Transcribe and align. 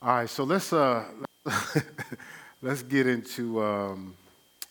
All 0.00 0.10
right, 0.14 0.30
so 0.30 0.44
let's 0.44 0.72
uh, 0.72 1.06
let's 2.62 2.84
get 2.84 3.08
into 3.08 3.60
um, 3.64 4.14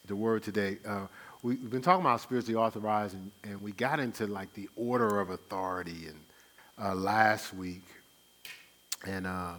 the 0.05 0.15
word 0.15 0.41
today. 0.41 0.77
Uh, 0.87 1.07
we, 1.43 1.57
have 1.57 1.69
been 1.69 1.81
talking 1.81 1.99
about 1.99 2.21
spiritually 2.21 2.55
authorized, 2.55 3.13
and, 3.13 3.29
and, 3.43 3.61
we 3.61 3.73
got 3.73 3.99
into 3.99 4.25
like 4.25 4.53
the 4.53 4.69
order 4.77 5.19
of 5.19 5.29
authority 5.31 6.07
and 6.07 6.17
uh, 6.81 6.95
last 6.95 7.53
week, 7.53 7.83
and 9.05 9.27
uh, 9.27 9.55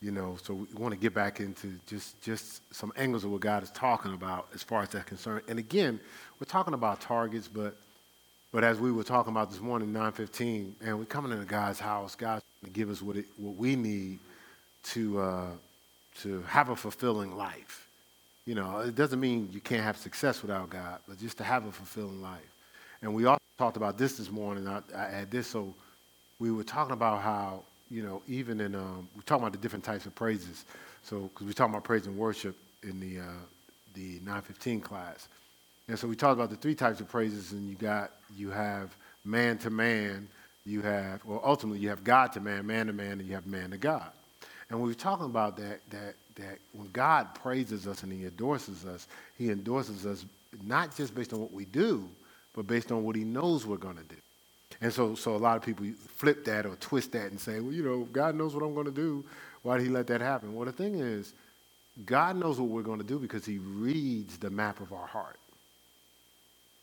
you 0.00 0.12
know, 0.12 0.38
so 0.40 0.54
we 0.54 0.66
want 0.80 0.94
to 0.94 1.00
get 1.00 1.12
back 1.12 1.40
into 1.40 1.74
just 1.88 2.22
just 2.22 2.62
some 2.72 2.92
angles 2.96 3.24
of 3.24 3.32
what 3.32 3.40
God 3.40 3.64
is 3.64 3.72
talking 3.72 4.14
about 4.14 4.46
as 4.54 4.62
far 4.62 4.82
as 4.82 4.90
that's 4.90 5.04
concerned. 5.06 5.42
And 5.48 5.58
again, 5.58 5.98
we're 6.38 6.46
talking 6.46 6.74
about 6.74 7.00
targets, 7.00 7.48
but 7.48 7.76
but 8.52 8.62
as 8.62 8.78
we 8.78 8.92
were 8.92 9.02
talking 9.02 9.32
about 9.32 9.50
this 9.50 9.60
morning, 9.60 9.92
9:15, 9.92 10.74
and 10.82 11.00
we're 11.00 11.04
coming 11.04 11.32
into 11.32 11.46
God's 11.46 11.80
house. 11.80 12.14
God's 12.14 12.44
going 12.62 12.72
to 12.72 12.78
give 12.78 12.90
us 12.90 13.02
what 13.02 13.16
it, 13.16 13.26
what 13.38 13.56
we 13.56 13.74
need 13.74 14.20
to, 14.84 15.20
uh, 15.20 15.50
to 16.22 16.42
have 16.42 16.70
a 16.70 16.76
fulfilling 16.76 17.36
life. 17.36 17.86
You 18.46 18.54
know, 18.54 18.80
it 18.80 18.94
doesn't 18.94 19.20
mean 19.20 19.50
you 19.52 19.60
can't 19.60 19.82
have 19.82 19.96
success 19.96 20.42
without 20.42 20.70
God, 20.70 21.00
but 21.06 21.18
just 21.18 21.36
to 21.38 21.44
have 21.44 21.66
a 21.66 21.72
fulfilling 21.72 22.22
life. 22.22 22.54
And 23.02 23.14
we 23.14 23.26
also 23.26 23.42
talked 23.58 23.76
about 23.76 23.98
this 23.98 24.16
this 24.16 24.30
morning. 24.30 24.66
I, 24.66 24.80
I 24.96 25.10
had 25.10 25.30
this, 25.30 25.46
so 25.46 25.74
we 26.38 26.50
were 26.50 26.64
talking 26.64 26.92
about 26.92 27.22
how, 27.22 27.62
you 27.90 28.02
know, 28.02 28.22
even 28.26 28.60
in, 28.60 28.74
um, 28.74 29.08
we're 29.14 29.22
talking 29.22 29.42
about 29.42 29.52
the 29.52 29.58
different 29.58 29.84
types 29.84 30.06
of 30.06 30.14
praises. 30.14 30.64
So, 31.02 31.22
because 31.22 31.46
we're 31.46 31.52
talking 31.52 31.74
about 31.74 31.84
praise 31.84 32.06
and 32.06 32.16
worship 32.16 32.56
in 32.82 33.00
the, 33.00 33.20
uh, 33.20 33.44
the 33.94 34.18
915 34.20 34.80
class. 34.80 35.28
And 35.88 35.98
so 35.98 36.06
we 36.06 36.16
talked 36.16 36.34
about 36.34 36.50
the 36.50 36.56
three 36.56 36.74
types 36.74 37.00
of 37.00 37.08
praises, 37.08 37.52
and 37.52 37.68
you 37.68 37.74
got, 37.74 38.12
you 38.36 38.50
have 38.50 38.94
man 39.24 39.58
to 39.58 39.70
man, 39.70 40.28
you 40.64 40.82
have, 40.82 41.24
well, 41.24 41.40
ultimately 41.44 41.80
you 41.80 41.88
have 41.88 42.04
God 42.04 42.32
to 42.34 42.40
man, 42.40 42.66
man 42.66 42.86
to 42.86 42.92
man, 42.92 43.12
and 43.12 43.26
you 43.26 43.34
have 43.34 43.46
man 43.46 43.70
to 43.70 43.78
God. 43.78 44.10
And 44.70 44.80
we 44.80 44.88
were 44.88 44.94
talking 44.94 45.26
about 45.26 45.56
that, 45.56 45.80
that, 45.90 46.14
that 46.36 46.58
when 46.72 46.90
God 46.92 47.34
praises 47.34 47.86
us 47.86 48.02
and 48.02 48.12
he 48.12 48.24
endorses 48.24 48.84
us, 48.84 49.08
he 49.36 49.50
endorses 49.50 50.04
us 50.04 50.24
not 50.62 50.94
just 50.94 51.14
based 51.14 51.32
on 51.32 51.40
what 51.40 51.52
we 51.52 51.64
do, 51.64 52.08
but 52.54 52.66
based 52.66 52.92
on 52.92 53.02
what 53.04 53.16
he 53.16 53.24
knows 53.24 53.66
we're 53.66 53.76
going 53.76 53.96
to 53.96 54.04
do. 54.04 54.16
And 54.80 54.92
so, 54.92 55.14
so 55.14 55.34
a 55.34 55.38
lot 55.38 55.56
of 55.56 55.62
people 55.62 55.86
flip 56.16 56.44
that 56.44 56.66
or 56.66 56.76
twist 56.76 57.12
that 57.12 57.30
and 57.30 57.40
say, 57.40 57.60
well, 57.60 57.72
you 57.72 57.82
know, 57.82 58.06
God 58.12 58.34
knows 58.34 58.54
what 58.54 58.62
I'm 58.62 58.74
going 58.74 58.86
to 58.86 58.92
do. 58.92 59.24
Why 59.62 59.78
did 59.78 59.86
he 59.86 59.88
let 59.90 60.06
that 60.08 60.20
happen? 60.20 60.54
Well, 60.54 60.66
the 60.66 60.72
thing 60.72 60.96
is, 60.96 61.32
God 62.04 62.36
knows 62.36 62.60
what 62.60 62.68
we're 62.68 62.82
going 62.82 63.00
to 63.00 63.04
do 63.04 63.18
because 63.18 63.44
he 63.44 63.58
reads 63.58 64.38
the 64.38 64.50
map 64.50 64.80
of 64.80 64.92
our 64.92 65.06
heart. 65.06 65.36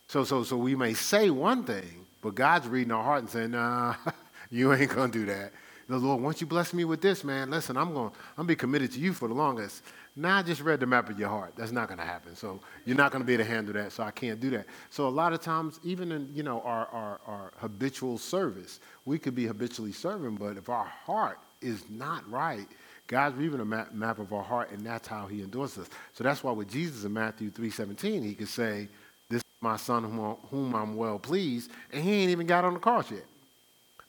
So, 0.07 0.23
so, 0.23 0.43
so 0.43 0.57
we 0.57 0.75
may 0.75 0.93
say 0.93 1.29
one 1.29 1.63
thing, 1.63 2.05
but 2.21 2.35
God's 2.35 2.67
reading 2.67 2.91
our 2.91 3.03
heart 3.03 3.19
and 3.21 3.29
saying, 3.29 3.51
nah, 3.51 3.95
you 4.51 4.73
ain't 4.73 4.93
going 4.93 5.11
to 5.11 5.19
do 5.19 5.25
that 5.27 5.51
the 5.87 5.97
Lord, 5.97 6.21
once 6.21 6.41
you 6.41 6.47
bless 6.47 6.73
me 6.73 6.83
with 6.83 7.01
this, 7.01 7.23
man, 7.23 7.51
listen, 7.51 7.77
I'm 7.77 7.93
going 7.93 8.11
I'm 8.37 8.47
be 8.47 8.55
committed 8.55 8.91
to 8.93 8.99
you 8.99 9.13
for 9.13 9.27
the 9.27 9.33
longest. 9.33 9.83
Now 10.15 10.37
I 10.37 10.43
just 10.43 10.61
read 10.61 10.79
the 10.79 10.85
map 10.85 11.09
of 11.09 11.19
your 11.19 11.29
heart. 11.29 11.53
That's 11.55 11.71
not 11.71 11.89
going 11.89 11.99
to 11.99 12.05
happen. 12.05 12.35
So 12.35 12.59
you're 12.85 12.95
not 12.95 13.11
going 13.11 13.21
to 13.21 13.25
be 13.25 13.33
able 13.33 13.43
to 13.43 13.49
handle 13.49 13.73
that. 13.73 13.91
So 13.91 14.01
I 14.01 14.11
can't 14.11 14.39
do 14.39 14.49
that. 14.51 14.65
So 14.89 15.07
a 15.07 15.09
lot 15.09 15.33
of 15.33 15.41
times, 15.41 15.79
even 15.83 16.11
in 16.11 16.29
you 16.33 16.41
know 16.41 16.61
our, 16.61 16.87
our, 16.87 17.19
our 17.27 17.51
habitual 17.57 18.17
service, 18.17 18.79
we 19.03 19.19
could 19.19 19.35
be 19.35 19.45
habitually 19.45 19.91
serving, 19.91 20.35
but 20.35 20.57
if 20.57 20.69
our 20.69 20.85
heart 20.85 21.39
is 21.61 21.83
not 21.89 22.29
right, 22.31 22.67
God's 23.07 23.35
reading 23.35 23.59
a 23.59 23.65
map, 23.65 23.93
map 23.93 24.19
of 24.19 24.33
our 24.33 24.43
heart, 24.43 24.71
and 24.71 24.85
that's 24.85 25.07
how 25.07 25.27
He 25.27 25.41
endorses 25.41 25.83
us. 25.83 25.89
So 26.13 26.23
that's 26.23 26.43
why 26.43 26.51
with 26.51 26.69
Jesus 26.69 27.03
in 27.03 27.13
Matthew 27.13 27.51
3:17, 27.51 28.23
He 28.23 28.33
could 28.33 28.47
say, 28.47 28.87
"This 29.29 29.39
is 29.39 29.61
my 29.61 29.77
Son 29.77 30.03
whom, 30.03 30.37
whom 30.49 30.75
I'm 30.75 30.95
well 30.95 31.19
pleased," 31.19 31.71
and 31.91 32.03
He 32.03 32.13
ain't 32.13 32.31
even 32.31 32.47
got 32.47 32.63
on 32.63 32.73
the 32.73 32.79
cross 32.79 33.11
yet. 33.11 33.25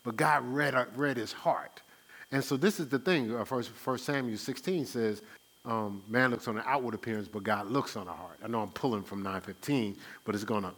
But 0.06 0.16
God 0.16 0.44
read, 0.46 0.76
uh, 0.76 0.86
read 0.94 1.16
his 1.16 1.32
heart. 1.32 1.82
And 2.30 2.42
so 2.42 2.56
this 2.56 2.78
is 2.80 2.88
the 2.88 3.00
thing. 3.00 3.36
Uh, 3.36 3.44
first, 3.44 3.70
First 3.70 4.04
Samuel 4.06 4.38
16 4.38 4.86
says, 4.86 5.22
um, 5.64 6.00
man 6.08 6.30
looks 6.30 6.46
on 6.46 6.54
the 6.54 6.66
outward 6.66 6.94
appearance, 6.94 7.26
but 7.26 7.42
God 7.42 7.66
looks 7.66 7.96
on 7.96 8.06
the 8.06 8.12
heart. 8.12 8.38
I 8.42 8.46
know 8.46 8.60
I'm 8.60 8.70
pulling 8.70 9.02
from 9.02 9.18
915, 9.18 9.96
but 10.24 10.36
it's 10.36 10.44
going 10.44 10.62
to 10.62 10.72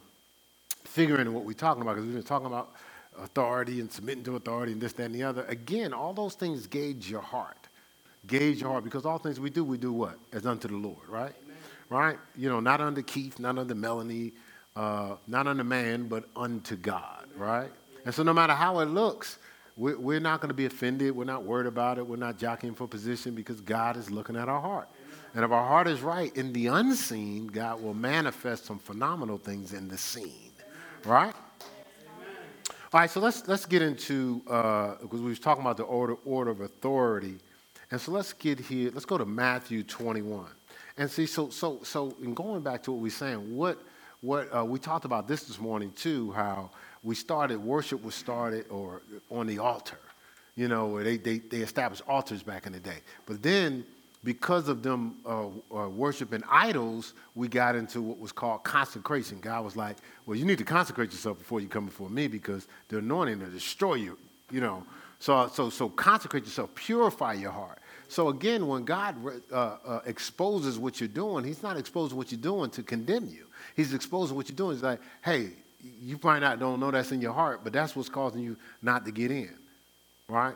figure 0.83 1.19
into 1.19 1.31
what 1.31 1.45
we're 1.45 1.53
talking 1.53 1.83
about 1.83 1.93
because 1.95 2.07
we've 2.07 2.15
been 2.15 2.23
talking 2.23 2.47
about 2.47 2.71
authority 3.19 3.81
and 3.81 3.91
submitting 3.91 4.23
to 4.23 4.35
authority 4.35 4.71
and 4.71 4.81
this, 4.81 4.93
that, 4.93 5.03
and 5.03 5.13
the 5.15 5.21
other. 5.21 5.43
Again, 5.43 5.93
all 5.93 6.13
those 6.13 6.33
things 6.33 6.65
gauge 6.65 7.09
your 7.09 7.21
heart. 7.21 7.55
Gauge 8.25 8.61
your 8.61 8.71
heart 8.71 8.83
because 8.83 9.05
all 9.05 9.19
things 9.19 9.39
we 9.39 9.51
do, 9.51 9.63
we 9.63 9.77
do 9.77 9.93
what? 9.93 10.17
As 10.33 10.47
unto 10.47 10.67
the 10.67 10.75
Lord, 10.75 11.07
right? 11.07 11.33
Amen. 11.45 11.57
Right? 11.89 12.17
You 12.35 12.49
know, 12.49 12.59
not 12.59 12.81
under 12.81 13.03
Keith, 13.03 13.39
not 13.39 13.59
under 13.59 13.75
Melanie, 13.75 14.33
uh, 14.75 15.17
not 15.27 15.45
under 15.45 15.63
man, 15.63 16.07
but 16.07 16.25
unto 16.35 16.75
God, 16.75 17.27
right? 17.37 17.71
And 18.09 18.15
so, 18.15 18.23
no 18.23 18.33
matter 18.33 18.53
how 18.53 18.79
it 18.79 18.85
looks, 18.85 19.37
we're 19.77 20.19
not 20.19 20.41
going 20.41 20.47
to 20.47 20.55
be 20.55 20.65
offended. 20.65 21.15
We're 21.15 21.25
not 21.25 21.43
worried 21.43 21.67
about 21.67 21.99
it. 21.99 22.07
We're 22.07 22.15
not 22.15 22.39
jockeying 22.39 22.73
for 22.73 22.87
position 22.87 23.35
because 23.35 23.61
God 23.61 23.97
is 23.97 24.09
looking 24.09 24.35
at 24.35 24.49
our 24.49 24.59
heart. 24.59 24.89
And 25.35 25.45
if 25.45 25.51
our 25.51 25.63
heart 25.63 25.87
is 25.87 26.01
right 26.01 26.35
in 26.35 26.51
the 26.51 26.65
unseen, 26.65 27.45
God 27.45 27.83
will 27.83 27.93
manifest 27.93 28.65
some 28.65 28.79
phenomenal 28.79 29.37
things 29.37 29.73
in 29.73 29.87
the 29.87 29.95
seen. 29.95 30.49
Right? 31.05 31.35
All 32.91 32.99
right, 32.99 33.11
so 33.11 33.19
let's, 33.19 33.47
let's 33.47 33.67
get 33.67 33.83
into, 33.83 34.41
uh, 34.49 34.95
because 35.03 35.21
we 35.21 35.29
was 35.29 35.39
talking 35.39 35.61
about 35.61 35.77
the 35.77 35.83
order, 35.83 36.15
order 36.25 36.49
of 36.49 36.61
authority. 36.61 37.37
And 37.91 38.01
so 38.01 38.11
let's 38.11 38.33
get 38.33 38.59
here, 38.59 38.89
let's 38.91 39.05
go 39.05 39.19
to 39.19 39.25
Matthew 39.25 39.83
21. 39.83 40.47
And 40.97 41.11
see, 41.11 41.27
so, 41.27 41.51
so, 41.51 41.81
so 41.83 42.15
in 42.23 42.33
going 42.33 42.63
back 42.63 42.81
to 42.85 42.91
what 42.91 43.01
we 43.01 43.03
we're 43.03 43.11
saying, 43.11 43.55
what, 43.55 43.79
what 44.21 44.49
uh, 44.51 44.65
we 44.65 44.79
talked 44.79 45.05
about 45.05 45.27
this 45.27 45.43
this 45.43 45.59
morning 45.59 45.91
too, 45.91 46.31
how 46.31 46.71
we 47.03 47.15
started, 47.15 47.59
worship 47.59 48.03
was 48.03 48.15
started 48.15 48.65
or 48.69 49.01
on 49.29 49.47
the 49.47 49.59
altar. 49.59 49.99
You 50.55 50.67
know, 50.67 51.01
they, 51.01 51.17
they, 51.17 51.39
they 51.39 51.57
established 51.57 52.03
altars 52.07 52.43
back 52.43 52.65
in 52.65 52.73
the 52.73 52.79
day. 52.79 52.97
But 53.25 53.41
then, 53.41 53.85
because 54.23 54.67
of 54.67 54.83
them 54.83 55.19
uh, 55.25 55.47
uh, 55.73 55.89
worshiping 55.89 56.43
idols, 56.49 57.13
we 57.35 57.47
got 57.47 57.75
into 57.75 58.01
what 58.01 58.19
was 58.19 58.33
called 58.33 58.63
consecration. 58.63 59.39
God 59.39 59.63
was 59.63 59.77
like, 59.77 59.95
well, 60.25 60.35
you 60.35 60.43
need 60.43 60.57
to 60.57 60.65
consecrate 60.65 61.11
yourself 61.11 61.37
before 61.37 61.61
you 61.61 61.69
come 61.69 61.85
before 61.85 62.09
me 62.09 62.27
because 62.27 62.67
the 62.89 62.97
anointing 62.97 63.39
will 63.39 63.49
destroy 63.49 63.95
you, 63.95 64.17
you 64.51 64.59
know. 64.59 64.83
So, 65.19 65.47
so, 65.47 65.69
so 65.69 65.89
consecrate 65.89 66.43
yourself, 66.43 66.73
purify 66.75 67.33
your 67.33 67.51
heart. 67.51 67.79
So 68.09 68.29
again, 68.29 68.67
when 68.67 68.85
God 68.85 69.15
uh, 69.51 69.55
uh, 69.55 70.01
exposes 70.05 70.79
what 70.79 70.99
you're 70.99 71.07
doing, 71.07 71.45
He's 71.45 71.61
not 71.61 71.77
exposing 71.77 72.17
what 72.17 72.31
you're 72.31 72.41
doing 72.41 72.69
to 72.71 72.83
condemn 72.83 73.27
you. 73.27 73.45
He's 73.75 73.93
exposing 73.93 74.35
what 74.35 74.49
you're 74.49 74.55
doing. 74.55 74.73
He's 74.73 74.83
like, 74.83 74.99
hey, 75.23 75.51
you 75.81 76.17
probably 76.17 76.41
not 76.41 76.59
don't 76.59 76.79
know 76.79 76.91
that's 76.91 77.11
in 77.11 77.21
your 77.21 77.33
heart, 77.33 77.61
but 77.63 77.73
that's 77.73 77.95
what's 77.95 78.09
causing 78.09 78.41
you 78.41 78.57
not 78.81 79.05
to 79.05 79.11
get 79.11 79.31
in, 79.31 79.53
right? 80.27 80.55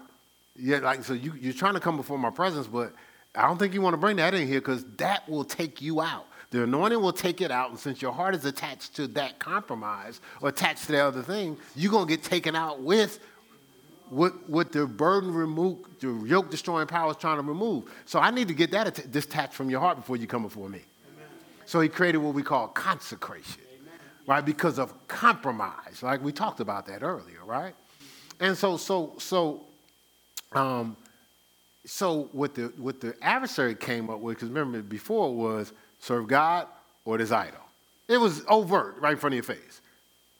Yeah, 0.56 0.80
like 0.80 1.04
so 1.04 1.14
you 1.14 1.34
you're 1.40 1.54
trying 1.54 1.74
to 1.74 1.80
come 1.80 1.98
before 1.98 2.20
my 2.20 2.30
presence, 2.30 2.68
but 2.68 2.94
I 3.36 3.48
don't 3.48 3.58
think 3.58 3.74
you 3.74 3.82
want 3.82 3.94
to 3.94 3.98
bring 3.98 4.18
that 4.18 4.34
in 4.34 4.48
here 4.48 4.60
because 4.60 4.86
that 4.98 5.28
will 5.28 5.44
take 5.44 5.82
you 5.82 6.02
out. 6.02 6.26
The 6.52 6.64
anointing 6.64 7.02
will 7.02 7.14
take 7.14 7.42
it 7.42 7.50
out, 7.50 7.72
and 7.72 7.80
since 7.80 8.02
your 8.02 8.12
heart 8.12 8.36
is 8.36 8.46
attached 8.46 8.96
to 8.98 9.08
that 9.08 9.40
compromise 9.40 10.22
or 10.42 10.50
attached 10.50 10.86
to 10.86 10.92
the 10.92 11.00
other 11.00 11.24
thing, 11.24 11.58
you're 11.76 11.92
gonna 11.92 12.06
get 12.06 12.24
taken 12.24 12.56
out 12.56 12.82
with 12.82 13.20
what, 14.10 14.48
what 14.48 14.72
the 14.72 14.86
burden 14.86 15.34
remove, 15.34 15.80
the 16.00 16.14
yoke 16.26 16.52
destroying 16.52 16.86
power 16.86 17.10
is 17.10 17.18
trying 17.18 17.38
to 17.38 17.42
remove. 17.42 17.92
So 18.06 18.20
I 18.20 18.30
need 18.30 18.48
to 18.50 18.54
get 18.54 18.70
that 18.72 19.12
detached 19.12 19.54
from 19.54 19.72
your 19.72 19.80
heart 19.80 19.98
before 19.98 20.18
you 20.18 20.28
come 20.28 20.44
before 20.44 20.70
me. 20.70 20.82
Amen. 21.16 21.28
So 21.66 21.82
he 21.82 21.90
created 21.90 22.20
what 22.20 22.36
we 22.36 22.44
call 22.44 22.68
consecration 22.68 23.62
right? 24.28 24.46
Because 24.46 24.80
of 24.80 25.08
compromise, 25.08 26.02
like 26.02 26.24
we 26.24 26.32
talked 26.32 26.60
about 26.60 26.86
that 26.88 27.04
earlier, 27.04 27.44
right? 27.46 27.76
And 28.40 28.58
so, 28.58 28.78
so, 28.78 29.14
so, 29.18 29.62
um, 30.54 30.98
so 31.86 32.30
what 32.32 32.56
the 32.56 32.74
what 32.78 33.02
the 33.02 33.16
adversary 33.22 33.76
came 33.76 34.10
up 34.10 34.20
with, 34.20 34.38
because 34.38 34.50
remember 34.50 34.82
before 34.82 35.34
was 35.36 35.74
serve 36.00 36.28
God 36.28 36.68
or 37.06 37.18
this 37.18 37.32
idol. 37.32 37.60
It 38.08 38.18
was 38.18 38.44
overt, 38.48 38.98
right 39.00 39.14
in 39.14 39.18
front 39.18 39.34
of 39.34 39.36
your 39.36 39.56
face. 39.58 39.82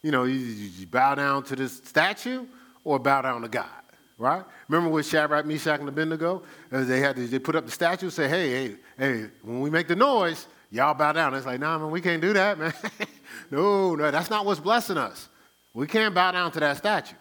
You 0.02 0.12
know, 0.12 0.26
you, 0.26 0.34
you 0.34 0.86
bow 0.86 1.16
down 1.16 1.44
to 1.44 1.56
this 1.56 1.78
statue 1.86 2.46
or 2.84 3.00
bow 3.00 3.22
down 3.22 3.42
to 3.42 3.48
God, 3.48 3.70
right? 4.18 4.44
Remember 4.68 4.90
with 4.90 5.06
Shadrach, 5.06 5.46
Meshach, 5.46 5.80
and 5.80 5.88
Abednego? 5.88 6.44
They 6.70 7.00
had 7.00 7.16
to, 7.16 7.26
they 7.26 7.40
put 7.40 7.56
up 7.56 7.66
the 7.66 7.72
statue, 7.72 8.08
and 8.08 8.14
say, 8.14 8.28
hey, 8.28 8.50
hey, 8.50 8.76
hey, 8.98 9.26
when 9.42 9.62
we 9.62 9.70
make 9.70 9.88
the 9.88 9.96
noise, 9.96 10.48
y'all 10.74 10.94
bow 10.96 11.12
down. 11.12 11.34
It's 11.36 11.46
like, 11.46 11.60
nah, 11.60 11.78
man, 11.78 11.92
we 11.92 12.02
can't 12.02 12.22
do 12.22 12.34
that, 12.34 12.58
man. 12.58 12.74
no, 13.52 13.96
no, 13.96 14.12
that's 14.12 14.30
not 14.30 14.46
what's 14.46 14.60
blessing 14.60 14.98
us. 14.98 15.30
We 15.74 15.88
can't 15.88 16.14
bow 16.14 16.32
down 16.32 16.52
to 16.52 16.60
that 16.60 16.78
statue. 16.78 17.16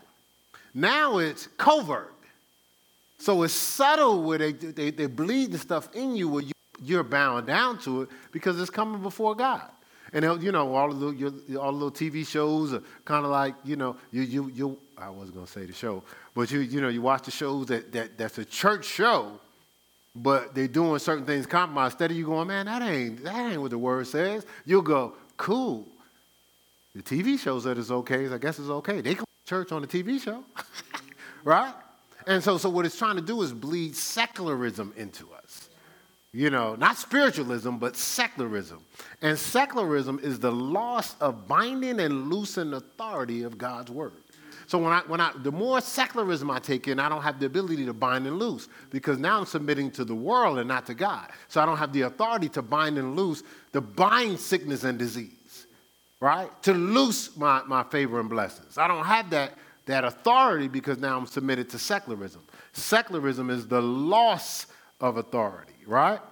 Now 0.74 1.18
it's 1.18 1.46
covert. 1.58 2.14
So 3.18 3.42
it's 3.44 3.54
subtle 3.54 4.22
where 4.22 4.38
they, 4.38 4.52
they, 4.52 4.90
they 4.90 5.06
bleed 5.06 5.52
the 5.52 5.58
stuff 5.58 5.94
in 5.94 6.16
you 6.16 6.28
where 6.28 6.42
you, 6.42 6.52
you're 6.82 7.04
bowing 7.04 7.44
down 7.44 7.78
to 7.80 8.02
it 8.02 8.08
because 8.32 8.60
it's 8.60 8.70
coming 8.70 9.00
before 9.00 9.36
God. 9.36 9.68
And 10.12 10.24
uh, 10.24 10.38
you 10.38 10.50
know, 10.50 10.74
all 10.74 10.90
of 10.90 10.98
the 10.98 11.10
your, 11.10 11.30
all 11.58 11.72
the 11.72 11.78
little 11.78 11.90
TV 11.92 12.26
shows 12.26 12.72
are 12.72 12.82
kind 13.04 13.24
of 13.24 13.30
like, 13.30 13.54
you 13.64 13.76
know, 13.76 13.96
you, 14.10 14.22
you, 14.22 14.50
you, 14.54 14.78
I 14.98 15.08
wasn't 15.08 15.34
going 15.34 15.46
to 15.46 15.52
say 15.52 15.64
the 15.64 15.72
show, 15.72 16.02
but 16.34 16.50
you, 16.50 16.60
you 16.60 16.80
know, 16.80 16.88
you 16.88 17.00
watch 17.00 17.24
the 17.24 17.30
shows 17.30 17.66
that, 17.66 17.92
that, 17.92 18.18
that's 18.18 18.38
a 18.38 18.44
church 18.44 18.84
show, 18.84 19.38
but 20.14 20.54
they're 20.54 20.68
doing 20.68 20.98
certain 20.98 21.24
things 21.24 21.46
compromised. 21.46 21.94
Instead 21.94 22.10
of 22.10 22.16
you 22.16 22.26
going, 22.26 22.48
man, 22.48 22.66
that 22.66 22.82
ain't, 22.82 23.24
that 23.24 23.52
ain't 23.52 23.60
what 23.60 23.70
the 23.70 23.78
word 23.78 24.06
says, 24.06 24.46
you'll 24.64 24.82
go, 24.82 25.14
cool. 25.36 25.88
The 26.94 27.02
TV 27.02 27.38
shows 27.38 27.64
said 27.64 27.78
it's 27.78 27.90
okay, 27.90 28.28
I 28.28 28.38
guess 28.38 28.58
it's 28.58 28.68
okay. 28.68 29.00
They 29.00 29.14
go 29.14 29.24
to 29.24 29.48
church 29.48 29.72
on 29.72 29.80
the 29.80 29.88
TV 29.88 30.20
show, 30.20 30.44
right? 31.44 31.72
And 32.26 32.42
so, 32.42 32.58
so 32.58 32.68
what 32.68 32.84
it's 32.84 32.98
trying 32.98 33.16
to 33.16 33.22
do 33.22 33.40
is 33.42 33.52
bleed 33.52 33.96
secularism 33.96 34.92
into 34.96 35.28
us. 35.32 35.70
You 36.34 36.48
know, 36.48 36.74
not 36.76 36.96
spiritualism, 36.96 37.76
but 37.76 37.96
secularism. 37.96 38.82
And 39.20 39.38
secularism 39.38 40.18
is 40.22 40.38
the 40.38 40.52
loss 40.52 41.14
of 41.20 41.46
binding 41.46 42.00
and 42.00 42.30
loosing 42.30 42.72
authority 42.72 43.42
of 43.42 43.58
God's 43.58 43.90
word. 43.90 44.21
So 44.72 44.78
when 44.78 44.90
I, 44.90 45.00
when 45.00 45.20
I, 45.20 45.32
the 45.36 45.52
more 45.52 45.82
secularism 45.82 46.50
I 46.50 46.58
take 46.58 46.88
in, 46.88 46.98
I 46.98 47.10
don't 47.10 47.20
have 47.20 47.38
the 47.38 47.44
ability 47.44 47.84
to 47.84 47.92
bind 47.92 48.26
and 48.26 48.38
loose 48.38 48.70
because 48.88 49.18
now 49.18 49.38
I'm 49.38 49.44
submitting 49.44 49.90
to 49.90 50.02
the 50.02 50.14
world 50.14 50.58
and 50.58 50.66
not 50.66 50.86
to 50.86 50.94
God. 50.94 51.30
So 51.48 51.60
I 51.60 51.66
don't 51.66 51.76
have 51.76 51.92
the 51.92 52.00
authority 52.00 52.48
to 52.48 52.62
bind 52.62 52.96
and 52.96 53.14
loose, 53.14 53.42
to 53.74 53.82
bind 53.82 54.40
sickness 54.40 54.84
and 54.84 54.98
disease, 54.98 55.66
right? 56.20 56.50
To 56.62 56.72
loose 56.72 57.36
my, 57.36 57.62
my 57.66 57.82
favor 57.82 58.18
and 58.18 58.30
blessings. 58.30 58.78
I 58.78 58.88
don't 58.88 59.04
have 59.04 59.28
that, 59.28 59.58
that 59.84 60.04
authority 60.06 60.68
because 60.68 60.96
now 60.96 61.18
I'm 61.18 61.26
submitted 61.26 61.68
to 61.68 61.78
secularism. 61.78 62.40
Secularism 62.72 63.50
is 63.50 63.66
the 63.66 63.82
loss 63.82 64.68
of 65.02 65.18
authority, 65.18 65.74
right? 65.86 66.18
All 66.18 66.22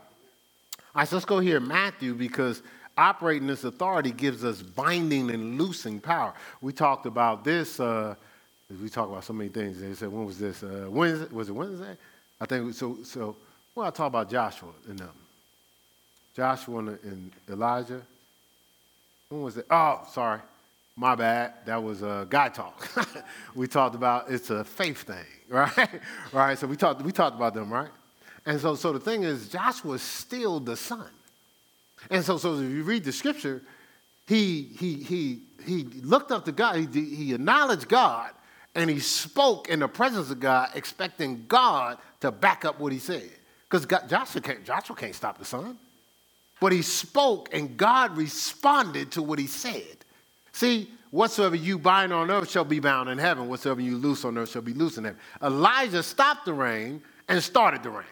right, 0.94 1.06
so 1.06 1.16
let's 1.16 1.26
go 1.26 1.40
here, 1.40 1.60
Matthew, 1.60 2.14
because 2.14 2.62
operating 2.96 3.48
this 3.48 3.64
authority 3.64 4.12
gives 4.12 4.44
us 4.44 4.62
binding 4.62 5.30
and 5.30 5.60
loosing 5.60 6.00
power. 6.00 6.32
We 6.62 6.72
talked 6.72 7.04
about 7.04 7.44
this. 7.44 7.78
Uh, 7.78 8.14
we 8.78 8.88
talk 8.88 9.08
about 9.08 9.24
so 9.24 9.32
many 9.32 9.50
things. 9.50 9.80
They 9.80 9.94
said, 9.94 10.12
when 10.12 10.24
was 10.26 10.38
this? 10.38 10.62
Uh, 10.62 10.86
Wednesday? 10.88 11.26
Was 11.32 11.48
it 11.48 11.52
Wednesday? 11.52 11.96
I 12.40 12.46
think 12.46 12.72
so. 12.74 12.98
So, 13.02 13.36
well, 13.74 13.86
I 13.86 13.90
talk 13.90 14.06
about 14.06 14.30
Joshua 14.30 14.70
and 14.88 14.98
them. 14.98 15.10
Joshua 16.34 16.78
and 16.78 17.32
Elijah. 17.48 18.02
When 19.28 19.42
was 19.42 19.56
it? 19.56 19.66
Oh, 19.70 20.06
sorry. 20.10 20.40
My 20.96 21.14
bad. 21.14 21.54
That 21.66 21.82
was 21.82 22.02
a 22.02 22.26
guy 22.28 22.48
talk. 22.48 22.88
we 23.54 23.66
talked 23.66 23.94
about 23.94 24.30
it's 24.30 24.50
a 24.50 24.64
faith 24.64 25.02
thing, 25.02 25.24
right? 25.48 26.00
right. 26.32 26.58
So 26.58 26.66
we 26.66 26.76
talked 26.76 27.02
we 27.02 27.12
talked 27.12 27.36
about 27.36 27.54
them, 27.54 27.72
right? 27.72 27.90
And 28.46 28.60
so 28.60 28.74
so 28.74 28.92
the 28.92 29.00
thing 29.00 29.22
is, 29.22 29.48
Joshua 29.48 29.94
is 29.94 30.02
still 30.02 30.60
the 30.60 30.76
son. 30.76 31.08
And 32.10 32.24
so 32.24 32.38
so 32.38 32.54
if 32.54 32.70
you 32.70 32.82
read 32.82 33.04
the 33.04 33.12
scripture, 33.12 33.62
he 34.26 34.62
he 34.62 34.94
he 34.94 35.42
he 35.64 35.84
looked 36.02 36.32
up 36.32 36.44
to 36.46 36.52
God. 36.52 36.76
He, 36.76 37.04
he 37.04 37.34
acknowledged 37.34 37.88
God, 37.88 38.30
and 38.74 38.88
he 38.88 39.00
spoke 39.00 39.68
in 39.68 39.80
the 39.80 39.88
presence 39.88 40.30
of 40.30 40.40
God, 40.40 40.70
expecting 40.74 41.44
God 41.48 41.98
to 42.20 42.30
back 42.30 42.64
up 42.64 42.78
what 42.78 42.92
he 42.92 42.98
said. 42.98 43.30
Because 43.68 43.86
Joshua 44.08 44.40
can't, 44.40 44.64
Joshua 44.64 44.96
can't 44.96 45.14
stop 45.14 45.38
the 45.38 45.44
sun. 45.44 45.78
But 46.60 46.72
he 46.72 46.82
spoke, 46.82 47.48
and 47.52 47.76
God 47.76 48.16
responded 48.16 49.12
to 49.12 49.22
what 49.22 49.38
he 49.38 49.46
said. 49.46 50.04
See, 50.52 50.90
whatsoever 51.10 51.56
you 51.56 51.78
bind 51.78 52.12
on 52.12 52.30
earth 52.30 52.50
shall 52.50 52.64
be 52.64 52.80
bound 52.80 53.08
in 53.08 53.18
heaven. 53.18 53.48
Whatsoever 53.48 53.80
you 53.80 53.96
loose 53.96 54.24
on 54.24 54.36
earth 54.36 54.50
shall 54.50 54.62
be 54.62 54.74
loose 54.74 54.98
in 54.98 55.04
heaven. 55.04 55.18
Elijah 55.42 56.02
stopped 56.02 56.44
the 56.44 56.52
rain 56.52 57.02
and 57.28 57.42
started 57.42 57.82
the 57.82 57.90
rain. 57.90 58.04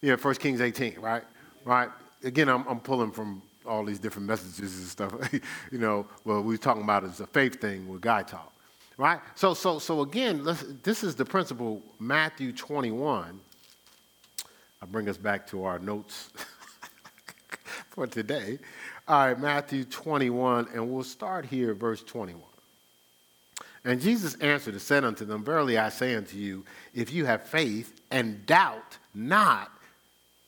Yeah, 0.00 0.16
1 0.16 0.34
Kings 0.36 0.60
18, 0.60 1.00
right? 1.00 1.22
Right. 1.64 1.90
Again, 2.24 2.48
I'm, 2.48 2.66
I'm 2.66 2.80
pulling 2.80 3.10
from 3.10 3.42
all 3.66 3.84
these 3.84 3.98
different 3.98 4.26
messages 4.26 4.78
and 4.78 4.86
stuff. 4.86 5.12
you 5.70 5.78
know, 5.78 6.06
well, 6.24 6.42
we 6.42 6.54
are 6.54 6.58
talking 6.58 6.82
about 6.82 7.04
it's 7.04 7.20
a 7.20 7.26
faith 7.26 7.60
thing 7.60 7.88
with 7.88 8.00
guy 8.00 8.22
talk 8.22 8.55
right? 8.96 9.20
So, 9.34 9.54
so, 9.54 9.78
so 9.78 10.00
again, 10.00 10.46
this 10.82 11.04
is 11.04 11.14
the 11.14 11.24
principle, 11.24 11.82
Matthew 11.98 12.52
21. 12.52 13.40
I'll 14.82 14.88
bring 14.88 15.08
us 15.08 15.16
back 15.16 15.46
to 15.48 15.64
our 15.64 15.78
notes 15.78 16.30
for 17.90 18.06
today. 18.06 18.58
All 19.08 19.26
right, 19.26 19.38
Matthew 19.38 19.84
21, 19.84 20.68
and 20.74 20.90
we'll 20.90 21.04
start 21.04 21.44
here, 21.46 21.74
verse 21.74 22.02
21. 22.02 22.42
And 23.84 24.00
Jesus 24.00 24.34
answered 24.36 24.74
and 24.74 24.82
said 24.82 25.04
unto 25.04 25.24
them, 25.24 25.44
Verily 25.44 25.78
I 25.78 25.90
say 25.90 26.16
unto 26.16 26.36
you, 26.36 26.64
if 26.92 27.12
you 27.12 27.24
have 27.24 27.44
faith 27.44 28.00
and 28.10 28.44
doubt 28.44 28.98
not, 29.14 29.70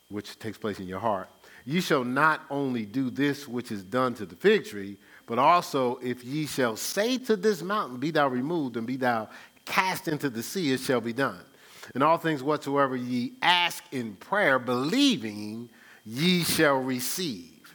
which 0.09 0.39
takes 0.41 0.59
place 0.59 0.81
in 0.81 0.89
your 0.89 0.99
heart, 0.99 1.29
you 1.65 1.81
shall 1.81 2.03
not 2.03 2.41
only 2.51 2.85
do 2.85 3.11
this 3.11 3.47
which 3.47 3.71
is 3.71 3.85
done 3.85 4.15
to 4.15 4.27
the 4.27 4.35
fig 4.35 4.65
tree, 4.65 4.97
but 5.29 5.39
also, 5.39 6.01
if 6.03 6.25
ye 6.25 6.47
shall 6.47 6.75
say 6.75 7.19
to 7.19 7.37
this 7.37 7.61
mountain, 7.63 7.99
Be 7.99 8.11
thou 8.11 8.29
removed 8.29 8.79
and 8.79 8.87
be 8.87 8.97
thou 8.97 9.29
cast 9.67 10.09
into 10.09 10.31
the 10.31 10.43
sea, 10.43 10.73
it 10.73 10.81
shall 10.81 11.03
be 11.03 11.13
done. 11.13 11.39
And 11.95 12.03
all 12.03 12.17
things 12.17 12.43
whatsoever 12.43 12.97
ye 12.97 13.35
ask 13.43 13.85
in 13.93 14.17
prayer, 14.17 14.59
believing, 14.59 15.69
ye 16.07 16.45
shall 16.45 16.79
receive. 16.79 17.75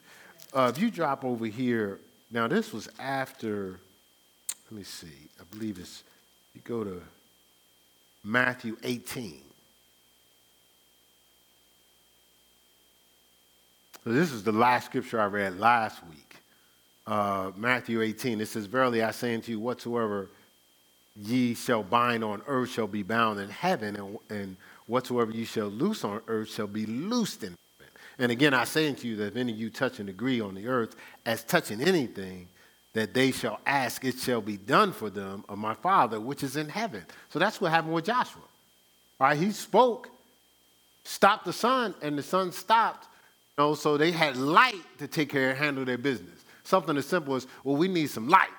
Uh, 0.51 0.71
if 0.75 0.81
you 0.81 0.89
drop 0.89 1.23
over 1.23 1.45
here, 1.45 1.99
now 2.31 2.47
this 2.47 2.73
was 2.73 2.89
after, 2.97 3.79
let 4.71 4.77
me 4.77 4.83
see, 4.83 5.29
I 5.39 5.43
believe 5.55 5.77
it's, 5.77 6.03
you 6.55 6.61
go 6.63 6.83
to 6.83 7.01
Matthew 8.23 8.77
18. 8.81 9.41
So 14.03 14.09
this 14.11 14.31
is 14.31 14.43
the 14.43 14.51
last 14.51 14.87
scripture 14.87 15.21
I 15.21 15.25
read 15.25 15.59
last 15.59 16.03
week 16.09 16.22
uh, 17.05 17.51
Matthew 17.55 18.01
18. 18.01 18.41
It 18.41 18.47
says, 18.47 18.65
Verily 18.65 19.03
I 19.03 19.11
say 19.11 19.33
unto 19.33 19.51
you, 19.51 19.59
whatsoever 19.59 20.29
ye 21.15 21.53
shall 21.53 21.83
bind 21.83 22.23
on 22.23 22.41
earth 22.47 22.69
shall 22.69 22.87
be 22.87 23.03
bound 23.03 23.39
in 23.39 23.49
heaven, 23.49 23.95
and, 23.95 24.17
and 24.29 24.57
whatsoever 24.87 25.31
ye 25.31 25.45
shall 25.45 25.67
loose 25.67 26.03
on 26.03 26.21
earth 26.27 26.49
shall 26.49 26.67
be 26.67 26.85
loosed 26.85 27.43
in 27.43 27.49
heaven. 27.49 27.93
And 28.19 28.31
again, 28.31 28.53
I 28.53 28.63
say 28.63 28.87
unto 28.87 29.07
you 29.07 29.15
that 29.17 29.27
if 29.27 29.35
any 29.35 29.51
of 29.51 29.57
you 29.57 29.69
touch 29.69 29.99
and 29.99 30.09
agree 30.09 30.41
on 30.41 30.55
the 30.55 30.67
earth 30.67 30.95
as 31.25 31.43
touching 31.43 31.81
anything, 31.81 32.47
that 32.93 33.13
they 33.13 33.31
shall 33.31 33.59
ask, 33.65 34.05
it 34.05 34.19
shall 34.19 34.41
be 34.41 34.57
done 34.57 34.91
for 34.91 35.09
them 35.09 35.43
of 35.49 35.57
my 35.57 35.73
Father 35.73 36.19
which 36.19 36.43
is 36.43 36.55
in 36.55 36.69
heaven. 36.69 37.03
So 37.29 37.39
that's 37.39 37.59
what 37.59 37.71
happened 37.71 37.93
with 37.93 38.05
Joshua. 38.05 38.41
All 39.19 39.27
right, 39.27 39.37
he 39.37 39.51
spoke, 39.51 40.09
stopped 41.03 41.45
the 41.45 41.53
sun, 41.53 41.95
and 42.01 42.17
the 42.17 42.23
sun 42.23 42.51
stopped. 42.51 43.07
You 43.57 43.63
know, 43.63 43.75
so 43.75 43.97
they 43.97 44.11
had 44.11 44.37
light 44.37 44.81
to 44.99 45.07
take 45.07 45.29
care 45.29 45.49
and 45.49 45.57
handle 45.57 45.85
their 45.85 45.97
business. 45.97 46.42
Something 46.63 46.97
as 46.97 47.05
simple 47.05 47.35
as, 47.35 47.47
well, 47.63 47.75
we 47.75 47.87
need 47.87 48.09
some 48.09 48.27
light. 48.27 48.49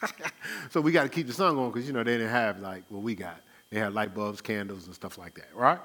so 0.70 0.80
we 0.80 0.92
got 0.92 1.04
to 1.04 1.08
keep 1.08 1.26
the 1.26 1.32
sun 1.32 1.54
going 1.54 1.70
because, 1.70 1.86
you 1.86 1.92
know, 1.92 2.04
they 2.04 2.18
didn't 2.18 2.30
have 2.30 2.60
like 2.60 2.84
what 2.88 3.02
we 3.02 3.14
got. 3.14 3.40
They 3.70 3.78
had 3.78 3.94
light 3.94 4.14
bulbs, 4.14 4.40
candles, 4.40 4.86
and 4.86 4.94
stuff 4.94 5.16
like 5.16 5.34
that, 5.34 5.54
right? 5.54 5.78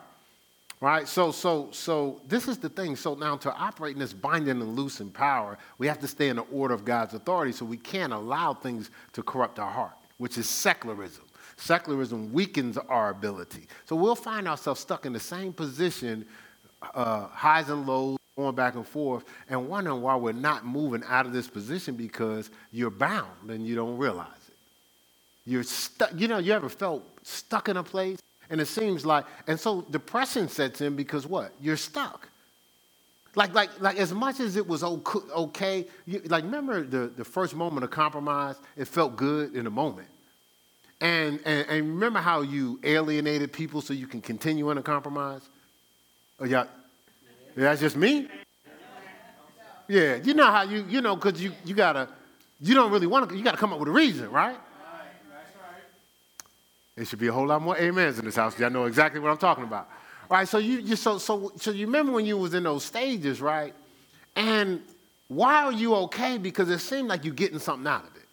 Right? 0.82 1.08
So, 1.08 1.32
so, 1.32 1.70
so 1.72 2.22
this 2.28 2.48
is 2.48 2.58
the 2.58 2.68
thing. 2.70 2.96
So 2.96 3.16
now 3.16 3.38
to 3.38 3.54
operate 3.54 3.94
in 3.94 4.00
this 4.00 4.12
binding 4.12 4.62
and 4.62 4.76
loosing 4.76 5.10
power, 5.10 5.58
we 5.78 5.88
have 5.88 6.00
to 6.00 6.08
stay 6.08 6.30
in 6.30 6.36
the 6.36 6.46
order 6.52 6.74
of 6.74 6.84
God's 6.84 7.14
authority 7.14 7.54
so 7.54 7.64
we 7.64 7.78
can't 7.78 8.12
allow 8.12 8.54
things 8.54 8.92
to 9.14 9.24
corrupt 9.24 9.60
our 9.60 9.72
heart, 9.72 9.94
which 10.18 10.38
is 10.38 10.50
secularism. 10.50 11.24
Secularism 11.58 12.34
weakens 12.34 12.78
our 12.78 13.12
ability. 13.12 13.68
So 13.86 13.96
we'll 13.96 14.16
find 14.16 14.48
ourselves 14.48 14.82
stuck 14.82 15.06
in 15.06 15.14
the 15.14 15.20
same 15.20 15.54
position, 15.54 16.26
uh, 16.94 17.28
highs 17.28 17.70
and 17.70 17.88
lows, 17.88 18.18
going 18.36 18.56
back 18.56 18.76
and 18.76 18.86
forth 18.86 19.24
and 19.50 19.70
wondering 19.70 20.02
why 20.02 20.16
we're 20.16 20.34
not 20.34 20.66
moving 20.66 21.04
out 21.08 21.26
of 21.26 21.32
this 21.32 21.48
position 21.48 21.96
because 21.96 22.50
you're 22.72 22.90
bound 22.90 23.50
and 23.50 23.66
you 23.66 23.76
don't 23.76 23.98
realize 23.98 24.28
it. 24.48 24.56
You're 25.46 25.64
stuck. 25.64 26.12
You 26.16 26.28
know, 26.28 26.40
you 26.40 26.52
ever 26.52 26.70
felt 26.70 27.04
stuck 27.24 27.70
in 27.70 27.78
a 27.78 27.84
place? 27.84 28.20
And 28.50 28.60
it 28.60 28.68
seems 28.68 29.06
like, 29.06 29.26
and 29.48 29.60
so 29.60 29.82
depression 29.90 30.50
sets 30.50 30.82
in 30.82 30.96
because 30.96 31.26
what? 31.26 31.54
You're 31.62 31.78
stuck. 31.78 32.28
Like, 33.36 33.54
like, 33.54 33.70
like 33.82 33.98
as 33.98 34.14
much 34.14 34.40
as 34.40 34.56
it 34.56 34.68
was 34.68 34.84
okay, 34.84 35.86
you, 36.06 36.22
like 36.26 36.44
remember 36.44 36.84
the, 36.84 37.08
the 37.08 37.26
first 37.26 37.56
moment 37.56 37.84
of 37.84 37.90
compromise? 37.90 38.56
It 38.76 38.88
felt 38.88 39.16
good 39.16 39.56
in 39.56 39.66
a 39.66 39.72
moment. 39.72 40.08
And, 41.02 41.40
and, 41.46 41.68
and 41.70 41.90
remember 41.90 42.20
how 42.20 42.42
you 42.42 42.80
alienated 42.84 43.52
people 43.52 43.82
so 43.82 43.94
you 43.94 44.08
can 44.08 44.22
continue 44.22 44.70
in 44.72 44.78
a 44.78 44.84
compromise? 44.84 45.42
Oh, 46.40 46.46
yeah, 46.46 46.66
that's 47.64 47.82
just 47.82 47.96
me? 47.96 48.28
Yeah, 49.88 50.16
you 50.16 50.34
know 50.34 50.52
how 50.52 50.64
you, 50.64 50.86
you 50.90 51.02
know, 51.02 51.16
because 51.16 51.42
you, 51.42 51.52
you 51.64 51.76
gotta, 51.76 52.10
you 52.60 52.74
don't 52.74 52.92
really 52.92 53.08
want 53.08 53.30
to, 53.30 53.38
you 53.38 53.44
gotta 53.44 53.58
come 53.58 53.72
up 53.72 53.80
with 53.80 53.88
a 53.88 53.92
reason, 53.92 54.32
right? 54.32 54.58
There 56.96 57.06
should 57.06 57.20
be 57.20 57.28
a 57.28 57.34
whole 57.34 57.48
lot 57.48 57.62
more 57.62 57.80
amens 57.80 58.20
in 58.20 58.26
this 58.26 58.38
house. 58.38 58.58
Y'all 58.58 58.70
know 58.70 58.86
exactly 58.86 59.20
what 59.20 59.30
I'm 59.30 59.38
talking 59.38 59.66
about. 59.66 59.90
Right? 60.30 60.48
So 60.48 60.58
you, 60.58 60.80
you 60.80 60.96
so 60.96 61.18
so 61.18 61.52
so 61.58 61.72
you 61.72 61.86
remember 61.86 62.14
when 62.14 62.26
you 62.26 62.38
was 62.38 62.54
in 62.54 62.64
those 62.64 62.84
stages, 62.84 63.42
right? 63.42 63.74
And 64.36 64.82
why 65.28 65.66
are 65.66 65.72
you 65.72 65.94
okay? 65.96 66.38
Because 66.38 66.70
it 66.70 66.80
seemed 66.80 67.10
like 67.10 67.26
you're 67.26 67.34
getting 67.34 67.60
something 67.60 67.88
out 67.88 68.04
of 68.04 68.16
it. 68.16 68.24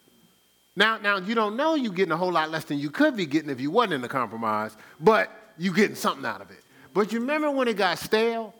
Now, 0.75 0.97
now 0.97 1.17
you 1.17 1.35
don't 1.35 1.55
know 1.55 1.75
you're 1.75 1.93
getting 1.93 2.13
a 2.13 2.17
whole 2.17 2.31
lot 2.31 2.49
less 2.49 2.63
than 2.63 2.79
you 2.79 2.89
could 2.89 3.15
be 3.15 3.25
getting 3.25 3.49
if 3.49 3.61
you 3.61 3.69
wasn't 3.69 3.93
in 3.93 4.01
the 4.01 4.09
compromise, 4.09 4.75
but 4.99 5.29
you're 5.57 5.73
getting 5.73 5.95
something 5.95 6.25
out 6.25 6.41
of 6.41 6.49
it. 6.49 6.63
But 6.93 7.11
you 7.11 7.19
remember 7.19 7.51
when 7.51 7.67
it 7.67 7.77
got 7.77 7.99
stale? 7.99 8.53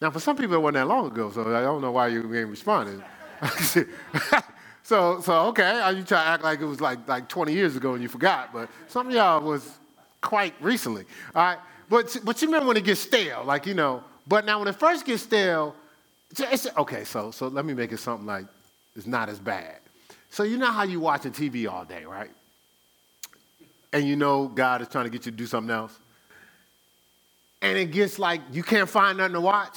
Now, 0.00 0.10
for 0.10 0.20
some 0.20 0.36
people, 0.36 0.54
it 0.54 0.58
wasn't 0.58 0.74
that 0.74 0.86
long 0.86 1.06
ago, 1.06 1.30
so 1.30 1.42
I 1.42 1.62
don't 1.62 1.80
know 1.80 1.92
why 1.92 2.08
you 2.08 2.22
ain't 2.34 2.48
responding. 2.48 3.02
so, 4.82 5.20
so 5.20 5.46
okay, 5.48 5.90
you 5.96 6.02
try 6.02 6.22
to 6.22 6.28
act 6.28 6.42
like 6.42 6.60
it 6.60 6.66
was 6.66 6.80
like, 6.80 7.06
like 7.08 7.28
20 7.28 7.52
years 7.52 7.76
ago 7.76 7.94
and 7.94 8.02
you 8.02 8.08
forgot, 8.08 8.52
but 8.52 8.68
some 8.88 9.08
of 9.08 9.14
y'all 9.14 9.40
was 9.40 9.78
quite 10.20 10.54
recently, 10.60 11.04
all 11.34 11.42
right? 11.42 11.58
But, 11.88 12.16
but 12.24 12.40
you 12.42 12.48
remember 12.48 12.68
when 12.68 12.76
it 12.76 12.84
gets 12.84 13.00
stale, 13.00 13.42
like, 13.44 13.66
you 13.66 13.74
know, 13.74 14.02
but 14.26 14.44
now 14.44 14.58
when 14.58 14.68
it 14.68 14.76
first 14.76 15.06
gets 15.06 15.22
stale, 15.22 15.74
it's, 16.30 16.66
okay, 16.76 17.04
so, 17.04 17.30
so 17.30 17.48
let 17.48 17.64
me 17.64 17.72
make 17.72 17.92
it 17.92 17.98
something 17.98 18.26
like 18.26 18.46
it's 18.96 19.06
not 19.06 19.28
as 19.28 19.38
bad. 19.38 19.76
So 20.30 20.42
you 20.42 20.58
know 20.58 20.70
how 20.70 20.82
you 20.82 21.00
watching 21.00 21.32
TV 21.32 21.70
all 21.70 21.84
day, 21.84 22.04
right? 22.04 22.30
and 23.96 24.06
you 24.06 24.14
know 24.14 24.48
God 24.48 24.82
is 24.82 24.88
trying 24.88 25.04
to 25.04 25.10
get 25.10 25.24
you 25.24 25.32
to 25.32 25.36
do 25.36 25.46
something 25.46 25.74
else. 25.74 25.98
And 27.66 27.76
it 27.76 27.90
gets 27.90 28.18
like 28.18 28.40
you 28.52 28.62
can't 28.62 28.88
find 28.88 29.18
nothing 29.18 29.34
to 29.34 29.40
watch. 29.40 29.76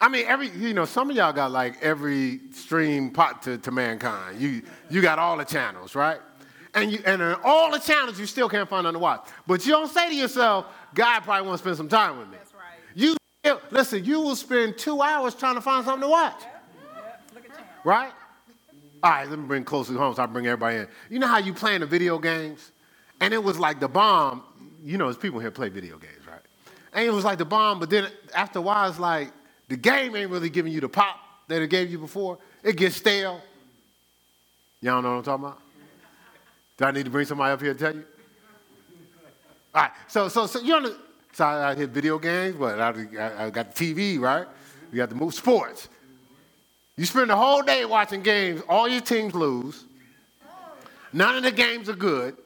I 0.00 0.08
mean, 0.08 0.26
every 0.26 0.50
you 0.50 0.74
know, 0.74 0.84
some 0.84 1.10
of 1.10 1.16
y'all 1.16 1.32
got 1.32 1.52
like 1.52 1.80
every 1.80 2.40
stream 2.52 3.10
pot 3.10 3.42
to, 3.42 3.56
to 3.58 3.70
mankind. 3.70 4.40
You 4.40 4.62
you 4.90 5.00
got 5.00 5.18
all 5.18 5.36
the 5.36 5.44
channels, 5.44 5.94
right? 5.94 6.18
And 6.74 6.90
you 6.92 6.98
and 7.06 7.22
in 7.22 7.36
all 7.44 7.70
the 7.70 7.78
channels, 7.78 8.18
you 8.18 8.26
still 8.26 8.48
can't 8.48 8.68
find 8.68 8.82
nothing 8.82 8.94
to 8.94 8.98
watch. 8.98 9.26
But 9.46 9.64
you 9.64 9.72
don't 9.72 9.90
say 9.90 10.08
to 10.08 10.14
yourself, 10.14 10.66
God 10.94 11.20
probably 11.20 11.46
want 11.46 11.58
to 11.58 11.62
spend 11.62 11.76
some 11.76 11.88
time 11.88 12.18
with 12.18 12.28
me. 12.28 12.36
That's 12.36 12.52
right. 12.54 12.74
You 12.94 13.16
listen, 13.70 14.04
you 14.04 14.20
will 14.20 14.36
spend 14.36 14.76
two 14.76 15.00
hours 15.00 15.34
trying 15.34 15.54
to 15.54 15.60
find 15.60 15.84
something 15.84 16.02
to 16.02 16.08
watch. 16.08 16.42
Look 17.32 17.44
at. 17.48 17.64
Right? 17.84 18.12
All 19.02 19.10
right, 19.10 19.28
let 19.28 19.38
me 19.38 19.46
bring 19.46 19.62
closer 19.62 19.92
to 19.92 19.98
home 19.98 20.14
so 20.14 20.22
I 20.22 20.26
bring 20.26 20.46
everybody 20.46 20.78
in. 20.78 20.88
You 21.10 21.20
know 21.20 21.28
how 21.28 21.38
you 21.38 21.54
playing 21.54 21.80
the 21.80 21.86
video 21.86 22.18
games? 22.18 22.72
And 23.20 23.32
it 23.32 23.42
was 23.42 23.58
like 23.58 23.80
the 23.80 23.88
bomb. 23.88 24.42
You 24.82 24.98
know, 24.98 25.06
there's 25.06 25.16
people 25.16 25.40
here 25.40 25.50
play 25.50 25.68
video 25.68 25.98
games, 25.98 26.26
right? 26.26 26.40
And 26.92 27.06
it 27.06 27.10
was 27.10 27.24
like 27.24 27.38
the 27.38 27.44
bomb, 27.44 27.78
but 27.78 27.90
then 27.90 28.08
after 28.34 28.58
a 28.58 28.62
while, 28.62 28.88
it's 28.88 28.98
like 28.98 29.32
the 29.68 29.76
game 29.76 30.16
ain't 30.16 30.30
really 30.30 30.50
giving 30.50 30.72
you 30.72 30.80
the 30.80 30.88
pop 30.88 31.18
that 31.48 31.62
it 31.62 31.68
gave 31.68 31.90
you 31.90 31.98
before. 31.98 32.38
It 32.62 32.76
gets 32.76 32.96
stale. 32.96 33.40
Y'all 34.80 35.02
know 35.02 35.10
what 35.10 35.16
I'm 35.18 35.22
talking 35.22 35.44
about? 35.44 35.60
Do 36.76 36.84
I 36.84 36.90
need 36.90 37.04
to 37.04 37.10
bring 37.10 37.26
somebody 37.26 37.52
up 37.52 37.60
here 37.60 37.72
to 37.72 37.78
tell 37.78 37.94
you? 37.94 38.04
All 39.74 39.82
right, 39.82 39.90
so 40.08 40.28
so 40.28 40.46
so 40.46 40.60
you 40.60 40.80
know, 40.80 40.94
so 41.32 41.44
I, 41.44 41.70
I 41.70 41.74
hit 41.74 41.90
video 41.90 42.18
games, 42.18 42.56
but 42.56 42.80
I, 42.80 43.46
I, 43.46 43.50
got 43.50 43.74
the 43.74 43.94
TV, 43.94 44.18
right? 44.18 44.46
We 44.90 44.96
got 44.96 45.10
the 45.10 45.14
move 45.14 45.34
sports. 45.34 45.88
You 46.96 47.04
spend 47.04 47.28
the 47.28 47.36
whole 47.36 47.62
day 47.62 47.84
watching 47.84 48.22
games, 48.22 48.62
all 48.68 48.88
your 48.88 49.02
teams 49.02 49.34
lose. 49.34 49.84
None 51.12 51.36
of 51.36 51.42
the 51.42 51.52
games 51.52 51.88
are 51.88 51.94
good. 51.94 52.36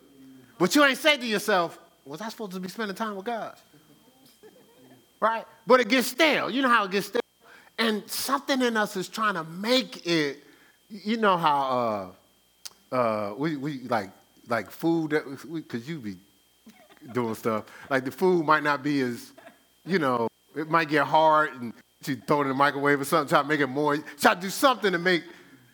But 0.58 0.74
you 0.74 0.84
ain't 0.84 0.98
say 0.98 1.16
to 1.16 1.26
yourself, 1.26 1.78
was 2.04 2.20
I 2.20 2.28
supposed 2.28 2.52
to 2.52 2.60
be 2.60 2.68
spending 2.68 2.96
time 2.96 3.16
with 3.16 3.26
God? 3.26 3.56
Right? 5.20 5.44
But 5.66 5.80
it 5.80 5.88
gets 5.88 6.08
stale. 6.08 6.50
You 6.50 6.62
know 6.62 6.68
how 6.68 6.84
it 6.84 6.90
gets 6.90 7.08
stale? 7.08 7.20
And 7.78 8.08
something 8.10 8.60
in 8.62 8.76
us 8.76 8.96
is 8.96 9.08
trying 9.08 9.34
to 9.34 9.44
make 9.44 10.06
it, 10.06 10.42
you 10.88 11.16
know 11.16 11.36
how 11.36 12.12
uh, 12.92 12.94
uh, 12.94 13.34
we, 13.36 13.56
we 13.56 13.80
like 13.82 14.10
like 14.48 14.70
food 14.70 15.14
because 15.52 15.88
you 15.88 15.98
be 15.98 16.16
doing 17.12 17.34
stuff. 17.34 17.64
Like 17.88 18.04
the 18.04 18.10
food 18.10 18.44
might 18.44 18.62
not 18.62 18.82
be 18.82 19.00
as, 19.00 19.32
you 19.86 19.98
know, 19.98 20.28
it 20.56 20.68
might 20.68 20.88
get 20.88 21.06
hard 21.06 21.54
and 21.60 21.72
she 22.02 22.16
throw 22.16 22.40
it 22.40 22.42
in 22.42 22.48
the 22.48 22.54
microwave 22.54 23.00
or 23.00 23.04
something, 23.04 23.28
try 23.28 23.42
to 23.42 23.48
make 23.48 23.60
it 23.60 23.68
more, 23.68 23.96
try 24.20 24.34
to 24.34 24.40
do 24.40 24.50
something 24.50 24.92
to 24.92 24.98
make, 24.98 25.22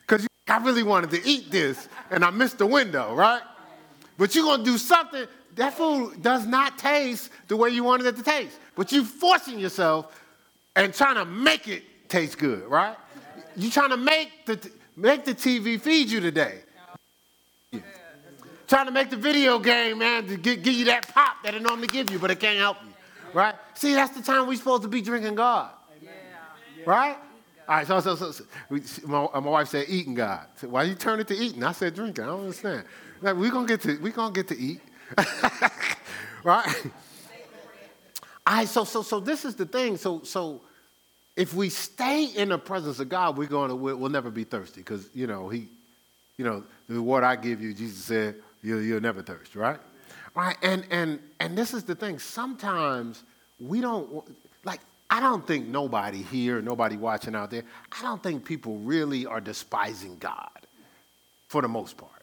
because 0.02 0.26
I 0.48 0.58
really 0.58 0.82
wanted 0.82 1.10
to 1.10 1.28
eat 1.28 1.50
this 1.50 1.88
and 2.10 2.24
I 2.24 2.30
missed 2.30 2.58
the 2.58 2.66
window, 2.66 3.14
right? 3.14 3.42
But 4.18 4.34
you're 4.34 4.44
going 4.44 4.60
to 4.60 4.64
do 4.64 4.78
something, 4.78 5.26
that 5.56 5.74
food 5.74 6.22
does 6.22 6.46
not 6.46 6.78
taste 6.78 7.30
the 7.48 7.56
way 7.56 7.70
you 7.70 7.82
wanted 7.82 8.06
it 8.06 8.16
to 8.16 8.22
taste. 8.22 8.58
But 8.74 8.92
you're 8.92 9.04
forcing 9.04 9.58
yourself 9.58 10.22
and 10.76 10.92
trying 10.94 11.16
to 11.16 11.24
make 11.24 11.66
it 11.66 11.82
taste 12.08 12.38
good, 12.38 12.64
right? 12.64 12.96
You're 13.56 13.70
trying 13.70 13.90
to 13.90 13.96
make 13.96 14.44
the, 14.44 14.70
make 14.96 15.24
the 15.24 15.34
TV 15.34 15.80
feed 15.80 16.10
you 16.10 16.20
today. 16.20 16.58
Yeah. 17.72 17.80
Trying 18.68 18.86
to 18.86 18.92
make 18.92 19.08
the 19.08 19.16
video 19.16 19.58
game, 19.58 19.98
man, 19.98 20.26
to 20.26 20.36
give, 20.36 20.62
give 20.62 20.74
you 20.74 20.84
that 20.86 21.08
pop 21.08 21.42
that 21.42 21.54
it 21.54 21.62
normally 21.62 21.88
gives 21.88 22.12
you, 22.12 22.18
but 22.18 22.30
it 22.30 22.38
can't 22.38 22.58
help 22.58 22.76
you, 22.82 22.92
right? 23.32 23.54
See, 23.74 23.94
that's 23.94 24.14
the 24.14 24.22
time 24.22 24.46
we're 24.46 24.56
supposed 24.56 24.82
to 24.82 24.88
be 24.88 25.00
drinking 25.00 25.36
God, 25.36 25.70
right? 26.84 27.16
All 27.68 27.76
right, 27.76 27.86
so, 27.86 27.98
so, 28.00 28.14
so, 28.14 28.30
so 28.30 28.44
we, 28.68 28.80
my, 29.04 29.24
uh, 29.24 29.40
my 29.40 29.50
wife 29.50 29.68
said 29.68 29.86
eating 29.88 30.14
God. 30.14 30.46
Said, 30.54 30.70
Why 30.70 30.84
you 30.84 30.94
turn 30.94 31.18
it 31.18 31.26
to 31.28 31.34
eating? 31.34 31.64
I 31.64 31.72
said 31.72 31.94
drinking. 31.94 32.22
I 32.22 32.28
don't 32.28 32.40
understand. 32.40 32.84
Like, 33.20 33.34
we're 33.34 33.50
going 33.50 33.66
to 33.66 33.72
get 33.72 33.80
to 33.82 33.98
we 34.00 34.12
gonna 34.12 34.32
get 34.32 34.46
to 34.48 34.56
eat, 34.56 34.80
right? 36.44 36.74
Right, 38.46 38.68
so, 38.68 38.84
so, 38.84 39.02
so 39.02 39.20
this 39.20 39.44
is 39.44 39.56
the 39.56 39.66
thing. 39.66 39.96
So, 39.96 40.22
so 40.22 40.60
if 41.34 41.52
we 41.52 41.68
stay 41.68 42.26
in 42.26 42.50
the 42.50 42.58
presence 42.58 43.00
of 43.00 43.08
God, 43.08 43.36
we're 43.36 43.48
going 43.48 43.70
to, 43.70 43.76
we'll, 43.76 44.08
never 44.08 44.30
be 44.30 44.44
thirsty 44.44 44.80
because, 44.80 45.08
you 45.14 45.26
know, 45.26 45.48
he, 45.48 45.68
you 46.36 46.44
know, 46.44 46.62
the 46.88 47.02
word 47.02 47.24
I 47.24 47.36
give 47.36 47.60
you, 47.60 47.74
Jesus 47.74 48.04
said, 48.04 48.36
you'll, 48.62 48.82
you'll 48.82 49.00
never 49.00 49.22
thirst, 49.22 49.56
right? 49.56 49.80
Right, 50.34 50.56
and, 50.62 50.84
and, 50.90 51.18
and 51.40 51.58
this 51.58 51.74
is 51.74 51.84
the 51.84 51.94
thing. 51.94 52.18
Sometimes 52.18 53.22
we 53.58 53.80
don't, 53.80 54.24
like, 54.64 54.80
I 55.10 55.20
don't 55.20 55.46
think 55.46 55.66
nobody 55.66 56.22
here, 56.22 56.60
nobody 56.62 56.96
watching 56.96 57.34
out 57.34 57.50
there, 57.50 57.64
I 57.92 58.02
don't 58.02 58.22
think 58.22 58.44
people 58.44 58.76
really 58.78 59.26
are 59.26 59.40
despising 59.40 60.18
God 60.18 60.50
for 61.48 61.62
the 61.62 61.68
most 61.68 61.96
part. 61.96 62.15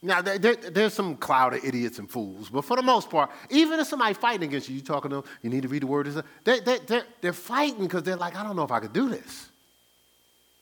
Now, 0.00 0.22
there, 0.22 0.38
there- 0.38 0.54
there's 0.56 0.94
some 0.94 1.16
cloud 1.16 1.54
of 1.54 1.64
idiots 1.64 1.98
and 1.98 2.08
fools, 2.08 2.48
but 2.50 2.62
for 2.64 2.76
the 2.76 2.82
most 2.82 3.10
part, 3.10 3.30
even 3.50 3.80
if 3.80 3.86
somebody 3.88 4.14
fighting 4.14 4.48
against 4.48 4.68
you, 4.68 4.76
you 4.76 4.80
talking 4.80 5.10
to 5.10 5.16
them, 5.16 5.24
you 5.42 5.50
need 5.50 5.62
to 5.62 5.68
read 5.68 5.82
the 5.82 5.86
word, 5.88 6.06
they, 6.44 6.60
they, 6.60 6.78
they're, 6.86 7.04
they're 7.20 7.32
fighting 7.32 7.82
because 7.84 8.04
they're 8.04 8.16
like, 8.16 8.36
I 8.36 8.44
don't 8.44 8.54
know 8.54 8.62
if 8.62 8.70
I 8.70 8.78
could 8.80 8.92
do 8.92 9.08
this. 9.08 9.48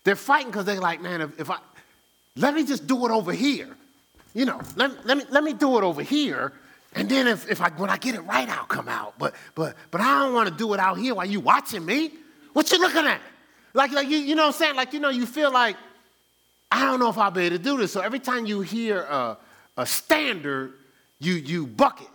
They're 0.04 0.16
fighting 0.16 0.48
because 0.48 0.64
they're 0.64 0.80
like, 0.80 1.02
man, 1.02 1.20
if, 1.20 1.40
if 1.40 1.50
I, 1.50 1.58
let 2.36 2.54
me 2.54 2.64
just 2.64 2.86
do 2.86 3.04
it 3.06 3.10
over 3.10 3.32
here. 3.32 3.68
You 4.34 4.44
know, 4.44 4.60
let, 4.76 5.04
let, 5.06 5.18
me, 5.18 5.24
let 5.30 5.42
me 5.44 5.52
do 5.52 5.76
it 5.78 5.82
over 5.84 6.02
here. 6.02 6.52
And 6.94 7.08
then 7.08 7.26
if, 7.26 7.50
if 7.50 7.60
I, 7.60 7.68
when 7.70 7.90
I 7.90 7.98
get 7.98 8.14
it 8.14 8.20
right, 8.22 8.48
I'll 8.48 8.64
come 8.64 8.88
out. 8.88 9.18
But, 9.18 9.34
but, 9.54 9.76
but 9.90 10.00
I 10.00 10.20
don't 10.20 10.32
want 10.34 10.48
to 10.48 10.54
do 10.54 10.72
it 10.72 10.80
out 10.80 10.96
here 10.98 11.14
while 11.14 11.26
you 11.26 11.40
watching 11.40 11.84
me. 11.84 12.12
What 12.52 12.70
you 12.72 12.78
looking 12.80 13.04
at? 13.04 13.20
Like, 13.74 13.92
like 13.92 14.08
you, 14.08 14.16
you 14.18 14.34
know 14.34 14.42
what 14.46 14.54
I'm 14.54 14.58
saying? 14.58 14.76
Like, 14.76 14.92
you 14.94 15.00
know, 15.00 15.10
you 15.10 15.26
feel 15.26 15.52
like, 15.52 15.76
I 16.76 16.84
don't 16.84 17.00
know 17.00 17.08
if 17.08 17.16
I'll 17.16 17.30
be 17.30 17.42
able 17.42 17.56
to 17.56 17.62
do 17.62 17.78
this. 17.78 17.92
So 17.92 18.02
every 18.02 18.18
time 18.18 18.44
you 18.44 18.60
hear 18.60 19.00
a, 19.00 19.38
a 19.78 19.86
standard, 19.86 20.74
you, 21.18 21.32
you 21.32 21.66
bucket. 21.66 22.06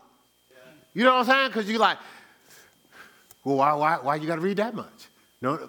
You 0.94 1.03
know 1.03 1.15
what 1.15 1.20
I'm 1.22 1.25
saying? 1.25 1.48
Because 1.48 1.68
you're 1.68 1.80
like, 1.80 1.98
well, 3.44 3.58
why, 3.58 3.74
why, 3.74 3.96
why 3.96 4.15
you 4.18 4.27
got 4.27 4.36
to 4.36 4.41
read 4.41 4.58
that 4.58 4.75
much? 4.75 5.08
No, 5.41 5.68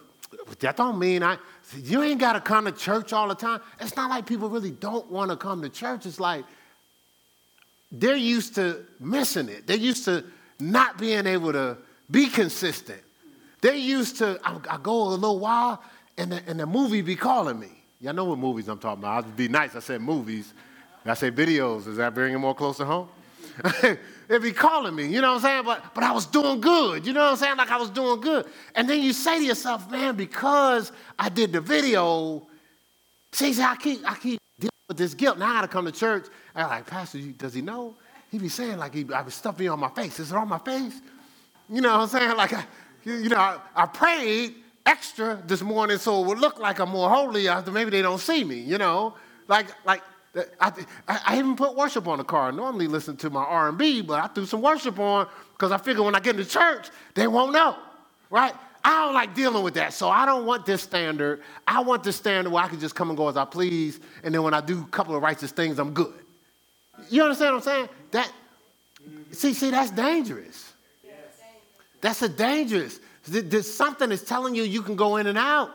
that 0.61 0.77
don't 0.77 0.99
mean 0.99 1.23
I, 1.23 1.39
you 1.83 2.03
ain't 2.03 2.21
got 2.21 2.35
to 2.35 2.41
come 2.41 2.67
to 2.67 2.73
church 2.73 3.15
all 3.15 3.29
the 3.29 3.35
time. 3.35 3.63
It's 3.81 3.97
not 3.97 4.11
like 4.11 4.27
people 4.27 4.51
really 4.51 4.73
don't 4.73 5.11
want 5.11 5.31
to 5.31 5.39
come 5.39 5.63
to 5.63 5.71
church. 5.71 6.05
It's 6.05 6.21
like 6.21 6.45
they're 7.91 8.15
used 8.15 8.55
to 8.57 8.85
missing 9.01 9.49
it. 9.49 9.67
They're 9.67 9.77
used 9.79 10.05
to 10.05 10.23
not 10.61 10.99
being 10.99 11.27
able 11.27 11.53
to 11.53 11.79
be 12.11 12.29
consistent. 12.29 13.01
They're 13.63 13.75
used 13.75 14.19
to, 14.19 14.39
I, 14.45 14.59
I 14.69 14.79
go 14.83 15.05
a 15.05 15.09
little 15.15 15.39
while 15.39 15.83
and 16.19 16.33
the, 16.33 16.43
and 16.47 16.61
the 16.61 16.67
movie 16.67 17.01
be 17.01 17.17
calling 17.17 17.59
me. 17.59 17.82
Y'all 18.03 18.13
know 18.13 18.25
what 18.25 18.39
movies 18.39 18.67
I'm 18.67 18.79
talking 18.79 19.05
about. 19.05 19.23
I 19.25 19.27
would 19.27 19.37
be 19.37 19.47
nice. 19.47 19.77
I 19.77 19.79
said 19.79 20.01
movies. 20.01 20.53
I 21.07 21.15
say 21.15 21.31
videos. 21.31 21.87
Is 21.87 21.99
that 21.99 22.13
bringing 22.13 22.41
more 22.41 22.55
closer 22.55 22.85
home? 22.85 23.09
They'd 24.29 24.43
be 24.43 24.51
calling 24.51 24.95
me, 24.95 25.07
you 25.07 25.21
know 25.21 25.35
what 25.35 25.37
I'm 25.37 25.41
saying? 25.43 25.65
But, 25.65 25.95
but 25.95 26.03
I 26.03 26.11
was 26.11 26.27
doing 26.27 26.61
good, 26.61 27.07
you 27.07 27.13
know 27.13 27.21
what 27.21 27.31
I'm 27.33 27.37
saying? 27.37 27.57
Like 27.59 27.71
I 27.71 27.77
was 27.77 27.91
doing 27.91 28.21
good. 28.21 28.47
And 28.75 28.89
then 28.89 29.03
you 29.03 29.13
say 29.13 29.39
to 29.39 29.45
yourself, 29.45 29.91
man, 29.91 30.17
because 30.17 30.91
I 31.19 31.29
did 31.29 31.53
the 31.53 31.61
video, 31.61 32.47
see, 33.31 33.53
see 33.53 33.63
I 33.63 33.77
keep, 33.77 34.11
I 34.11 34.15
keep 34.15 34.41
dealing 34.59 34.71
with 34.89 34.97
this 34.97 35.15
guilt. 35.15 35.39
Now 35.39 35.51
I 35.51 35.53
gotta 35.55 35.69
come 35.69 35.85
to 35.85 35.93
church. 35.93 36.27
I'm 36.55 36.69
like, 36.69 36.87
Pastor, 36.87 37.19
does 37.19 37.55
he 37.55 37.61
know? 37.61 37.95
He 38.31 38.39
be 38.39 38.49
saying 38.49 38.79
like 38.79 38.95
he, 38.95 39.07
I 39.13 39.23
was 39.23 39.35
stuffing 39.35 39.69
on 39.69 39.79
my 39.79 39.91
face. 39.91 40.19
Is 40.19 40.33
it 40.33 40.37
on 40.37 40.49
my 40.49 40.59
face? 40.59 41.01
You 41.69 41.83
know 41.83 41.99
what 41.99 42.03
I'm 42.03 42.09
saying? 42.09 42.37
Like, 42.37 42.55
I, 42.55 42.65
you 43.05 43.15
you 43.15 43.29
know, 43.29 43.37
I, 43.37 43.59
I 43.77 43.87
prayed 43.87 44.55
extra 44.87 45.43
this 45.47 45.63
morning 45.63 45.99
so 45.99 46.23
it 46.23 46.27
would 46.27 46.39
look 46.39 46.59
like 46.59 46.79
I'm 46.79 46.91
more 46.91 47.09
holy 47.09 47.49
uh, 47.49 47.59
after 47.59 47.71
maybe 47.71 47.91
they 47.91 48.03
don't 48.03 48.19
see 48.19 48.45
me, 48.45 48.57
you 48.57 48.79
know? 48.79 49.15
Like, 49.49 49.67
like, 49.85 50.03
I, 50.61 50.73
I, 51.09 51.21
I 51.27 51.39
even 51.39 51.57
put 51.57 51.77
worship 51.77 52.09
on 52.09 52.19
the 52.19 52.25
car. 52.25 52.49
I 52.49 52.51
normally 52.51 52.87
listen 52.87 53.17
to 53.19 53.31
my 53.31 53.43
R&B, 53.43 54.03
but 54.03 54.19
I 54.19 54.27
threw 54.29 54.47
some 54.47 54.63
worship 54.63 54.99
on 54.99 55.29
because 55.53 55.73
I 55.73 55.79
figure 55.79 56.03
when 56.03 56.15
I 56.15 56.21
get 56.21 56.37
into 56.37 56.51
church, 56.51 56.89
they 57.15 57.27
won't 57.27 57.53
know, 57.53 57.77
right? 58.31 58.55
I 58.85 59.05
don't 59.05 59.15
like 59.15 59.35
dealing 59.35 59.63
with 59.63 59.75
that, 59.75 59.93
so 59.93 60.09
I 60.09 60.27
don't 60.27 60.45
want 60.45 60.67
this 60.67 60.83
standard. 60.83 61.43
I 61.69 61.81
want 61.81 62.03
this 62.03 62.17
standard 62.17 62.51
where 62.51 62.65
I 62.65 62.69
can 62.69 62.81
just 62.81 62.95
come 62.95 63.11
and 63.11 63.17
go 63.17 63.29
as 63.29 63.37
I 63.37 63.45
please, 63.45 64.01
and 64.25 64.35
then 64.35 64.43
when 64.43 64.55
I 64.55 64.61
do 64.61 64.81
a 64.83 64.87
couple 64.87 65.15
of 65.15 65.23
righteous 65.23 65.53
things, 65.53 65.79
I'm 65.79 65.93
good. 65.93 66.13
You 67.09 67.23
understand 67.23 67.55
what 67.55 67.59
I'm 67.59 67.63
saying? 67.63 67.89
That, 68.11 68.33
see, 69.31 69.53
see, 69.53 69.71
that's 69.71 69.91
dangerous. 69.91 70.73
That's 72.01 72.21
a 72.23 72.29
dangerous. 72.29 72.99
Th- 73.31 73.45
There's 73.45 73.73
something 73.73 74.09
that's 74.09 74.23
telling 74.23 74.55
you 74.55 74.63
you 74.63 74.83
can 74.83 74.97
go 74.97 75.17
in 75.17 75.27
and 75.27 75.39
out. 75.39 75.71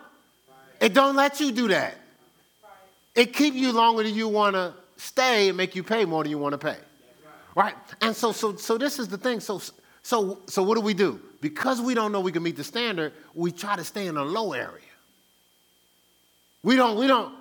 It 0.80 0.94
don't 0.94 1.16
let 1.16 1.40
you 1.40 1.52
do 1.52 1.68
that. 1.70 1.96
It 3.16 3.34
keep 3.34 3.56
you 3.56 3.72
longer 3.72 4.04
than 4.04 4.14
you 4.14 4.28
want 4.28 4.56
to 4.56 4.74
stay 4.98 5.48
and 5.48 5.58
make 5.58 5.76
you 5.76 5.84
pay 5.84 6.06
more 6.06 6.24
than 6.24 6.30
you 6.30 6.38
want 6.38 6.54
to 6.54 6.58
pay. 6.58 6.78
Right? 7.56 7.74
And 8.02 8.16
so, 8.16 8.32
so, 8.32 8.56
so 8.56 8.78
this 8.78 9.00
is 9.00 9.08
the 9.08 9.18
thing. 9.18 9.40
So, 9.40 9.60
so, 10.04 10.40
so 10.48 10.62
what 10.62 10.76
do 10.76 10.82
we 10.82 10.94
do? 10.94 11.20
Because 11.42 11.82
we 11.82 11.94
don't 11.94 12.12
know 12.12 12.20
we 12.20 12.32
can 12.32 12.44
meet 12.44 12.56
the 12.56 12.64
standard, 12.64 13.14
we 13.34 13.52
try 13.52 13.76
to 13.76 13.84
stay 13.84 14.08
in 14.08 14.18
a 14.18 14.24
low 14.24 14.54
area. 14.54 14.84
We 16.64 16.76
don't, 16.76 16.98
we 16.98 17.08
don't, 17.08 17.34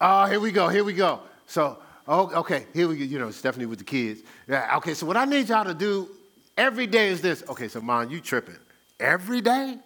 oh, 0.00 0.26
here 0.26 0.40
we 0.40 0.52
go, 0.52 0.68
here 0.68 0.84
we 0.84 0.92
go. 0.92 1.20
So, 1.46 1.78
oh, 2.06 2.30
okay, 2.40 2.66
here 2.74 2.88
we 2.88 2.96
go, 2.96 3.04
you 3.04 3.18
know, 3.18 3.30
Stephanie 3.30 3.66
with 3.66 3.78
the 3.78 3.84
kids. 3.84 4.22
Yeah, 4.48 4.76
okay, 4.78 4.94
so 4.94 5.06
what 5.06 5.16
I 5.16 5.24
need 5.24 5.48
y'all 5.48 5.64
to 5.64 5.74
do 5.74 6.08
every 6.56 6.86
day 6.86 7.08
is 7.08 7.20
this. 7.20 7.42
Okay, 7.48 7.68
so 7.68 7.80
mom, 7.80 8.10
you 8.10 8.20
tripping. 8.20 8.56
Every 9.00 9.40
day? 9.40 9.78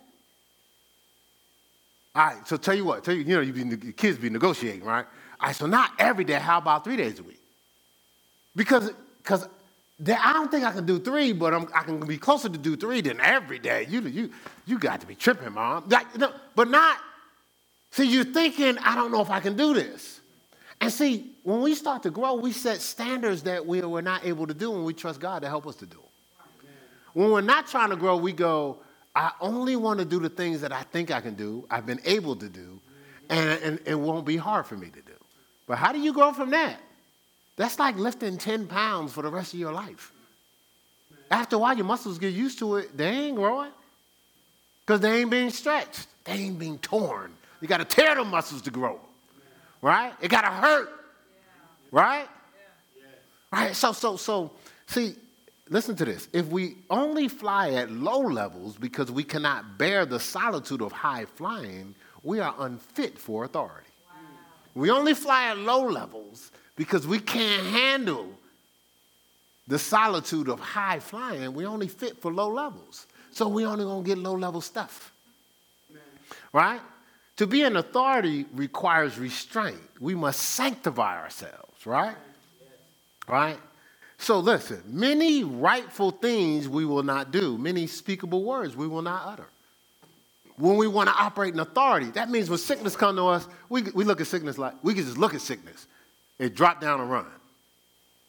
All 2.14 2.26
right, 2.26 2.46
so 2.46 2.56
tell 2.56 2.74
you 2.74 2.84
what, 2.84 3.02
tell 3.02 3.14
you, 3.14 3.22
you 3.22 3.34
know, 3.34 3.40
you 3.40 3.52
be, 3.52 3.92
kids 3.92 4.18
be 4.18 4.30
negotiating, 4.30 4.84
right? 4.84 5.06
All 5.40 5.46
right, 5.48 5.56
so 5.56 5.66
not 5.66 5.92
every 5.98 6.24
day, 6.24 6.34
how 6.34 6.58
about 6.58 6.84
three 6.84 6.96
days 6.96 7.18
a 7.18 7.22
week? 7.22 7.40
Because, 8.54 8.92
because 9.18 9.48
I 10.00 10.32
don't 10.32 10.50
think 10.50 10.64
I 10.64 10.72
can 10.72 10.86
do 10.86 11.00
three, 11.00 11.32
but 11.32 11.52
I'm, 11.52 11.68
I 11.74 11.82
can 11.82 11.98
be 12.00 12.18
closer 12.18 12.48
to 12.48 12.58
do 12.58 12.76
three 12.76 13.00
than 13.00 13.20
every 13.20 13.58
day. 13.58 13.86
You, 13.88 14.00
you, 14.02 14.30
you 14.66 14.78
got 14.78 15.00
to 15.00 15.06
be 15.06 15.16
tripping, 15.16 15.52
mom. 15.52 15.88
Like, 15.88 16.16
no, 16.16 16.32
but 16.54 16.68
not. 16.68 16.98
See, 17.90 18.04
you're 18.04 18.24
thinking, 18.24 18.78
I 18.78 18.94
don't 18.94 19.10
know 19.10 19.20
if 19.20 19.30
I 19.30 19.40
can 19.40 19.56
do 19.56 19.74
this. 19.74 20.20
And 20.80 20.92
see, 20.92 21.32
when 21.42 21.62
we 21.62 21.74
start 21.74 22.02
to 22.04 22.10
grow, 22.10 22.34
we 22.34 22.52
set 22.52 22.80
standards 22.80 23.42
that 23.44 23.64
we 23.64 23.80
were 23.80 24.02
not 24.02 24.24
able 24.24 24.46
to 24.46 24.54
do, 24.54 24.74
and 24.74 24.84
we 24.84 24.94
trust 24.94 25.20
God 25.20 25.42
to 25.42 25.48
help 25.48 25.66
us 25.66 25.76
to 25.76 25.86
do. 25.86 26.00
When 27.12 27.30
we're 27.30 27.40
not 27.40 27.66
trying 27.66 27.90
to 27.90 27.96
grow, 27.96 28.16
we 28.16 28.32
go, 28.32 28.78
I 29.14 29.32
only 29.40 29.76
want 29.76 30.00
to 30.00 30.04
do 30.04 30.18
the 30.18 30.28
things 30.28 30.60
that 30.62 30.72
I 30.72 30.82
think 30.82 31.10
I 31.10 31.20
can 31.20 31.34
do, 31.34 31.66
I've 31.70 31.86
been 31.86 32.00
able 32.04 32.34
to 32.36 32.48
do, 32.48 32.80
and, 33.28 33.60
and 33.62 33.80
it 33.86 33.94
won't 33.94 34.26
be 34.26 34.36
hard 34.36 34.66
for 34.66 34.76
me 34.76 34.88
to 34.88 35.00
do. 35.00 35.12
But 35.66 35.78
how 35.78 35.92
do 35.92 36.00
you 36.00 36.12
grow 36.12 36.32
from 36.32 36.50
that? 36.50 36.80
That's 37.56 37.78
like 37.78 37.96
lifting 37.96 38.36
10 38.36 38.66
pounds 38.66 39.12
for 39.12 39.22
the 39.22 39.30
rest 39.30 39.54
of 39.54 39.60
your 39.60 39.72
life. 39.72 40.12
After 41.30 41.56
a 41.56 41.58
while, 41.58 41.76
your 41.76 41.86
muscles 41.86 42.18
get 42.18 42.34
used 42.34 42.58
to 42.58 42.76
it, 42.76 42.96
they 42.96 43.08
ain't 43.08 43.36
growing 43.36 43.70
because 44.84 45.00
they 45.00 45.20
ain't 45.20 45.30
being 45.30 45.50
stretched, 45.50 46.06
they 46.24 46.32
ain't 46.32 46.58
being 46.58 46.78
torn. 46.78 47.32
You 47.60 47.68
got 47.68 47.78
to 47.78 47.84
tear 47.84 48.14
the 48.16 48.24
muscles 48.24 48.62
to 48.62 48.70
grow, 48.70 49.00
right? 49.80 50.12
It 50.20 50.28
got 50.28 50.42
to 50.42 50.50
hurt, 50.50 50.88
right? 51.90 52.28
Right? 53.52 53.74
So, 53.74 53.92
so, 53.92 54.16
so, 54.16 54.50
see, 54.86 55.14
listen 55.68 55.96
to 55.96 56.04
this. 56.04 56.28
If 56.32 56.46
we 56.46 56.76
only 56.90 57.28
fly 57.28 57.70
at 57.70 57.90
low 57.90 58.20
levels 58.20 58.76
because 58.76 59.10
we 59.10 59.24
cannot 59.24 59.78
bear 59.78 60.04
the 60.06 60.20
solitude 60.20 60.82
of 60.82 60.92
high 60.92 61.24
flying, 61.24 61.94
we 62.22 62.40
are 62.40 62.54
unfit 62.58 63.18
for 63.18 63.44
authority. 63.44 63.90
Wow. 64.08 64.20
We 64.74 64.90
only 64.90 65.14
fly 65.14 65.50
at 65.50 65.58
low 65.58 65.84
levels 65.86 66.50
because 66.76 67.06
we 67.06 67.18
can't 67.18 67.66
handle 67.66 68.28
the 69.66 69.78
solitude 69.78 70.48
of 70.48 70.60
high 70.60 71.00
flying. 71.00 71.54
We 71.54 71.66
only 71.66 71.88
fit 71.88 72.20
for 72.20 72.32
low 72.32 72.50
levels. 72.50 73.06
So 73.30 73.48
we 73.48 73.64
only 73.66 73.84
gonna 73.84 74.04
get 74.04 74.18
low 74.18 74.34
level 74.34 74.60
stuff. 74.60 75.12
Amen. 75.90 76.02
Right? 76.52 76.80
To 77.38 77.46
be 77.46 77.62
an 77.62 77.76
authority 77.76 78.46
requires 78.54 79.18
restraint. 79.18 79.80
We 80.00 80.14
must 80.14 80.40
sanctify 80.40 81.20
ourselves, 81.20 81.84
right? 81.84 82.14
Yes. 82.60 82.70
Right? 83.26 83.58
So 84.24 84.38
listen, 84.38 84.82
many 84.86 85.44
rightful 85.44 86.10
things 86.10 86.66
we 86.66 86.86
will 86.86 87.02
not 87.02 87.30
do, 87.30 87.58
many 87.58 87.86
speakable 87.86 88.42
words 88.42 88.74
we 88.74 88.88
will 88.88 89.02
not 89.02 89.20
utter. 89.26 89.44
When 90.56 90.78
we 90.78 90.88
want 90.88 91.10
to 91.10 91.14
operate 91.14 91.52
in 91.52 91.60
authority, 91.60 92.10
that 92.12 92.30
means 92.30 92.48
when 92.48 92.58
sickness 92.58 92.96
comes 92.96 93.18
to 93.18 93.26
us, 93.26 93.46
we, 93.68 93.82
we 93.82 94.02
look 94.02 94.22
at 94.22 94.26
sickness 94.26 94.56
like 94.56 94.72
we 94.82 94.94
can 94.94 95.04
just 95.04 95.18
look 95.18 95.34
at 95.34 95.42
sickness 95.42 95.86
and 96.38 96.54
drop 96.54 96.80
down 96.80 97.02
and 97.02 97.10
run. 97.10 97.26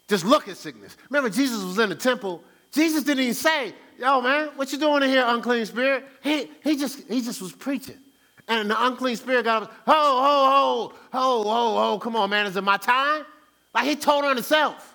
Just 0.09 0.25
look 0.25 0.49
at 0.49 0.57
sickness. 0.57 0.97
Remember, 1.09 1.29
Jesus 1.29 1.63
was 1.63 1.79
in 1.79 1.87
the 1.87 1.95
temple. 1.95 2.43
Jesus 2.73 3.05
didn't 3.05 3.23
even 3.23 3.33
say, 3.33 3.73
Yo, 3.97 4.19
man, 4.19 4.49
what 4.57 4.73
you 4.73 4.77
doing 4.77 5.01
in 5.01 5.07
here, 5.07 5.23
unclean 5.25 5.65
spirit? 5.65 6.03
He, 6.21 6.51
he, 6.61 6.75
just, 6.75 7.07
he 7.07 7.21
just 7.21 7.41
was 7.41 7.53
preaching. 7.53 7.95
And 8.49 8.69
the 8.69 8.85
unclean 8.85 9.15
spirit 9.15 9.45
got 9.45 9.63
up, 9.63 9.73
ho, 9.85 9.93
ho, 9.93 10.91
ho, 10.91 10.93
ho, 11.13 11.43
ho, 11.43 11.75
ho, 11.91 11.99
come 11.99 12.17
on, 12.17 12.29
man, 12.29 12.47
is 12.47 12.57
it 12.57 12.65
my 12.65 12.75
time? 12.75 13.23
Like 13.73 13.85
he 13.85 13.95
told 13.95 14.25
on 14.25 14.35
himself, 14.35 14.94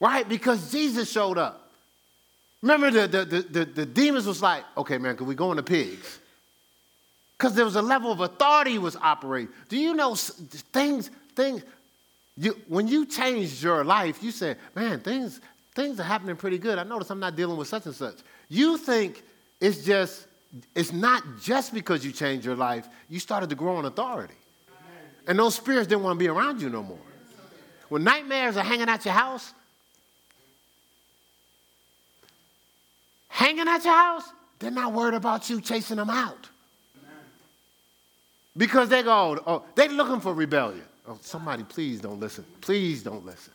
right? 0.00 0.28
Because 0.28 0.70
Jesus 0.70 1.10
showed 1.10 1.38
up. 1.38 1.70
Remember, 2.62 2.90
the, 2.90 3.06
the, 3.06 3.24
the, 3.24 3.42
the, 3.42 3.64
the 3.64 3.86
demons 3.86 4.26
was 4.26 4.42
like, 4.42 4.64
okay, 4.76 4.98
man, 4.98 5.16
can 5.16 5.26
we 5.26 5.34
go 5.34 5.50
in 5.50 5.56
the 5.56 5.62
pigs? 5.62 6.18
Because 7.36 7.54
there 7.54 7.64
was 7.64 7.76
a 7.76 7.82
level 7.82 8.10
of 8.10 8.20
authority 8.20 8.78
was 8.78 8.96
operating. 8.96 9.52
Do 9.68 9.78
you 9.78 9.94
know 9.94 10.16
things, 10.16 11.10
things, 11.36 11.62
you, 12.36 12.56
when 12.66 12.88
you 12.88 13.06
changed 13.06 13.62
your 13.62 13.84
life, 13.84 14.22
you 14.22 14.32
said, 14.32 14.56
man, 14.74 14.98
things, 15.00 15.40
things 15.74 16.00
are 16.00 16.04
happening 16.04 16.34
pretty 16.34 16.58
good. 16.58 16.78
I 16.78 16.82
notice 16.82 17.10
I'm 17.10 17.20
not 17.20 17.36
dealing 17.36 17.56
with 17.56 17.68
such 17.68 17.86
and 17.86 17.94
such. 17.94 18.16
You 18.48 18.76
think 18.76 19.22
it's 19.60 19.84
just, 19.84 20.26
it's 20.74 20.92
not 20.92 21.22
just 21.40 21.72
because 21.72 22.04
you 22.04 22.10
changed 22.10 22.44
your 22.44 22.56
life, 22.56 22.88
you 23.08 23.20
started 23.20 23.50
to 23.50 23.56
grow 23.56 23.78
in 23.78 23.84
authority. 23.84 24.34
And 25.28 25.38
those 25.38 25.54
spirits 25.54 25.86
didn't 25.86 26.02
want 26.02 26.18
to 26.18 26.18
be 26.18 26.28
around 26.28 26.60
you 26.60 26.70
no 26.70 26.82
more. 26.82 26.98
When 27.88 28.02
nightmares 28.02 28.56
are 28.56 28.64
hanging 28.64 28.88
at 28.88 29.04
your 29.04 29.14
house, 29.14 29.52
hanging 33.38 33.68
at 33.68 33.84
your 33.84 33.94
house, 33.94 34.24
they're 34.58 34.72
not 34.72 34.92
worried 34.92 35.14
about 35.14 35.48
you 35.48 35.60
chasing 35.60 35.96
them 35.96 36.10
out. 36.10 36.48
Because 38.56 38.88
they 38.88 39.04
go, 39.04 39.38
oh, 39.46 39.62
they're 39.76 39.88
looking 39.88 40.18
for 40.18 40.34
rebellion. 40.34 40.82
Oh, 41.06 41.18
somebody, 41.20 41.62
please 41.62 42.00
don't 42.00 42.18
listen. 42.18 42.44
Please 42.60 43.04
don't 43.04 43.24
listen. 43.24 43.52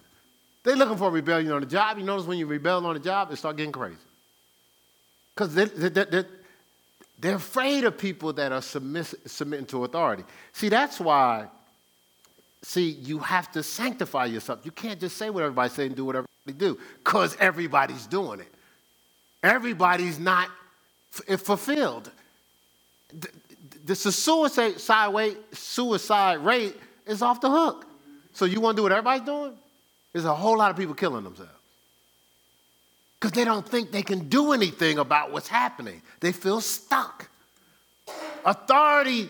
They're 0.63 0.77
looking 0.77 0.95
for 0.95 1.11
rebellion 1.11 1.51
on 1.51 1.59
the 1.59 1.67
job. 1.67 1.97
You 1.97 2.05
notice 2.05 2.25
when 2.25 2.37
you 2.37 2.45
rebel 2.45 2.85
on 2.85 2.93
the 2.93 3.01
job, 3.01 3.29
it 3.33 3.35
start 3.35 3.57
getting 3.57 3.73
crazy. 3.73 3.97
Because 5.35 5.53
they, 5.53 5.65
they, 5.65 6.05
they, 6.05 6.23
they're 7.19 7.35
afraid 7.35 7.83
of 7.83 7.97
people 7.97 8.31
that 8.31 8.53
are 8.53 8.61
submiss- 8.61 9.15
submitting 9.25 9.65
to 9.65 9.83
authority. 9.83 10.23
See, 10.53 10.69
that's 10.69 10.97
why, 11.01 11.47
see, 12.61 12.91
you 12.91 13.19
have 13.19 13.51
to 13.51 13.61
sanctify 13.61 14.25
yourself. 14.27 14.61
You 14.63 14.71
can't 14.71 15.01
just 15.01 15.17
say 15.17 15.29
what 15.29 15.43
everybody's 15.43 15.73
saying 15.73 15.87
and 15.87 15.97
do 15.97 16.05
whatever 16.05 16.27
they 16.45 16.53
do, 16.53 16.79
because 17.03 17.35
everybody's 17.41 18.07
doing 18.07 18.39
it. 18.39 18.52
Everybody's 19.43 20.17
not 20.17 20.49
f- 21.13 21.21
eh, 21.27 21.35
fulfilled. 21.35 22.09
The, 23.09 23.27
the, 23.85 23.93
the 23.93 23.95
suicide 23.95 25.13
rate, 25.13 25.37
suicide 25.53 26.39
rate 26.39 26.75
is 27.05 27.21
off 27.21 27.41
the 27.41 27.49
hook. 27.49 27.85
So 28.31 28.45
you 28.45 28.61
want 28.61 28.77
to 28.77 28.79
do 28.79 28.83
what 28.83 28.91
everybody's 28.93 29.25
doing? 29.25 29.53
There's 30.13 30.25
a 30.25 30.33
whole 30.33 30.57
lot 30.57 30.71
of 30.71 30.77
people 30.77 30.95
killing 30.95 31.23
themselves. 31.23 31.51
Because 33.19 33.33
they 33.33 33.45
don't 33.45 33.67
think 33.67 33.91
they 33.91 34.01
can 34.01 34.27
do 34.27 34.53
anything 34.53 34.97
about 34.97 35.31
what's 35.31 35.47
happening. 35.47 36.01
They 36.19 36.31
feel 36.31 36.61
stuck. 36.61 37.29
Authority 38.45 39.29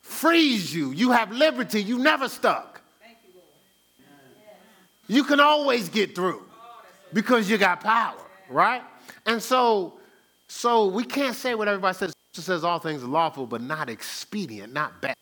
frees 0.00 0.74
you. 0.74 0.92
You 0.92 1.10
have 1.12 1.30
liberty. 1.32 1.82
You 1.82 1.98
never 1.98 2.28
stuck. 2.28 2.80
You, 5.08 5.16
you 5.18 5.24
can 5.24 5.40
always 5.40 5.88
get 5.88 6.14
through 6.14 6.42
because 7.12 7.50
you 7.50 7.58
got 7.58 7.80
power, 7.80 8.16
right? 8.48 8.82
And 9.26 9.42
so, 9.42 9.94
so 10.48 10.86
we 10.86 11.04
can't 11.04 11.34
say 11.34 11.54
what 11.54 11.68
everybody 11.68 11.96
says. 11.96 12.12
It 12.36 12.40
says 12.40 12.64
all 12.64 12.78
things 12.78 13.02
are 13.02 13.06
lawful, 13.06 13.46
but 13.46 13.62
not 13.62 13.88
expedient, 13.88 14.72
not 14.72 15.00
best. 15.00 15.18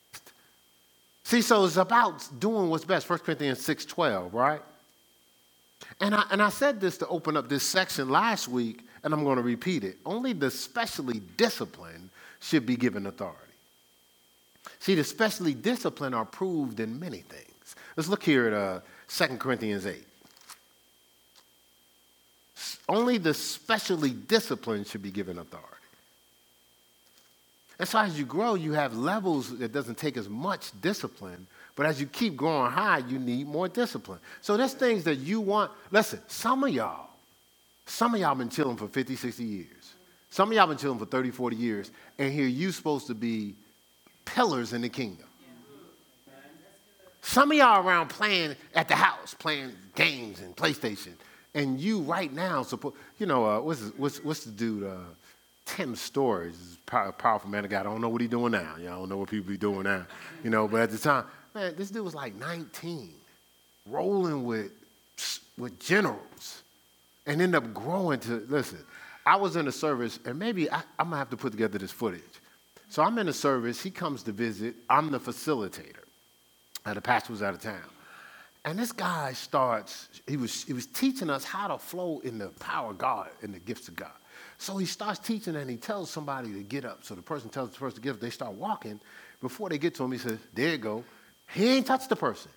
See, 1.25 1.41
so 1.41 1.65
it's 1.65 1.77
about 1.77 2.27
doing 2.39 2.69
what's 2.69 2.85
best. 2.85 3.09
1 3.09 3.19
Corinthians 3.19 3.59
6.12, 3.59 4.33
right? 4.33 4.61
And 6.01 6.15
I, 6.15 6.23
and 6.31 6.41
I 6.41 6.49
said 6.49 6.81
this 6.81 6.97
to 6.99 7.07
open 7.07 7.37
up 7.37 7.49
this 7.49 7.63
section 7.63 8.09
last 8.09 8.47
week, 8.47 8.85
and 9.03 9.13
I'm 9.13 9.23
going 9.23 9.37
to 9.37 9.43
repeat 9.43 9.83
it. 9.83 9.97
Only 10.05 10.33
the 10.33 10.49
specially 10.51 11.21
disciplined 11.37 12.09
should 12.39 12.65
be 12.65 12.75
given 12.75 13.05
authority. 13.05 13.39
See, 14.79 14.95
the 14.95 15.03
specially 15.03 15.53
disciplined 15.53 16.15
are 16.15 16.25
proved 16.25 16.79
in 16.79 16.99
many 16.99 17.19
things. 17.19 17.75
Let's 17.95 18.09
look 18.09 18.23
here 18.23 18.47
at 18.47 18.53
uh, 18.53 18.79
2 19.07 19.37
Corinthians 19.37 19.85
8. 19.85 20.05
Only 22.89 23.17
the 23.17 23.33
specially 23.33 24.11
disciplined 24.11 24.87
should 24.87 25.01
be 25.01 25.11
given 25.11 25.37
authority. 25.37 25.69
And 27.79 27.87
so 27.87 27.99
as 27.99 28.17
you 28.17 28.25
grow, 28.25 28.53
you 28.53 28.73
have 28.73 28.95
levels 28.95 29.57
that 29.57 29.71
doesn't 29.71 29.97
take 29.97 30.15
as 30.17 30.29
much 30.29 30.71
discipline, 30.81 31.47
but 31.75 31.85
as 31.85 31.99
you 31.99 32.05
keep 32.07 32.35
growing 32.35 32.71
high, 32.71 32.99
you 32.99 33.17
need 33.17 33.47
more 33.47 33.67
discipline. 33.67 34.19
So 34.41 34.57
there's 34.57 34.73
things 34.73 35.03
that 35.05 35.15
you 35.15 35.41
want. 35.41 35.71
Listen, 35.91 36.19
some 36.27 36.63
of 36.63 36.69
y'all, 36.69 37.09
some 37.85 38.13
of 38.13 38.21
y'all 38.21 38.35
been 38.35 38.49
chilling 38.49 38.77
for 38.77 38.87
50, 38.87 39.15
60 39.15 39.43
years. 39.43 39.93
Some 40.29 40.49
of 40.49 40.55
y'all 40.55 40.67
been 40.67 40.77
chilling 40.77 40.99
for 40.99 41.05
30, 41.05 41.31
40 41.31 41.55
years, 41.55 41.91
and 42.17 42.31
here 42.31 42.47
you 42.47 42.71
supposed 42.71 43.07
to 43.07 43.15
be 43.15 43.55
pillars 44.25 44.73
in 44.73 44.81
the 44.81 44.89
kingdom. 44.89 45.27
Some 47.21 47.51
of 47.51 47.57
y'all 47.57 47.85
around 47.85 48.09
playing 48.09 48.55
at 48.75 48.87
the 48.87 48.95
house, 48.95 49.33
playing 49.33 49.71
games 49.95 50.41
and 50.41 50.55
PlayStation, 50.55 51.13
and 51.55 51.79
you 51.79 51.99
right 51.99 52.31
now, 52.31 52.63
support, 52.63 52.95
you 53.19 53.25
know, 53.25 53.45
uh, 53.45 53.61
what's, 53.61 53.81
what's, 53.97 54.23
what's 54.23 54.43
the 54.43 54.51
dude? 54.51 54.83
Uh, 54.83 54.95
Tim 55.65 55.95
Storey 55.95 56.49
is 56.49 56.77
a 56.91 57.11
powerful 57.11 57.49
man 57.49 57.63
of 57.63 57.71
God. 57.71 57.81
I 57.81 57.83
don't 57.83 58.01
know 58.01 58.09
what 58.09 58.21
he's 58.21 58.29
doing 58.29 58.51
now. 58.51 58.75
You 58.77 58.85
know, 58.85 58.91
I 58.91 58.95
don't 58.95 59.09
know 59.09 59.17
what 59.17 59.29
people 59.29 59.49
be 59.49 59.57
doing 59.57 59.83
now. 59.83 60.05
You 60.43 60.49
know, 60.49 60.67
but 60.67 60.81
at 60.81 60.91
the 60.91 60.97
time, 60.97 61.25
man, 61.53 61.75
this 61.77 61.89
dude 61.89 62.03
was 62.03 62.15
like 62.15 62.35
19, 62.35 63.13
rolling 63.89 64.43
with, 64.45 64.71
with 65.57 65.79
generals, 65.79 66.63
and 67.25 67.41
ended 67.41 67.63
up 67.63 67.73
growing 67.73 68.19
to, 68.21 68.45
listen, 68.49 68.79
I 69.25 69.37
was 69.37 69.55
in 69.55 69.67
a 69.67 69.71
service, 69.71 70.19
and 70.25 70.37
maybe 70.37 70.69
I, 70.69 70.83
I'm 70.99 71.07
going 71.07 71.11
to 71.11 71.17
have 71.17 71.29
to 71.29 71.37
put 71.37 71.51
together 71.51 71.77
this 71.77 71.91
footage. 71.91 72.21
So 72.89 73.01
I'm 73.01 73.17
in 73.17 73.29
a 73.29 73.33
service, 73.33 73.81
he 73.81 73.89
comes 73.89 74.23
to 74.23 74.31
visit, 74.31 74.75
I'm 74.89 75.11
the 75.11 75.19
facilitator. 75.19 76.03
Uh, 76.85 76.93
the 76.93 77.01
pastor 77.01 77.31
was 77.31 77.41
out 77.41 77.53
of 77.53 77.61
town. 77.61 77.81
And 78.65 78.79
this 78.79 78.91
guy 78.91 79.33
starts, 79.33 80.07
he 80.27 80.37
was, 80.37 80.63
he 80.63 80.73
was 80.73 80.85
teaching 80.85 81.29
us 81.29 81.43
how 81.43 81.67
to 81.67 81.77
flow 81.77 82.19
in 82.19 82.37
the 82.37 82.47
power 82.47 82.91
of 82.91 82.97
God 82.97 83.29
and 83.41 83.53
the 83.53 83.59
gifts 83.59 83.87
of 83.89 83.95
God. 83.95 84.11
So 84.57 84.77
he 84.77 84.85
starts 84.85 85.19
teaching 85.19 85.55
and 85.55 85.69
he 85.69 85.75
tells 85.75 86.09
somebody 86.09 86.53
to 86.53 86.63
get 86.63 86.85
up. 86.85 87.03
So 87.03 87.15
the 87.15 87.21
person 87.21 87.49
tells 87.49 87.71
the 87.71 87.79
person 87.79 87.95
to 87.95 88.01
get 88.01 88.11
up. 88.11 88.19
They 88.21 88.29
start 88.29 88.53
walking. 88.53 89.01
Before 89.41 89.67
they 89.67 89.77
get 89.77 89.95
to 89.95 90.03
him, 90.03 90.13
he 90.13 90.17
says, 90.17 90.39
There 90.53 90.69
you 90.69 90.77
go. 90.77 91.03
He 91.53 91.75
ain't 91.75 91.85
touched 91.85 92.07
the 92.07 92.15
person. 92.15 92.51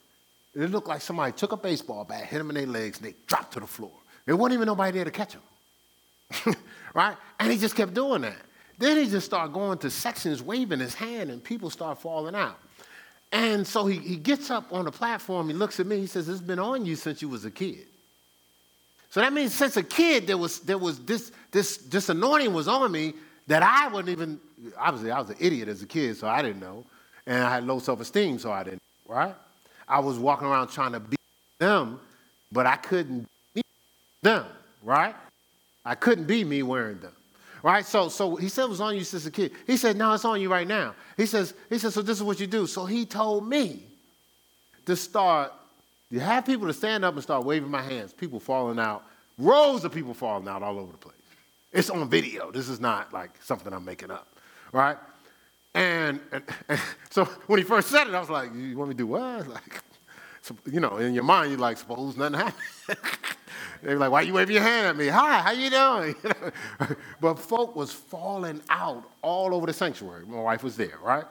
it 0.55 0.71
looked 0.71 0.87
like 0.87 1.01
somebody 1.01 1.33
took 1.33 1.51
a 1.51 1.57
baseball 1.57 2.05
bat, 2.05 2.25
hit 2.27 2.39
them 2.39 2.51
in 2.51 2.55
their 2.55 2.67
legs, 2.67 2.99
and 2.99 3.09
they 3.09 3.15
dropped 3.27 3.55
to 3.55 3.61
the 3.61 3.67
floor. 3.67 3.93
There 4.25 4.37
wasn't 4.37 4.55
even 4.55 4.67
nobody 4.67 4.93
there 4.93 5.05
to 5.05 5.11
catch 5.11 5.33
them. 5.33 6.55
right? 6.95 7.17
And 7.41 7.51
he 7.51 7.59
just 7.59 7.75
kept 7.75 7.95
doing 7.95 8.23
that. 8.23 8.39
Then 8.79 8.97
he 8.97 9.11
just 9.11 9.27
started 9.27 9.53
going 9.53 9.79
to 9.79 9.91
sections, 9.91 10.43
waving 10.43 10.81
his 10.81 10.95
hand, 10.95 11.31
and 11.31 11.43
people 11.43 11.71
start 11.71 12.01
falling 12.01 12.35
out. 12.35 12.59
And 13.33 13.67
so 13.67 13.87
he, 13.87 13.99
he 13.99 14.17
gets 14.17 14.51
up 14.51 14.73
on 14.73 14.85
the 14.85 14.93
platform, 14.93 15.49
he 15.49 15.55
looks 15.55 15.81
at 15.81 15.87
me, 15.87 15.99
he 15.99 16.07
says, 16.07 16.29
It's 16.29 16.41
been 16.41 16.59
on 16.59 16.87
you 16.87 16.97
since 16.97 17.21
you 17.21 17.29
was 17.29 17.45
a 17.45 17.51
kid. 17.51 17.87
So 19.11 19.21
that 19.21 19.33
means 19.33 19.55
since 19.55 19.77
a 19.77 19.83
kid, 19.83 20.27
there 20.27 20.37
was, 20.37 20.61
there 20.61 20.79
was 20.79 20.99
this, 21.01 21.33
this, 21.51 21.79
this 21.79 22.09
anointing 22.09 22.53
was 22.53 22.69
on 22.69 22.91
me 22.93 23.15
that 23.47 23.63
I 23.63 23.89
wasn't 23.89 24.11
even, 24.11 24.41
obviously, 24.79 25.11
I 25.11 25.21
was 25.21 25.31
an 25.31 25.37
idiot 25.41 25.69
as 25.69 25.83
a 25.83 25.87
kid, 25.87 26.17
so 26.17 26.29
I 26.29 26.43
didn't 26.43 26.61
know. 26.61 26.85
And 27.27 27.43
I 27.43 27.55
had 27.55 27.67
low 27.67 27.79
self 27.79 28.01
esteem, 28.01 28.39
so 28.39 28.53
I 28.53 28.65
didn't, 28.65 28.83
right? 29.09 29.35
I 29.89 30.01
was 30.01 30.19
walking 30.19 30.47
around 30.47 30.69
trying 30.69 30.93
to 30.93 31.01
be 31.01 31.17
them, 31.59 32.01
but 32.53 32.67
I 32.67 32.77
couldn't 32.77 33.27
be 33.55 33.63
them, 34.23 34.45
right? 34.83 35.15
I 35.85 35.95
couldn't 35.95 36.25
be 36.25 36.45
me 36.45 36.63
wearing 36.63 36.99
them. 36.99 37.13
Right? 37.67 37.85
So, 37.85 38.09
so 38.09 38.37
he 38.37 38.49
said 38.49 38.67
it 38.67 38.69
was 38.69 38.81
on 38.81 38.95
you 38.95 39.03
since 39.03 39.27
a 39.27 39.31
kid. 39.33 39.51
He 39.67 39.77
said, 39.77 39.97
no, 39.97 40.13
it's 40.13 40.25
on 40.25 40.41
you 40.41 40.49
right 40.49 40.69
now. 40.69 40.95
He 41.17 41.27
says, 41.27 41.53
he 41.69 41.79
says, 41.79 41.95
so 41.95 42.01
this 42.01 42.17
is 42.17 42.23
what 42.23 42.39
you 42.39 42.47
do. 42.47 42.65
So 42.65 42.85
he 42.85 43.05
told 43.05 43.49
me 43.49 43.83
to 44.85 44.95
start, 44.95 45.53
you 46.09 46.21
have 46.21 46.47
people 46.47 46.69
to 46.69 46.73
stand 46.73 47.05
up 47.05 47.15
and 47.15 47.23
start 47.25 47.45
waving 47.45 47.69
my 47.69 47.83
hands, 47.83 48.13
people 48.13 48.39
falling 48.39 48.79
out, 48.79 49.03
rows 49.37 49.85
of 49.85 49.91
people 49.91 50.15
falling 50.15 50.47
out 50.47 50.63
all 50.63 50.79
over 50.79 50.93
the 50.93 50.99
place. 50.99 51.17
It's 51.73 51.91
on 51.91 52.09
video. 52.09 52.53
This 52.53 52.69
is 52.69 52.79
not 52.79 53.13
like 53.13 53.31
something 53.43 53.73
I'm 53.73 53.85
making 53.85 54.13
up. 54.13 54.29
Right? 54.71 54.97
And, 55.75 56.21
and, 56.31 56.45
and, 56.69 56.81
so 57.11 57.25
when 57.49 57.59
he 57.59 57.65
first 57.65 57.89
said 57.89 58.07
it, 58.07 58.15
I 58.15 58.21
was 58.21 58.31
like, 58.31 58.55
you 58.55 58.79
want 58.79 58.91
me 58.91 58.95
to 58.95 58.99
do 58.99 59.09
what? 59.09 59.49
Like, 59.49 59.83
you 60.71 60.81
know, 60.81 60.97
in 60.97 61.15
your 61.15 61.25
mind, 61.25 61.51
you're 61.51 61.61
like, 61.61 61.79
suppose 61.79 62.17
nothing 62.17 62.39
happened. 62.39 62.57
They're 63.83 63.99
like, 63.99 64.11
why 64.11 64.23
you 64.23 64.33
waving 64.33 64.55
your 64.55 64.63
hand 64.63 64.87
at 64.87 64.97
me? 64.97 65.09
Hi, 65.09 65.41
how 65.41 65.51
you 65.53 65.71
doing? 65.71 66.15
but 67.21 67.39
folk 67.39 67.77
was 67.77 67.93
falling 67.93 68.61
out 68.69 69.05
all 69.23 69.55
over 69.55 69.67
the 69.67 69.73
sanctuary. 69.73 70.25
My 70.27 70.41
wife 70.41 70.63
was 70.65 70.77
there, 70.77 70.99
right? 71.03 71.25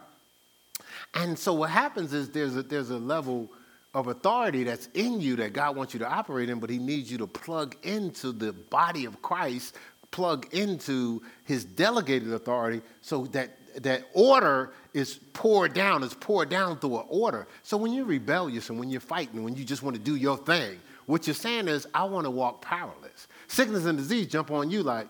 And 1.13 1.37
so 1.37 1.53
what 1.53 1.69
happens 1.69 2.13
is 2.13 2.29
there's 2.29 2.55
a, 2.55 2.63
there's 2.63 2.89
a 2.89 2.97
level 2.97 3.49
of 3.93 4.07
authority 4.07 4.63
that's 4.63 4.89
in 4.93 5.21
you 5.21 5.37
that 5.37 5.53
God 5.53 5.75
wants 5.75 5.93
you 5.93 5.99
to 5.99 6.07
operate 6.07 6.49
in, 6.49 6.59
but 6.59 6.69
he 6.69 6.77
needs 6.77 7.11
you 7.11 7.17
to 7.19 7.27
plug 7.27 7.75
into 7.83 8.33
the 8.33 8.51
body 8.51 9.05
of 9.05 9.21
Christ, 9.21 9.75
plug 10.11 10.53
into 10.53 11.21
his 11.45 11.63
delegated 11.63 12.31
authority 12.33 12.81
so 13.01 13.25
that 13.27 13.57
that 13.81 14.03
order 14.13 14.71
is 14.93 15.19
poured 15.33 15.73
down, 15.73 16.03
is 16.03 16.13
poured 16.13 16.49
down 16.49 16.79
through 16.79 16.99
an 16.99 17.05
order. 17.09 17.47
So 17.63 17.77
when 17.77 17.93
you're 17.93 18.05
rebellious 18.05 18.69
and 18.69 18.79
when 18.79 18.89
you're 18.89 19.01
fighting, 19.01 19.35
and 19.35 19.43
when 19.43 19.55
you 19.55 19.65
just 19.65 19.83
want 19.83 19.95
to 19.95 20.01
do 20.01 20.15
your 20.15 20.37
thing, 20.37 20.79
what 21.05 21.27
you're 21.27 21.33
saying 21.33 21.67
is, 21.67 21.85
I 21.93 22.05
want 22.05 22.25
to 22.25 22.31
walk 22.31 22.61
powerless. 22.61 23.27
Sickness 23.47 23.85
and 23.85 23.97
disease 23.97 24.27
jump 24.27 24.51
on 24.51 24.71
you 24.71 24.81
like, 24.83 25.07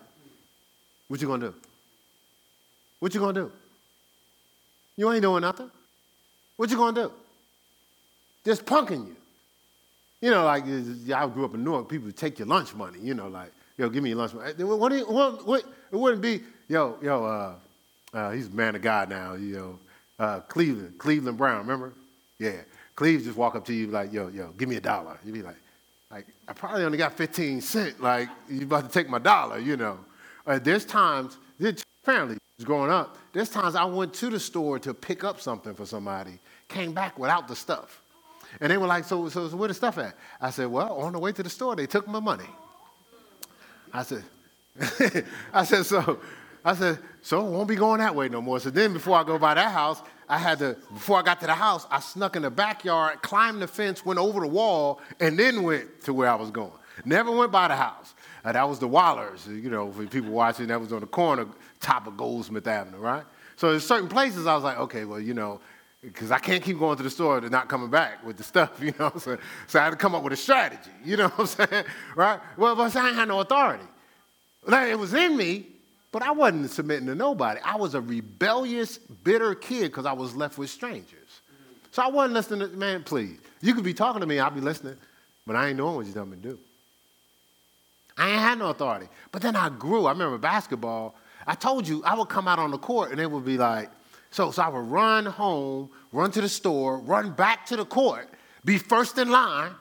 what 1.08 1.20
you 1.20 1.28
gonna 1.28 1.48
do? 1.48 1.54
What 2.98 3.14
you 3.14 3.20
gonna 3.20 3.32
do? 3.32 3.52
You 4.96 5.12
ain't 5.12 5.22
doing 5.22 5.42
nothing. 5.42 5.70
What 6.56 6.70
you 6.70 6.76
gonna 6.76 7.00
do? 7.00 7.12
Just 8.44 8.64
punking 8.64 9.06
you. 9.06 9.16
You 10.20 10.30
know, 10.30 10.44
like 10.44 10.64
I 10.64 11.26
grew 11.28 11.44
up 11.44 11.54
in 11.54 11.62
Newark, 11.62 11.88
people 11.88 12.10
take 12.10 12.38
your 12.38 12.48
lunch 12.48 12.74
money. 12.74 12.98
You 13.00 13.14
know, 13.14 13.28
like, 13.28 13.52
yo, 13.76 13.88
give 13.88 14.02
me 14.02 14.10
your 14.10 14.18
lunch 14.18 14.34
money. 14.34 14.52
What, 14.64 15.08
what, 15.08 15.46
what, 15.46 15.64
it 15.92 15.96
wouldn't 15.96 16.22
be, 16.22 16.40
yo, 16.68 16.98
yo, 17.02 17.24
uh, 17.24 17.54
uh, 18.12 18.30
he's 18.30 18.48
a 18.48 18.50
man 18.50 18.74
of 18.74 18.82
God 18.82 19.08
now. 19.08 19.34
You 19.34 19.56
know, 19.56 19.78
uh, 20.18 20.40
Cleveland, 20.40 20.98
Cleveland 20.98 21.38
Brown. 21.38 21.58
Remember? 21.58 21.92
Yeah, 22.38 22.60
Cleve 22.94 23.24
just 23.24 23.36
walk 23.36 23.54
up 23.54 23.64
to 23.66 23.74
you 23.74 23.88
like, 23.88 24.12
yo, 24.12 24.28
yo, 24.28 24.48
give 24.56 24.68
me 24.68 24.76
a 24.76 24.80
dollar. 24.80 25.18
You'd 25.24 25.34
be 25.34 25.42
like, 25.42 25.56
like 26.10 26.26
I 26.48 26.52
probably 26.52 26.84
only 26.84 26.98
got 26.98 27.12
15 27.12 27.60
cents. 27.60 28.00
Like 28.00 28.28
you 28.48 28.62
about 28.62 28.84
to 28.84 28.90
take 28.90 29.08
my 29.08 29.18
dollar, 29.18 29.58
you 29.58 29.76
know. 29.76 29.98
Uh, 30.46 30.58
there's 30.58 30.84
times, 30.84 31.36
apparently, 32.02 32.38
growing 32.62 32.90
up, 32.90 33.18
there's 33.32 33.50
times 33.50 33.74
I 33.74 33.84
went 33.84 34.14
to 34.14 34.30
the 34.30 34.40
store 34.40 34.78
to 34.78 34.94
pick 34.94 35.24
up 35.24 35.40
something 35.40 35.74
for 35.74 35.84
somebody, 35.84 36.38
came 36.68 36.92
back 36.92 37.18
without 37.18 37.48
the 37.48 37.56
stuff. 37.56 38.02
And 38.60 38.70
they 38.70 38.78
were 38.78 38.86
like, 38.86 39.04
so, 39.04 39.28
so, 39.28 39.48
so 39.48 39.56
where 39.56 39.68
the 39.68 39.74
stuff 39.74 39.98
at? 39.98 40.14
I 40.40 40.50
said, 40.50 40.68
well, 40.68 40.96
on 40.96 41.12
the 41.12 41.18
way 41.18 41.32
to 41.32 41.42
the 41.42 41.50
store, 41.50 41.76
they 41.76 41.86
took 41.86 42.06
my 42.06 42.20
money. 42.20 42.46
I 43.92 44.02
said, 44.02 44.24
I 45.52 45.64
said, 45.64 45.84
so 45.84 46.20
I 46.66 46.74
said, 46.74 46.98
so 47.22 47.46
it 47.46 47.50
won't 47.50 47.68
be 47.68 47.76
going 47.76 48.00
that 48.00 48.16
way 48.16 48.28
no 48.28 48.42
more. 48.42 48.58
So 48.58 48.70
then 48.70 48.92
before 48.92 49.16
I 49.16 49.22
go 49.22 49.38
by 49.38 49.54
that 49.54 49.70
house, 49.70 50.02
I 50.28 50.36
had 50.36 50.58
to, 50.58 50.76
before 50.92 51.16
I 51.16 51.22
got 51.22 51.38
to 51.40 51.46
the 51.46 51.54
house, 51.54 51.86
I 51.92 52.00
snuck 52.00 52.34
in 52.34 52.42
the 52.42 52.50
backyard, 52.50 53.22
climbed 53.22 53.62
the 53.62 53.68
fence, 53.68 54.04
went 54.04 54.18
over 54.18 54.40
the 54.40 54.48
wall, 54.48 55.00
and 55.20 55.38
then 55.38 55.62
went 55.62 56.02
to 56.02 56.12
where 56.12 56.28
I 56.28 56.34
was 56.34 56.50
going. 56.50 56.72
Never 57.04 57.30
went 57.30 57.52
by 57.52 57.68
the 57.68 57.76
house. 57.76 58.14
Uh, 58.44 58.50
that 58.50 58.68
was 58.68 58.80
the 58.80 58.88
Wallers, 58.88 59.46
you 59.46 59.70
know, 59.70 59.92
for 59.92 60.04
people 60.06 60.32
watching, 60.32 60.66
that 60.66 60.80
was 60.80 60.92
on 60.92 61.02
the 61.02 61.06
corner, 61.06 61.46
top 61.78 62.08
of 62.08 62.16
Goldsmith 62.16 62.66
Avenue, 62.66 62.98
right? 62.98 63.22
So 63.54 63.72
in 63.72 63.78
certain 63.78 64.08
places, 64.08 64.48
I 64.48 64.56
was 64.56 64.64
like, 64.64 64.78
okay, 64.78 65.04
well, 65.04 65.20
you 65.20 65.34
know, 65.34 65.60
because 66.02 66.32
I 66.32 66.40
can't 66.40 66.64
keep 66.64 66.80
going 66.80 66.96
to 66.96 67.02
the 67.04 67.10
store 67.10 67.38
and 67.38 67.50
not 67.52 67.68
coming 67.68 67.90
back 67.90 68.26
with 68.26 68.38
the 68.38 68.42
stuff, 68.42 68.72
you 68.80 68.92
know. 68.98 69.12
So, 69.18 69.38
so 69.68 69.78
I 69.78 69.84
had 69.84 69.90
to 69.90 69.96
come 69.96 70.16
up 70.16 70.24
with 70.24 70.32
a 70.32 70.36
strategy, 70.36 70.90
you 71.04 71.16
know 71.16 71.28
what 71.28 71.60
I'm 71.60 71.68
saying, 71.68 71.84
right? 72.16 72.40
Well, 72.56 72.74
but 72.74 72.96
I 72.96 73.10
had 73.10 73.28
no 73.28 73.38
authority. 73.38 73.84
Like, 74.66 74.88
it 74.88 74.98
was 74.98 75.14
in 75.14 75.36
me, 75.36 75.75
but 76.16 76.22
I 76.22 76.30
wasn't 76.30 76.70
submitting 76.70 77.04
to 77.08 77.14
nobody. 77.14 77.60
I 77.62 77.76
was 77.76 77.94
a 77.94 78.00
rebellious, 78.00 78.96
bitter 78.96 79.54
kid 79.54 79.90
because 79.90 80.06
I 80.06 80.14
was 80.14 80.34
left 80.34 80.56
with 80.56 80.70
strangers. 80.70 81.42
So 81.90 82.02
I 82.02 82.08
wasn't 82.08 82.32
listening 82.32 82.70
to, 82.70 82.74
man, 82.74 83.02
please. 83.02 83.36
You 83.60 83.74
could 83.74 83.84
be 83.84 83.92
talking 83.92 84.22
to 84.22 84.26
me, 84.26 84.38
I'll 84.38 84.50
be 84.50 84.62
listening, 84.62 84.96
but 85.46 85.56
I 85.56 85.68
ain't 85.68 85.76
doing 85.76 85.94
what 85.94 86.06
you 86.06 86.14
tell 86.14 86.24
me 86.24 86.38
to 86.38 86.42
do. 86.42 86.58
I 88.16 88.30
ain't 88.30 88.40
had 88.40 88.58
no 88.58 88.70
authority. 88.70 89.08
But 89.30 89.42
then 89.42 89.56
I 89.56 89.68
grew. 89.68 90.06
I 90.06 90.12
remember 90.12 90.38
basketball. 90.38 91.16
I 91.46 91.54
told 91.54 91.86
you 91.86 92.02
I 92.02 92.14
would 92.14 92.30
come 92.30 92.48
out 92.48 92.58
on 92.58 92.70
the 92.70 92.78
court 92.78 93.12
and 93.12 93.20
it 93.20 93.30
would 93.30 93.44
be 93.44 93.58
like, 93.58 93.90
so, 94.30 94.50
so 94.50 94.62
I 94.62 94.70
would 94.70 94.90
run 94.90 95.26
home, 95.26 95.90
run 96.12 96.30
to 96.30 96.40
the 96.40 96.48
store, 96.48 96.96
run 96.96 97.32
back 97.32 97.66
to 97.66 97.76
the 97.76 97.84
court, 97.84 98.26
be 98.64 98.78
first 98.78 99.18
in 99.18 99.30
line. 99.30 99.72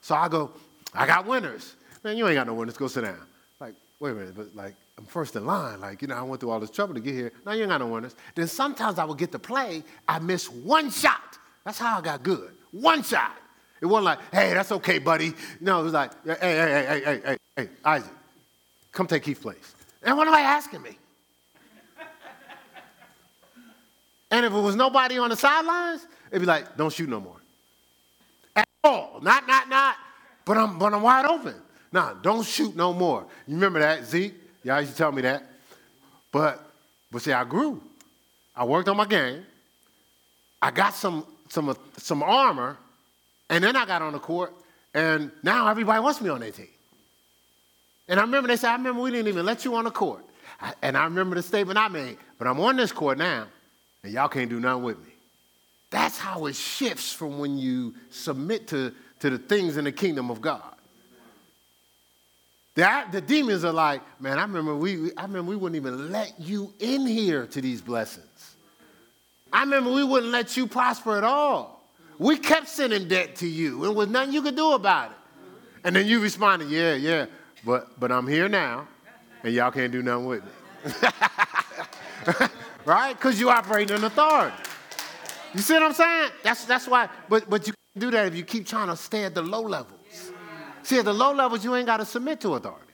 So 0.00 0.14
I 0.14 0.30
go, 0.30 0.52
I 0.94 1.06
got 1.06 1.26
winners. 1.26 1.74
Man, 2.02 2.16
you 2.16 2.26
ain't 2.26 2.36
got 2.36 2.46
no 2.46 2.54
winners. 2.54 2.78
Go 2.78 2.88
sit 2.88 3.04
down. 3.04 3.20
Like, 3.60 3.74
wait 4.00 4.12
a 4.12 4.14
minute, 4.14 4.34
but 4.34 4.56
like, 4.56 4.74
I'm 5.02 5.08
first 5.08 5.34
in 5.34 5.44
line. 5.44 5.80
Like, 5.80 6.00
you 6.00 6.06
know, 6.06 6.14
I 6.14 6.22
went 6.22 6.40
through 6.40 6.50
all 6.50 6.60
this 6.60 6.70
trouble 6.70 6.94
to 6.94 7.00
get 7.00 7.12
here. 7.12 7.32
Now 7.44 7.52
you 7.52 7.62
ain't 7.62 7.70
got 7.70 7.78
no 7.78 7.88
winners. 7.88 8.14
Then 8.36 8.46
sometimes 8.46 9.00
I 9.00 9.04
would 9.04 9.18
get 9.18 9.32
to 9.32 9.38
play, 9.38 9.82
I 10.06 10.20
miss 10.20 10.48
one 10.48 10.92
shot. 10.92 11.38
That's 11.64 11.76
how 11.76 11.98
I 11.98 12.00
got 12.00 12.22
good. 12.22 12.52
One 12.70 13.02
shot. 13.02 13.36
It 13.80 13.86
wasn't 13.86 14.04
like, 14.04 14.18
hey, 14.32 14.54
that's 14.54 14.70
okay, 14.70 15.00
buddy. 15.00 15.34
No, 15.60 15.80
it 15.80 15.82
was 15.82 15.92
like, 15.92 16.12
hey, 16.24 16.36
hey, 16.40 16.84
hey, 16.86 17.02
hey, 17.04 17.20
hey, 17.24 17.38
hey, 17.56 17.68
Isaac, 17.84 18.12
come 18.92 19.08
take 19.08 19.24
Keith's 19.24 19.40
place. 19.40 19.74
And 20.04 20.16
what 20.16 20.28
am 20.28 20.34
I 20.34 20.40
asking 20.42 20.82
me? 20.82 20.96
and 24.30 24.46
if 24.46 24.52
it 24.52 24.60
was 24.60 24.76
nobody 24.76 25.18
on 25.18 25.30
the 25.30 25.36
sidelines, 25.36 26.06
it'd 26.30 26.42
be 26.42 26.46
like, 26.46 26.76
don't 26.76 26.92
shoot 26.92 27.08
no 27.08 27.20
more. 27.20 27.40
At 28.54 28.68
all. 28.84 29.18
Not, 29.20 29.48
not, 29.48 29.68
not. 29.68 29.96
But 30.44 30.58
I'm, 30.58 30.78
but 30.78 30.94
I'm 30.94 31.02
wide 31.02 31.26
open. 31.26 31.56
Nah, 31.90 32.14
don't 32.14 32.46
shoot 32.46 32.76
no 32.76 32.92
more. 32.92 33.26
You 33.48 33.54
remember 33.56 33.80
that, 33.80 34.04
Zeke? 34.04 34.41
Y'all 34.64 34.80
used 34.80 34.92
to 34.92 34.98
tell 34.98 35.12
me 35.12 35.22
that. 35.22 35.44
But, 36.30 36.62
but 37.10 37.22
see, 37.22 37.32
I 37.32 37.44
grew. 37.44 37.80
I 38.54 38.64
worked 38.64 38.88
on 38.88 38.96
my 38.96 39.06
game. 39.06 39.44
I 40.60 40.70
got 40.70 40.94
some, 40.94 41.26
some, 41.48 41.76
some 41.96 42.22
armor, 42.22 42.76
and 43.50 43.62
then 43.64 43.76
I 43.76 43.84
got 43.84 44.00
on 44.00 44.12
the 44.12 44.18
court, 44.18 44.52
and 44.94 45.30
now 45.42 45.68
everybody 45.68 46.00
wants 46.00 46.20
me 46.20 46.30
on 46.30 46.40
their 46.40 46.52
team. 46.52 46.68
And 48.08 48.20
I 48.20 48.22
remember 48.22 48.48
they 48.48 48.56
said, 48.56 48.70
I 48.70 48.76
remember 48.76 49.02
we 49.02 49.10
didn't 49.10 49.28
even 49.28 49.44
let 49.44 49.64
you 49.64 49.74
on 49.74 49.84
the 49.84 49.90
court. 49.90 50.24
I, 50.60 50.74
and 50.82 50.96
I 50.96 51.04
remember 51.04 51.34
the 51.34 51.42
statement 51.42 51.78
I 51.78 51.88
made, 51.88 52.16
but 52.38 52.46
I'm 52.46 52.60
on 52.60 52.76
this 52.76 52.92
court 52.92 53.18
now, 53.18 53.46
and 54.04 54.12
y'all 54.12 54.28
can't 54.28 54.48
do 54.48 54.60
nothing 54.60 54.84
with 54.84 54.98
me. 54.98 55.12
That's 55.90 56.18
how 56.18 56.46
it 56.46 56.54
shifts 56.54 57.12
from 57.12 57.38
when 57.38 57.58
you 57.58 57.94
submit 58.10 58.68
to, 58.68 58.92
to 59.20 59.30
the 59.30 59.38
things 59.38 59.76
in 59.76 59.84
the 59.84 59.92
kingdom 59.92 60.30
of 60.30 60.40
God. 60.40 60.62
The, 62.74 63.04
the 63.12 63.20
demons 63.20 63.64
are 63.64 63.72
like, 63.72 64.00
man, 64.20 64.38
I 64.38 64.42
remember 64.42 64.74
we, 64.74 65.10
I 65.16 65.22
remember 65.22 65.50
we 65.50 65.56
wouldn't 65.56 65.76
even 65.76 66.10
let 66.10 66.34
you 66.38 66.72
in 66.80 67.06
here 67.06 67.46
to 67.46 67.60
these 67.60 67.82
blessings. 67.82 68.56
I 69.52 69.60
remember 69.60 69.92
we 69.92 70.04
wouldn't 70.04 70.32
let 70.32 70.56
you 70.56 70.66
prosper 70.66 71.18
at 71.18 71.24
all. 71.24 71.86
We 72.18 72.38
kept 72.38 72.68
sending 72.68 73.08
debt 73.08 73.36
to 73.36 73.46
you, 73.46 73.84
and 73.84 73.94
was 73.94 74.08
nothing 74.08 74.32
you 74.32 74.42
could 74.42 74.56
do 74.56 74.72
about 74.72 75.10
it. 75.10 75.16
And 75.84 75.94
then 75.94 76.06
you 76.06 76.20
responded, 76.20 76.70
yeah, 76.70 76.94
yeah, 76.94 77.26
but, 77.64 77.98
but 77.98 78.10
I'm 78.10 78.26
here 78.26 78.48
now, 78.48 78.86
and 79.42 79.52
y'all 79.52 79.70
can't 79.70 79.92
do 79.92 80.02
nothing 80.02 80.26
with 80.26 80.44
me. 80.44 80.50
right? 82.84 83.14
Because 83.14 83.38
you 83.38 83.50
operate 83.50 83.90
in 83.90 84.02
authority. 84.04 84.56
You 85.52 85.60
see 85.60 85.74
what 85.74 85.82
I'm 85.82 85.92
saying? 85.92 86.30
That's, 86.42 86.64
that's 86.64 86.88
why, 86.88 87.08
but, 87.28 87.50
but 87.50 87.66
you 87.66 87.74
can't 87.74 88.00
do 88.00 88.10
that 88.12 88.28
if 88.28 88.34
you 88.34 88.44
keep 88.44 88.66
trying 88.66 88.88
to 88.88 88.96
stay 88.96 89.24
at 89.24 89.34
the 89.34 89.42
low 89.42 89.62
level. 89.62 89.98
See, 90.82 90.98
at 90.98 91.04
the 91.04 91.12
low 91.12 91.32
levels, 91.32 91.64
you 91.64 91.74
ain't 91.74 91.86
got 91.86 91.98
to 91.98 92.04
submit 92.04 92.40
to 92.40 92.54
authority. 92.54 92.86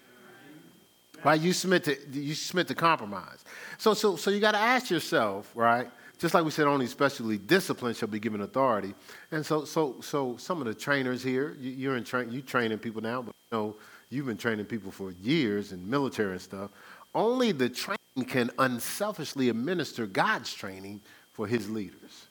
Right? 1.25 1.41
You 1.41 1.53
submit 1.53 1.85
to 1.85 1.97
you 2.13 2.35
submit 2.35 2.69
to 2.69 2.75
compromise. 2.75 3.45
So, 3.77 3.93
so, 3.95 4.17
so 4.17 4.31
you 4.31 4.41
got 4.41 4.53
to 4.53 4.59
ask 4.59 4.89
yourself, 4.91 5.51
right? 5.55 5.89
just 6.19 6.35
like 6.35 6.45
we 6.45 6.51
said, 6.51 6.67
only 6.67 6.87
specially 6.87 7.39
disciplined 7.39 7.97
shall 7.97 8.09
be 8.09 8.19
given 8.19 8.41
authority. 8.41 8.95
And 9.31 9.47
so, 9.47 9.65
so, 9.65 9.97
so 10.01 10.37
some 10.37 10.61
of 10.61 10.67
the 10.67 10.75
trainers 10.75 11.23
here, 11.23 11.57
you, 11.61 11.71
you're 11.71 11.97
in 11.97 12.05
tra- 12.05 12.27
you 12.27 12.43
training 12.43 12.79
people 12.79 13.01
now, 13.01 13.23
but 13.23 13.35
you 13.51 13.57
know, 13.57 13.77
you've 14.11 14.27
been 14.27 14.37
training 14.37 14.67
people 14.67 14.91
for 14.91 15.13
years 15.13 15.73
in 15.73 15.89
military 15.89 16.33
and 16.33 16.41
stuff. 16.41 16.71
Only 17.15 17.53
the 17.53 17.69
training 17.69 17.99
can 18.27 18.51
unselfishly 18.59 19.49
administer 19.49 20.07
God's 20.07 20.53
training 20.53 21.01
for 21.33 21.47
his 21.47 21.71
leaders. 21.71 22.27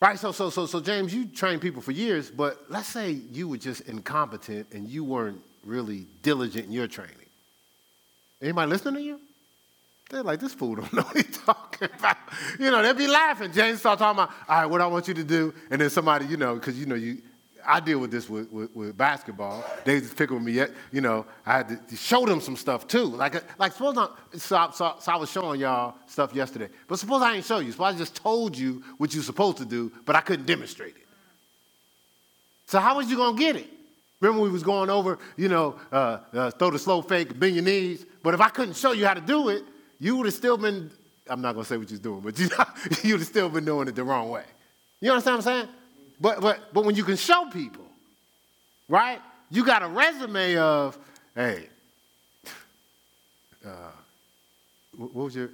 Right? 0.00 0.18
So, 0.18 0.32
so, 0.32 0.48
so, 0.48 0.64
so, 0.64 0.80
James, 0.80 1.12
you 1.14 1.26
trained 1.26 1.60
people 1.60 1.82
for 1.82 1.92
years, 1.92 2.30
but 2.30 2.64
let's 2.70 2.88
say 2.88 3.10
you 3.10 3.48
were 3.48 3.58
just 3.58 3.82
incompetent 3.82 4.68
and 4.72 4.88
you 4.88 5.04
weren't 5.04 5.42
really 5.64 6.06
diligent 6.22 6.66
in 6.66 6.72
your 6.72 6.86
training. 6.86 7.16
Anybody 8.40 8.70
listening 8.70 8.94
to 8.94 9.02
you? 9.02 9.20
They're 10.08 10.22
like, 10.22 10.40
this 10.40 10.54
fool 10.54 10.76
don't 10.76 10.92
know 10.94 11.02
what 11.02 11.16
he's 11.16 11.36
talking 11.38 11.88
about. 11.98 12.16
You 12.58 12.70
know, 12.70 12.82
they'd 12.82 12.96
be 12.96 13.06
laughing. 13.06 13.52
James 13.52 13.80
start 13.80 13.98
talking 13.98 14.22
about, 14.22 14.30
all 14.48 14.62
right, 14.62 14.66
what 14.66 14.80
I 14.80 14.86
want 14.86 15.06
you 15.06 15.14
to 15.14 15.24
do. 15.24 15.52
And 15.70 15.80
then 15.80 15.90
somebody, 15.90 16.24
you 16.26 16.38
know, 16.38 16.54
because, 16.54 16.78
you 16.78 16.86
know, 16.86 16.94
you, 16.94 17.18
I 17.66 17.80
deal 17.80 17.98
with 17.98 18.10
this 18.10 18.28
with, 18.28 18.50
with, 18.52 18.74
with, 18.74 18.96
basketball. 18.96 19.64
They 19.84 20.00
just 20.00 20.16
pick 20.16 20.30
with 20.30 20.42
me, 20.42 20.52
Yet, 20.52 20.70
you 20.92 21.00
know, 21.00 21.26
I 21.46 21.58
had 21.58 21.88
to 21.88 21.96
show 21.96 22.26
them 22.26 22.40
some 22.40 22.56
stuff 22.56 22.86
too. 22.86 23.04
Like, 23.04 23.42
like 23.58 23.72
suppose 23.72 23.96
I, 23.96 24.08
so, 24.36 24.70
so, 24.72 25.12
I 25.12 25.16
was 25.16 25.30
showing 25.30 25.60
y'all 25.60 25.94
stuff 26.06 26.34
yesterday. 26.34 26.68
But 26.88 26.98
suppose 26.98 27.22
I 27.22 27.34
didn't 27.34 27.46
show 27.46 27.58
you. 27.58 27.72
Suppose 27.72 27.94
I 27.94 27.98
just 27.98 28.16
told 28.16 28.56
you 28.56 28.82
what 28.98 29.14
you're 29.14 29.22
supposed 29.22 29.58
to 29.58 29.64
do, 29.64 29.92
but 30.04 30.16
I 30.16 30.20
couldn't 30.20 30.46
demonstrate 30.46 30.96
it. 30.96 31.06
So 32.66 32.78
how 32.78 32.96
was 32.96 33.10
you 33.10 33.16
to 33.16 33.36
get 33.36 33.56
it? 33.56 33.68
Remember 34.20 34.42
we 34.42 34.50
was 34.50 34.62
going 34.62 34.90
over, 34.90 35.18
you 35.36 35.48
know, 35.48 35.76
uh, 35.90 36.18
uh, 36.32 36.50
throw 36.50 36.70
the 36.70 36.78
slow 36.78 37.02
fake, 37.02 37.38
bend 37.38 37.54
your 37.54 37.64
knees. 37.64 38.04
But 38.22 38.34
if 38.34 38.40
I 38.40 38.48
couldn't 38.48 38.76
show 38.76 38.92
you 38.92 39.06
how 39.06 39.14
to 39.14 39.20
do 39.20 39.48
it, 39.48 39.64
you 39.98 40.16
would 40.16 40.26
have 40.26 40.34
still 40.34 40.56
been, 40.56 40.90
I'm 41.28 41.40
not 41.40 41.54
to 41.54 41.64
say 41.64 41.78
what 41.78 41.90
you're 41.90 41.98
doing, 41.98 42.20
but 42.20 42.38
you, 42.38 42.48
you 43.02 43.14
would 43.14 43.20
have 43.20 43.28
still 43.28 43.48
been 43.48 43.64
doing 43.64 43.88
it 43.88 43.94
the 43.94 44.04
wrong 44.04 44.28
way. 44.28 44.44
You 45.00 45.10
understand 45.10 45.38
what 45.38 45.46
I'm 45.46 45.64
saying? 45.64 45.74
But, 46.20 46.40
but, 46.40 46.72
but 46.72 46.84
when 46.84 46.94
you 46.94 47.04
can 47.04 47.16
show 47.16 47.48
people, 47.50 47.84
right, 48.88 49.20
you 49.50 49.64
got 49.64 49.82
a 49.82 49.88
resume 49.88 50.56
of, 50.56 50.98
hey, 51.34 51.68
uh, 53.64 53.92
what 54.96 55.14
was 55.14 55.34
your, 55.34 55.50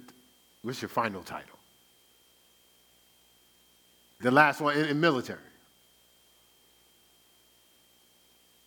what's 0.61 0.81
your 0.81 0.89
final 0.89 1.23
title? 1.23 1.57
The 4.19 4.31
last 4.31 4.59
one 4.59 4.75
in, 4.75 4.85
in 4.85 4.99
military. 4.99 5.39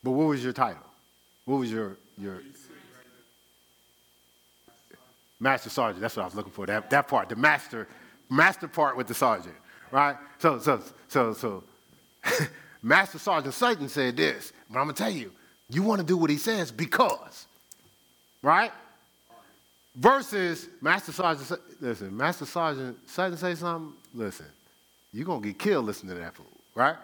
But 0.03 0.13
what 0.13 0.29
was 0.29 0.43
your 0.43 0.53
title? 0.53 0.87
What 1.45 1.57
was 1.59 1.71
your, 1.71 1.97
your 2.17 2.41
Master 5.41 5.71
Sergeant. 5.71 6.03
That's 6.03 6.17
what 6.17 6.23
I 6.23 6.27
was 6.27 6.35
looking 6.35 6.53
for. 6.53 6.67
That, 6.67 6.91
that 6.91 7.09
part, 7.09 7.31
the 7.31 7.37
master, 7.37 7.89
master 8.29 8.69
part 8.69 8.97
with 8.97 9.07
the 9.07 9.15
sergeant, 9.15 9.55
right? 9.91 10.17
So, 10.39 10.59
so, 10.59 10.83
so, 11.09 11.33
so, 11.33 11.65
Master 12.83 13.19
Sergeant 13.19 13.55
Sutton 13.55 13.89
said 13.89 14.17
this, 14.17 14.53
but 14.69 14.79
I'm 14.79 14.85
gonna 14.85 14.95
tell 14.95 15.11
you, 15.11 15.33
you 15.69 15.83
want 15.83 16.01
to 16.01 16.07
do 16.07 16.17
what 16.17 16.31
he 16.31 16.37
says 16.37 16.73
because, 16.73 17.47
right? 18.43 18.73
Versus 19.97 20.69
Master 20.81 21.13
Sergeant, 21.13 21.61
listen, 21.81 22.17
Master 22.17 22.47
Sergeant 22.47 22.97
Sutton 23.09 23.37
say 23.37 23.55
something, 23.55 23.93
listen, 24.15 24.47
you're 25.13 25.27
gonna 25.27 25.41
get 25.41 25.59
killed 25.59 25.85
listening 25.87 26.15
to 26.15 26.21
that 26.21 26.35
fool, 26.35 26.47
right? 26.75 26.97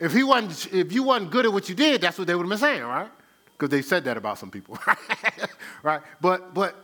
If 0.00 0.12
he 0.12 0.22
wasn't, 0.22 0.72
if 0.72 0.92
you 0.92 1.02
wasn't 1.02 1.30
good 1.30 1.46
at 1.46 1.52
what 1.52 1.68
you 1.68 1.74
did, 1.74 2.00
that's 2.00 2.18
what 2.18 2.26
they 2.26 2.34
would 2.34 2.42
have 2.42 2.50
been 2.50 2.58
saying, 2.58 2.82
right? 2.82 3.08
Because 3.52 3.70
they 3.70 3.82
said 3.82 4.04
that 4.04 4.16
about 4.16 4.38
some 4.38 4.50
people, 4.50 4.78
right? 5.82 6.02
But, 6.20 6.54
but 6.54 6.74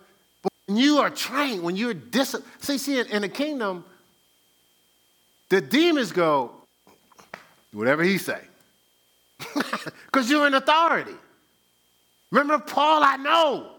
when 0.66 0.77
you 0.77 0.99
are 0.99 1.11
trained, 1.11 1.62
when 1.62 1.77
you're 1.77 1.94
disciplined, 1.94 2.51
see, 2.61 2.79
see, 2.79 3.01
in 3.01 3.23
the 3.23 3.29
kingdom, 3.29 3.85
the 5.49 5.61
demons 5.61 6.12
go, 6.12 6.53
whatever 7.73 8.03
he 8.03 8.19
say. 8.19 8.41
Because 10.07 10.29
you're 10.29 10.47
in 10.47 10.55
authority. 10.55 11.15
Remember 12.33 12.59
Paul, 12.59 13.03
I 13.05 13.17
know. 13.17 13.71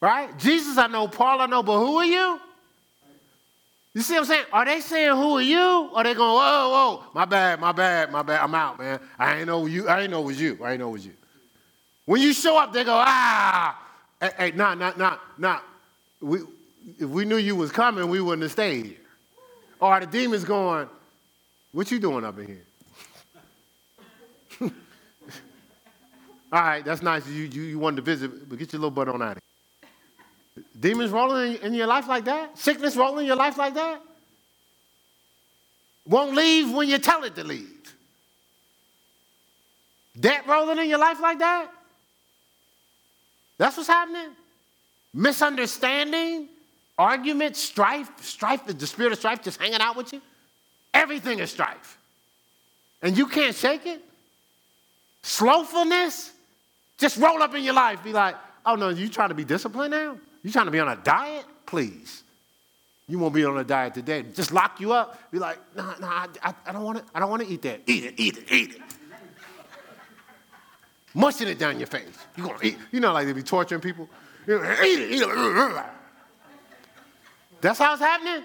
Right? 0.00 0.36
Jesus, 0.38 0.78
I 0.78 0.86
know. 0.86 1.08
Paul, 1.08 1.40
I 1.40 1.46
know. 1.46 1.62
But 1.64 1.78
who 1.78 1.98
are 1.98 2.04
you? 2.04 2.40
You 3.94 4.02
see 4.02 4.14
what 4.14 4.20
I'm 4.20 4.26
saying? 4.26 4.44
Are 4.52 4.64
they 4.64 4.80
saying 4.80 5.16
who 5.16 5.38
are 5.38 5.42
you? 5.42 5.90
Or 5.92 6.04
they 6.04 6.14
going, 6.14 6.30
whoa, 6.30 6.68
whoa, 6.70 7.04
my 7.14 7.24
bad, 7.24 7.60
my 7.60 7.72
bad, 7.72 8.12
my 8.12 8.22
bad. 8.22 8.40
I'm 8.40 8.54
out, 8.54 8.78
man. 8.78 9.00
I 9.18 9.38
ain't 9.38 9.48
know 9.48 9.66
you. 9.66 9.88
I 9.88 10.02
ain't 10.02 10.12
know 10.12 10.22
it 10.22 10.26
was 10.26 10.40
you. 10.40 10.56
I 10.62 10.70
ain't 10.70 10.80
know 10.80 10.90
it 10.90 10.92
was 10.92 11.06
you. 11.06 11.14
When 12.04 12.22
you 12.22 12.32
show 12.32 12.56
up, 12.56 12.72
they 12.72 12.84
go, 12.84 12.94
ah, 12.94 13.76
Hey, 14.20 14.30
hey, 14.36 14.50
nah, 14.52 14.74
nah, 14.74 14.92
nah, 14.96 15.16
nah. 15.36 15.60
We, 16.20 16.40
if 16.98 17.08
we 17.08 17.24
knew 17.24 17.36
you 17.36 17.54
was 17.54 17.70
coming, 17.70 18.08
we 18.08 18.20
wouldn't 18.20 18.42
have 18.42 18.52
stayed 18.52 18.86
here. 18.86 18.96
Or 19.80 20.00
the 20.00 20.06
demons 20.06 20.44
going, 20.44 20.88
what 21.72 21.90
you 21.90 21.98
doing 21.98 22.24
up 22.24 22.38
in 22.38 22.46
here? 22.46 22.64
All 26.52 26.60
right, 26.60 26.84
that's 26.84 27.02
nice. 27.02 27.26
You, 27.28 27.44
you, 27.44 27.62
you 27.62 27.78
wanted 27.78 27.96
to 27.96 28.02
visit, 28.02 28.48
but 28.48 28.58
get 28.58 28.72
your 28.72 28.80
little 28.80 28.90
butt 28.90 29.08
on 29.08 29.20
out 29.22 29.36
of 29.36 29.42
here. 29.42 30.64
Demons 30.80 31.10
rolling 31.10 31.54
in, 31.56 31.62
in 31.62 31.74
your 31.74 31.86
life 31.86 32.08
like 32.08 32.24
that? 32.24 32.56
Sickness 32.58 32.96
rolling 32.96 33.20
in 33.20 33.26
your 33.26 33.36
life 33.36 33.58
like 33.58 33.74
that? 33.74 34.00
Won't 36.06 36.34
leave 36.34 36.72
when 36.72 36.88
you 36.88 36.98
tell 36.98 37.22
it 37.24 37.34
to 37.36 37.44
leave. 37.44 37.94
Debt 40.18 40.46
rolling 40.46 40.78
in 40.78 40.88
your 40.88 40.98
life 40.98 41.20
like 41.20 41.38
that? 41.38 41.70
That's 43.58 43.76
what's 43.76 43.88
happening. 43.88 44.30
Misunderstanding, 45.12 46.48
argument, 46.96 47.56
strife, 47.56 48.10
strife, 48.22 48.66
the 48.66 48.86
spirit 48.86 49.12
of 49.12 49.18
strife 49.18 49.42
just 49.42 49.60
hanging 49.60 49.80
out 49.80 49.96
with 49.96 50.12
you. 50.12 50.22
Everything 50.98 51.38
is 51.38 51.50
strife. 51.50 51.98
And 53.02 53.16
you 53.16 53.26
can't 53.26 53.54
shake 53.54 53.86
it. 53.86 54.00
Slowfulness, 55.22 56.32
just 56.98 57.16
roll 57.18 57.42
up 57.42 57.54
in 57.54 57.62
your 57.62 57.74
life. 57.74 58.02
Be 58.02 58.12
like, 58.12 58.34
oh 58.66 58.74
no, 58.74 58.88
you 58.88 59.08
trying 59.08 59.28
to 59.28 59.34
be 59.34 59.44
disciplined 59.44 59.92
now? 59.92 60.16
You 60.42 60.50
trying 60.50 60.66
to 60.66 60.72
be 60.72 60.80
on 60.80 60.88
a 60.88 60.96
diet? 60.96 61.44
Please. 61.66 62.22
You 63.06 63.18
won't 63.18 63.34
be 63.34 63.44
on 63.44 63.56
a 63.56 63.64
diet 63.64 63.94
today. 63.94 64.24
Just 64.34 64.52
lock 64.52 64.80
you 64.80 64.92
up. 64.92 65.30
Be 65.30 65.38
like, 65.38 65.58
nah, 65.76 65.94
nah, 66.00 66.26
I, 66.42 66.54
I 66.66 66.72
don't 66.72 66.84
want 66.84 66.98
to. 66.98 67.04
I 67.14 67.20
don't 67.20 67.30
want 67.30 67.42
to 67.42 67.48
eat 67.48 67.62
that. 67.62 67.80
Eat 67.86 68.04
it, 68.04 68.14
eat 68.16 68.36
it, 68.36 68.52
eat 68.52 68.74
it 68.74 68.82
mushing 71.18 71.48
it 71.48 71.58
down 71.58 71.78
your 71.78 71.86
face. 71.86 72.06
You're 72.36 72.46
gonna 72.46 72.58
eat. 72.62 72.78
You 72.92 73.00
know, 73.00 73.12
like 73.12 73.26
they 73.26 73.32
be 73.32 73.42
torturing 73.42 73.80
people. 73.80 74.08
eat 74.46 74.52
it, 74.52 75.10
eat 75.12 75.22
it. 75.22 75.84
That's 77.60 77.78
how 77.78 77.92
it's 77.92 78.02
happening. 78.02 78.44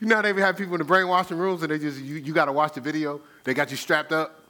You 0.00 0.06
know, 0.06 0.22
they 0.22 0.32
have 0.40 0.56
people 0.56 0.74
in 0.74 0.78
the 0.78 0.84
brainwashing 0.84 1.36
rooms 1.36 1.62
and 1.62 1.70
they 1.70 1.78
just, 1.78 2.00
you, 2.00 2.16
you 2.16 2.32
got 2.32 2.46
to 2.46 2.52
watch 2.52 2.72
the 2.72 2.80
video. 2.80 3.20
They 3.44 3.54
got 3.54 3.70
you 3.70 3.76
strapped 3.76 4.12
up. 4.12 4.40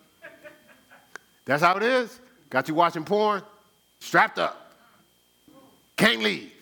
That's 1.44 1.62
how 1.62 1.76
it 1.76 1.82
is. 1.82 2.20
Got 2.48 2.68
you 2.68 2.74
watching 2.74 3.04
porn, 3.04 3.42
strapped 3.98 4.38
up. 4.38 4.72
Can't 5.96 6.22
leave. 6.22 6.52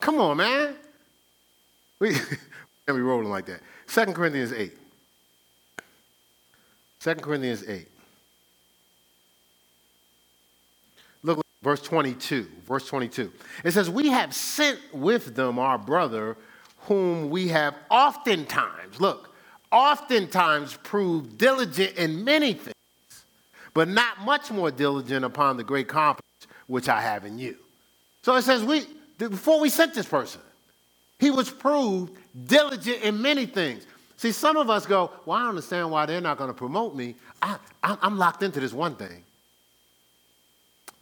Come 0.00 0.18
on, 0.20 0.36
man. 0.36 0.74
We, 2.00 2.14
we 2.86 3.00
rolling 3.00 3.28
like 3.28 3.46
that. 3.46 3.60
2 3.88 4.12
Corinthians 4.12 4.52
8. 4.52 4.72
2 7.00 7.14
Corinthians 7.16 7.68
8. 7.68 7.88
Look, 11.24 11.44
verse 11.60 11.82
22. 11.82 12.46
Verse 12.66 12.86
22. 12.86 13.32
It 13.64 13.72
says, 13.72 13.90
We 13.90 14.10
have 14.10 14.32
sent 14.32 14.78
with 14.92 15.34
them 15.34 15.58
our 15.58 15.76
brother, 15.76 16.36
whom 16.88 17.28
we 17.28 17.48
have 17.48 17.74
oftentimes, 17.90 18.98
look, 18.98 19.34
oftentimes 19.70 20.76
proved 20.82 21.36
diligent 21.36 21.96
in 21.96 22.24
many 22.24 22.54
things, 22.54 22.74
but 23.74 23.88
not 23.88 24.22
much 24.24 24.50
more 24.50 24.70
diligent 24.70 25.24
upon 25.24 25.58
the 25.58 25.64
great 25.64 25.86
confidence 25.86 26.24
which 26.66 26.88
I 26.88 27.00
have 27.02 27.26
in 27.26 27.38
you. 27.38 27.56
So 28.22 28.34
it 28.36 28.42
says, 28.42 28.64
we, 28.64 28.86
before 29.18 29.60
we 29.60 29.68
sent 29.68 29.94
this 29.94 30.06
person, 30.06 30.40
he 31.18 31.30
was 31.30 31.50
proved 31.50 32.16
diligent 32.46 33.02
in 33.02 33.20
many 33.20 33.44
things. 33.44 33.86
See, 34.16 34.32
some 34.32 34.56
of 34.56 34.70
us 34.70 34.86
go, 34.86 35.12
Well, 35.26 35.38
I 35.38 35.48
understand 35.48 35.90
why 35.90 36.06
they're 36.06 36.20
not 36.20 36.38
going 36.38 36.48
to 36.48 36.54
promote 36.54 36.96
me. 36.96 37.14
I, 37.40 37.58
am 37.82 38.18
locked 38.18 38.42
into 38.42 38.60
this 38.60 38.72
one 38.72 38.96
thing. 38.96 39.22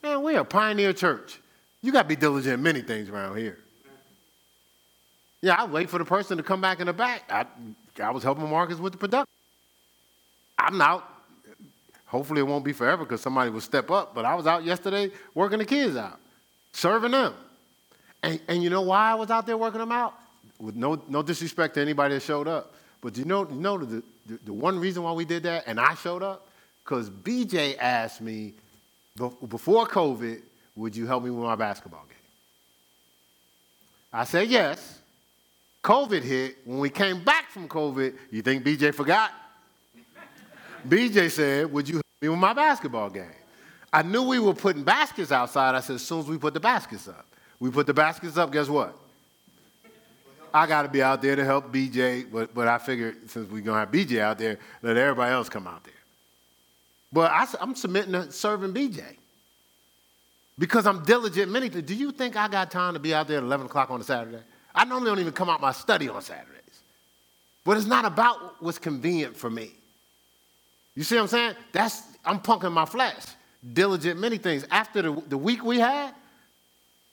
Man, 0.03 0.23
we're 0.23 0.41
a 0.41 0.45
pioneer 0.45 0.93
church. 0.93 1.41
You 1.81 1.93
got 1.93 2.03
to 2.03 2.09
be 2.09 2.17
diligent 2.17 2.55
in 2.55 2.63
many 2.63 2.83
things 2.83 3.09
around 3.09 3.37
here. 3.37 3.59
Yeah, 5.43 5.57
I 5.59 5.67
wait 5.67 5.91
for 5.91 5.99
the 5.99 6.05
person 6.05 6.37
to 6.39 6.43
come 6.43 6.61
back 6.61 6.81
in 6.81 6.87
the 6.87 6.93
back. 6.93 7.25
I, 7.31 7.47
I 8.03 8.11
was 8.11 8.23
helping 8.23 8.49
Marcus 8.49 8.79
with 8.79 8.93
the 8.93 8.99
production. 8.99 9.27
I'm 10.59 10.81
out. 10.81 11.09
Hopefully, 12.07 12.41
it 12.41 12.45
won't 12.45 12.65
be 12.65 12.73
forever 12.73 13.05
because 13.05 13.21
somebody 13.21 13.51
will 13.51 13.61
step 13.61 13.91
up. 13.91 14.15
But 14.15 14.25
I 14.25 14.35
was 14.35 14.47
out 14.47 14.65
yesterday 14.65 15.11
working 15.35 15.59
the 15.59 15.65
kids 15.65 15.97
out, 15.97 16.19
serving 16.73 17.11
them. 17.11 17.35
And, 18.23 18.41
and 18.49 18.63
you 18.63 18.71
know 18.71 18.83
why 18.83 19.11
I 19.11 19.15
was 19.15 19.31
out 19.31 19.47
there 19.47 19.57
working 19.57 19.81
them 19.81 19.93
out? 19.93 20.15
With 20.59 20.75
no, 20.75 21.03
no 21.09 21.23
disrespect 21.23 21.75
to 21.75 21.81
anybody 21.81 22.15
that 22.15 22.23
showed 22.23 22.49
up. 22.49 22.75
But 23.03 23.17
you 23.19 23.25
know, 23.25 23.49
you 23.49 23.57
know 23.57 23.79
the, 23.79 24.03
the, 24.27 24.39
the 24.47 24.53
one 24.53 24.79
reason 24.79 25.03
why 25.03 25.13
we 25.13 25.25
did 25.25 25.43
that 25.43 25.65
and 25.67 25.79
I 25.79 25.95
showed 25.95 26.23
up? 26.23 26.49
Because 26.83 27.11
BJ 27.11 27.77
asked 27.79 28.21
me, 28.21 28.55
before 29.49 29.87
COVID, 29.87 30.41
would 30.77 30.95
you 30.95 31.07
help 31.07 31.25
me 31.25 31.31
with 31.31 31.45
my 31.45 31.57
basketball 31.57 32.05
game? 32.09 32.17
I 34.13 34.25
said 34.25 34.49
yes. 34.49 35.01
COVID 35.87 36.23
hit. 36.23 36.57
When 36.65 36.79
we 36.81 36.91
came 36.91 37.23
back 37.23 37.49
from 37.49 37.69
COVID, 37.69 38.13
you 38.33 38.43
think 38.43 38.65
BJ 38.65 38.93
forgot? 38.93 39.31
BJ 40.89 41.31
said, 41.31 41.73
Would 41.73 41.89
you 41.89 41.95
help 41.97 42.05
me 42.21 42.29
with 42.29 42.39
my 42.41 42.53
basketball 42.53 43.09
game? 43.09 43.31
I 43.93 44.03
knew 44.03 44.25
we 44.25 44.41
were 44.41 44.53
putting 44.53 44.83
baskets 44.83 45.31
outside. 45.31 45.77
I 45.77 45.81
said, 45.81 45.95
As 45.95 46.03
soon 46.03 46.19
as 46.19 46.27
we 46.27 46.39
put 46.39 46.55
the 46.55 46.61
baskets 46.61 47.07
up, 47.07 47.25
we 47.61 47.71
put 47.71 47.87
the 47.87 47.95
baskets 47.95 48.37
up, 48.37 48.51
guess 48.51 48.69
what? 48.69 48.99
I 50.53 50.67
got 50.67 50.83
to 50.83 50.89
be 50.89 51.03
out 51.03 51.23
there 51.23 51.37
to 51.37 51.45
help 51.45 51.73
BJ, 51.73 52.33
but, 52.33 52.53
but 52.53 52.67
I 52.67 52.79
figured 52.79 53.31
since 53.31 53.49
we're 53.49 53.61
going 53.61 53.77
to 53.77 53.81
have 53.81 53.93
BJ 53.93 54.19
out 54.19 54.39
there, 54.39 54.59
let 54.83 54.97
everybody 54.97 55.33
else 55.33 55.49
come 55.49 55.69
out 55.69 55.85
there. 55.85 55.93
But 57.13 57.31
I, 57.31 57.47
am 57.61 57.77
submitting 57.77 58.13
to 58.13 58.33
serving 58.33 58.75
BJ 58.75 59.05
because 60.59 60.85
I'm 60.85 61.05
diligent 61.05 61.53
many. 61.53 61.69
Do 61.69 61.95
you 61.95 62.11
think 62.11 62.35
I 62.35 62.49
got 62.49 62.73
time 62.73 62.95
to 62.95 63.01
be 63.01 63.15
out 63.15 63.29
there 63.29 63.37
at 63.39 63.45
11 63.45 63.67
o'clock 63.67 63.93
on 63.93 64.01
a 64.01 64.05
Saturday? 64.05 64.43
I 64.77 64.85
normally 64.85 65.11
don't 65.11 65.21
even 65.21 65.33
come 65.33 65.49
out 65.49 65.61
my 65.61 65.73
study 65.73 66.09
on 66.09 66.21
Saturdays. 66.21 66.53
But 67.65 67.79
it's 67.79 67.87
not 67.87 68.05
about 68.05 68.63
what's 68.63 68.79
convenient 68.79 69.37
for 69.37 69.51
me. 69.51 69.73
You 70.95 71.03
see 71.03 71.17
what 71.17 71.23
I'm 71.23 71.29
saying? 71.29 71.55
That's 71.73 72.03
I'm 72.25 72.41
punking 72.41 72.73
my 72.73 72.85
flesh. 72.85 73.23
Diligent 73.73 74.21
many 74.21 74.39
things. 74.39 74.65
After 74.71 75.03
the, 75.03 75.23
the 75.29 75.39
week 75.39 75.65
we 75.65 75.81
had, 75.81 76.15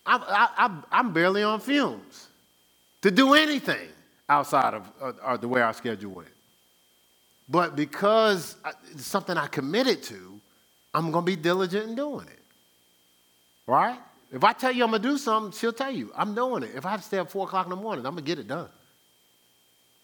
I'm, 0.05 0.21
I, 0.27 0.83
I'm 0.91 1.13
barely 1.13 1.41
on 1.43 1.59
fumes 1.59 2.27
to 3.01 3.09
do 3.09 3.33
anything 3.33 3.87
outside 4.27 4.73
of 4.73 4.91
uh, 5.01 5.37
the 5.37 5.47
way 5.47 5.61
our 5.61 5.73
schedule 5.73 6.11
went. 6.11 6.29
But 7.49 7.75
because 7.75 8.55
it's 8.91 9.05
something 9.05 9.37
I 9.37 9.47
committed 9.47 10.03
to, 10.03 10.39
I'm 10.93 11.11
going 11.11 11.25
to 11.25 11.31
be 11.31 11.35
diligent 11.35 11.89
in 11.89 11.95
doing 11.95 12.27
it. 12.27 12.39
Right? 13.65 13.99
If 14.33 14.43
I 14.43 14.51
tell 14.51 14.71
you 14.71 14.83
I'm 14.83 14.89
going 14.89 15.01
to 15.01 15.07
do 15.07 15.17
something, 15.17 15.57
she'll 15.57 15.71
tell 15.71 15.91
you, 15.91 16.11
I'm 16.15 16.33
doing 16.33 16.63
it. 16.63 16.71
If 16.75 16.85
I 16.85 16.91
have 16.91 17.01
to 17.01 17.05
stay 17.05 17.19
up 17.19 17.29
4 17.29 17.45
o'clock 17.45 17.67
in 17.67 17.69
the 17.69 17.75
morning, 17.75 18.05
I'm 18.05 18.13
going 18.13 18.25
to 18.25 18.27
get 18.27 18.39
it 18.39 18.47
done. 18.47 18.69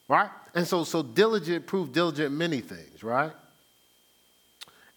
Right? 0.07 0.29
And 0.53 0.67
so, 0.67 0.83
so 0.83 1.01
diligent, 1.01 1.65
prove 1.65 1.91
diligent 1.91 2.31
many 2.33 2.61
things, 2.61 3.03
right? 3.03 3.31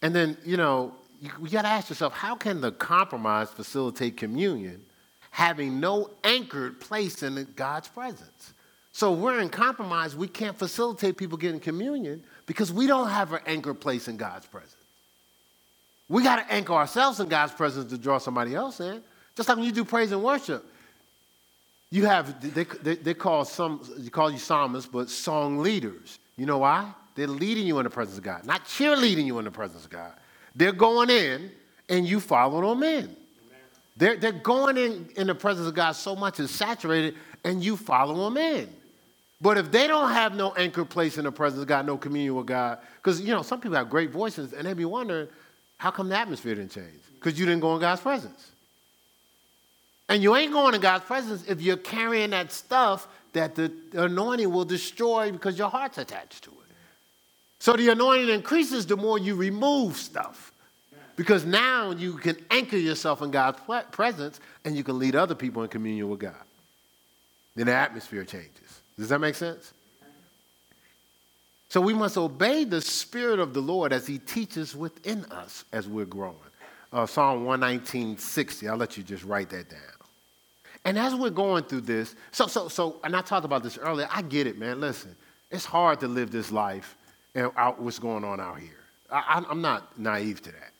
And 0.02 0.14
then, 0.14 0.36
you 0.44 0.58
know, 0.58 0.94
you, 1.20 1.30
you 1.42 1.48
got 1.48 1.62
to 1.62 1.68
ask 1.68 1.88
yourself, 1.88 2.12
how 2.12 2.34
can 2.34 2.60
the 2.60 2.72
compromise 2.72 3.48
facilitate 3.50 4.18
communion 4.18 4.82
having 5.30 5.80
no 5.80 6.10
anchored 6.24 6.78
place 6.80 7.22
in 7.22 7.46
God's 7.56 7.88
presence? 7.88 8.52
So 8.92 9.12
we're 9.12 9.40
in 9.40 9.48
compromise. 9.48 10.14
We 10.14 10.28
can't 10.28 10.58
facilitate 10.58 11.16
people 11.16 11.38
getting 11.38 11.60
communion 11.60 12.22
because 12.44 12.70
we 12.70 12.86
don't 12.86 13.08
have 13.08 13.32
an 13.32 13.40
anchored 13.46 13.80
place 13.80 14.08
in 14.08 14.18
God's 14.18 14.46
presence. 14.46 14.76
We 16.10 16.22
got 16.22 16.36
to 16.36 16.52
anchor 16.52 16.74
ourselves 16.74 17.18
in 17.20 17.28
God's 17.28 17.54
presence 17.54 17.90
to 17.90 17.96
draw 17.96 18.18
somebody 18.18 18.54
else 18.54 18.80
in. 18.80 19.02
Just 19.36 19.48
like 19.48 19.56
when 19.56 19.66
you 19.66 19.72
do 19.72 19.84
praise 19.84 20.12
and 20.12 20.22
worship, 20.22 20.64
you 21.90 22.06
have 22.06 22.54
they, 22.54 22.64
they, 22.64 22.94
they 22.96 23.14
call 23.14 23.44
some 23.44 23.80
you 23.98 24.10
call 24.10 24.30
you 24.30 24.38
psalmists, 24.38 24.90
but 24.90 25.10
song 25.10 25.58
leaders. 25.58 26.18
You 26.36 26.46
know 26.46 26.58
why? 26.58 26.92
They're 27.14 27.26
leading 27.26 27.66
you 27.66 27.78
in 27.78 27.84
the 27.84 27.90
presence 27.90 28.16
of 28.16 28.24
God, 28.24 28.46
not 28.46 28.64
cheerleading 28.64 29.26
you 29.26 29.38
in 29.38 29.44
the 29.44 29.50
presence 29.50 29.84
of 29.84 29.90
God. 29.90 30.12
They're 30.54 30.72
going 30.72 31.10
in 31.10 31.50
and 31.88 32.06
you 32.06 32.20
follow 32.20 32.70
them 32.70 32.82
in. 32.82 33.14
They're, 33.96 34.16
they're 34.16 34.32
going 34.32 34.78
in 34.78 35.08
in 35.16 35.26
the 35.26 35.34
presence 35.34 35.68
of 35.68 35.74
God 35.74 35.92
so 35.92 36.16
much 36.16 36.40
it's 36.40 36.50
saturated 36.50 37.14
and 37.44 37.62
you 37.62 37.76
follow 37.76 38.24
them 38.24 38.38
in. 38.38 38.68
But 39.40 39.58
if 39.58 39.70
they 39.70 39.86
don't 39.86 40.12
have 40.12 40.34
no 40.34 40.54
anchor 40.54 40.84
place 40.84 41.18
in 41.18 41.24
the 41.24 41.32
presence 41.32 41.62
of 41.62 41.68
God, 41.68 41.84
no 41.84 41.96
communion 41.98 42.34
with 42.36 42.46
God, 42.46 42.78
because 42.96 43.20
you 43.20 43.34
know 43.34 43.42
some 43.42 43.60
people 43.60 43.76
have 43.76 43.90
great 43.90 44.10
voices 44.10 44.52
and 44.52 44.66
they 44.66 44.72
be 44.72 44.84
wondering, 44.84 45.28
how 45.76 45.90
come 45.90 46.08
the 46.08 46.16
atmosphere 46.16 46.54
didn't 46.54 46.70
change? 46.70 47.00
Because 47.14 47.38
you 47.38 47.44
didn't 47.44 47.60
go 47.60 47.74
in 47.74 47.80
God's 47.80 48.00
presence. 48.00 48.51
And 50.12 50.22
you 50.22 50.36
ain't 50.36 50.52
going 50.52 50.74
in 50.74 50.82
God's 50.82 51.06
presence 51.06 51.42
if 51.48 51.62
you're 51.62 51.78
carrying 51.78 52.30
that 52.30 52.52
stuff 52.52 53.08
that 53.32 53.54
the 53.54 53.72
anointing 53.94 54.52
will 54.52 54.66
destroy 54.66 55.32
because 55.32 55.56
your 55.56 55.70
heart's 55.70 55.96
attached 55.96 56.44
to 56.44 56.50
it. 56.50 56.74
So 57.58 57.72
the 57.72 57.88
anointing 57.88 58.28
increases 58.28 58.84
the 58.84 58.94
more 58.98 59.18
you 59.18 59.34
remove 59.34 59.96
stuff. 59.96 60.52
Because 61.16 61.46
now 61.46 61.92
you 61.92 62.18
can 62.18 62.36
anchor 62.50 62.76
yourself 62.76 63.22
in 63.22 63.30
God's 63.30 63.58
presence 63.90 64.38
and 64.66 64.76
you 64.76 64.84
can 64.84 64.98
lead 64.98 65.16
other 65.16 65.34
people 65.34 65.62
in 65.62 65.70
communion 65.70 66.10
with 66.10 66.20
God. 66.20 66.34
Then 67.56 67.64
the 67.64 67.72
atmosphere 67.72 68.24
changes. 68.24 68.82
Does 68.98 69.08
that 69.08 69.18
make 69.18 69.34
sense? 69.34 69.72
So 71.70 71.80
we 71.80 71.94
must 71.94 72.18
obey 72.18 72.64
the 72.64 72.82
Spirit 72.82 73.38
of 73.38 73.54
the 73.54 73.62
Lord 73.62 73.94
as 73.94 74.06
He 74.06 74.18
teaches 74.18 74.76
within 74.76 75.24
us 75.30 75.64
as 75.72 75.88
we're 75.88 76.04
growing. 76.04 76.36
Uh, 76.92 77.06
Psalm 77.06 77.46
119, 77.46 78.18
60. 78.18 78.68
I'll 78.68 78.76
let 78.76 78.98
you 78.98 79.02
just 79.02 79.24
write 79.24 79.48
that 79.48 79.70
down. 79.70 79.80
And 80.84 80.98
as 80.98 81.14
we're 81.14 81.30
going 81.30 81.64
through 81.64 81.82
this, 81.82 82.16
so, 82.32 82.46
so, 82.46 82.68
so, 82.68 83.00
and 83.04 83.14
I 83.14 83.22
talked 83.22 83.44
about 83.44 83.62
this 83.62 83.78
earlier, 83.78 84.08
I 84.10 84.22
get 84.22 84.46
it, 84.46 84.58
man. 84.58 84.80
Listen, 84.80 85.14
it's 85.50 85.64
hard 85.64 86.00
to 86.00 86.08
live 86.08 86.30
this 86.30 86.50
life 86.50 86.96
and 87.34 87.50
out 87.56 87.80
what's 87.80 87.98
going 87.98 88.24
on 88.24 88.40
out 88.40 88.58
here. 88.58 88.70
I, 89.10 89.44
I'm 89.48 89.60
not 89.60 89.98
naive 89.98 90.42
to 90.42 90.52
that. 90.52 90.72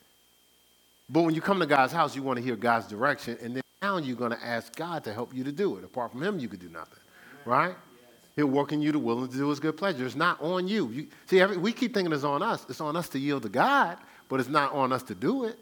But 1.09 1.23
when 1.23 1.35
you 1.35 1.41
come 1.41 1.61
to 1.61 1.67
God's 1.67 1.93
house, 1.93 2.17
you 2.17 2.23
want 2.23 2.39
to 2.39 2.43
hear 2.43 2.57
God's 2.57 2.87
direction, 2.87 3.37
and 3.43 3.55
then 3.55 3.63
now 3.83 3.99
you're 3.99 4.17
going 4.17 4.33
to 4.33 4.45
ask 4.45 4.75
God 4.75 5.05
to 5.05 5.13
help 5.13 5.35
you 5.35 5.45
to 5.45 5.53
do 5.53 5.77
it. 5.77 5.85
Apart 5.85 6.13
from 6.13 6.23
Him, 6.23 6.39
you 6.39 6.49
could 6.49 6.61
do 6.61 6.69
nothing, 6.69 6.99
right? 7.45 7.75
He'll 8.35 8.47
work 8.47 8.73
in 8.73 8.81
you 8.81 8.93
to 8.93 8.99
will 8.99 9.23
and 9.23 9.31
to 9.31 9.37
do 9.37 9.49
his 9.51 9.61
good 9.61 9.77
pleasure. 9.77 10.07
It's 10.07 10.15
not 10.15 10.41
on 10.41 10.67
you. 10.67 10.89
you 10.89 11.09
see, 11.27 11.41
every, 11.41 11.59
we 11.59 11.73
keep 11.73 11.93
thinking 11.93 12.13
it's 12.13 12.25
on 12.25 12.43
us. 12.43 12.65
It's 12.69 12.81
on 12.81 12.97
us 12.97 13.09
to 13.11 13.19
yield 13.19 13.43
to 13.43 13.51
God, 13.51 13.99
but 14.29 14.41
it's 14.41 14.49
not 14.49 14.73
on 14.73 14.91
us 14.93 15.03
to 15.05 15.15
do 15.15 15.45
it. 15.45 15.59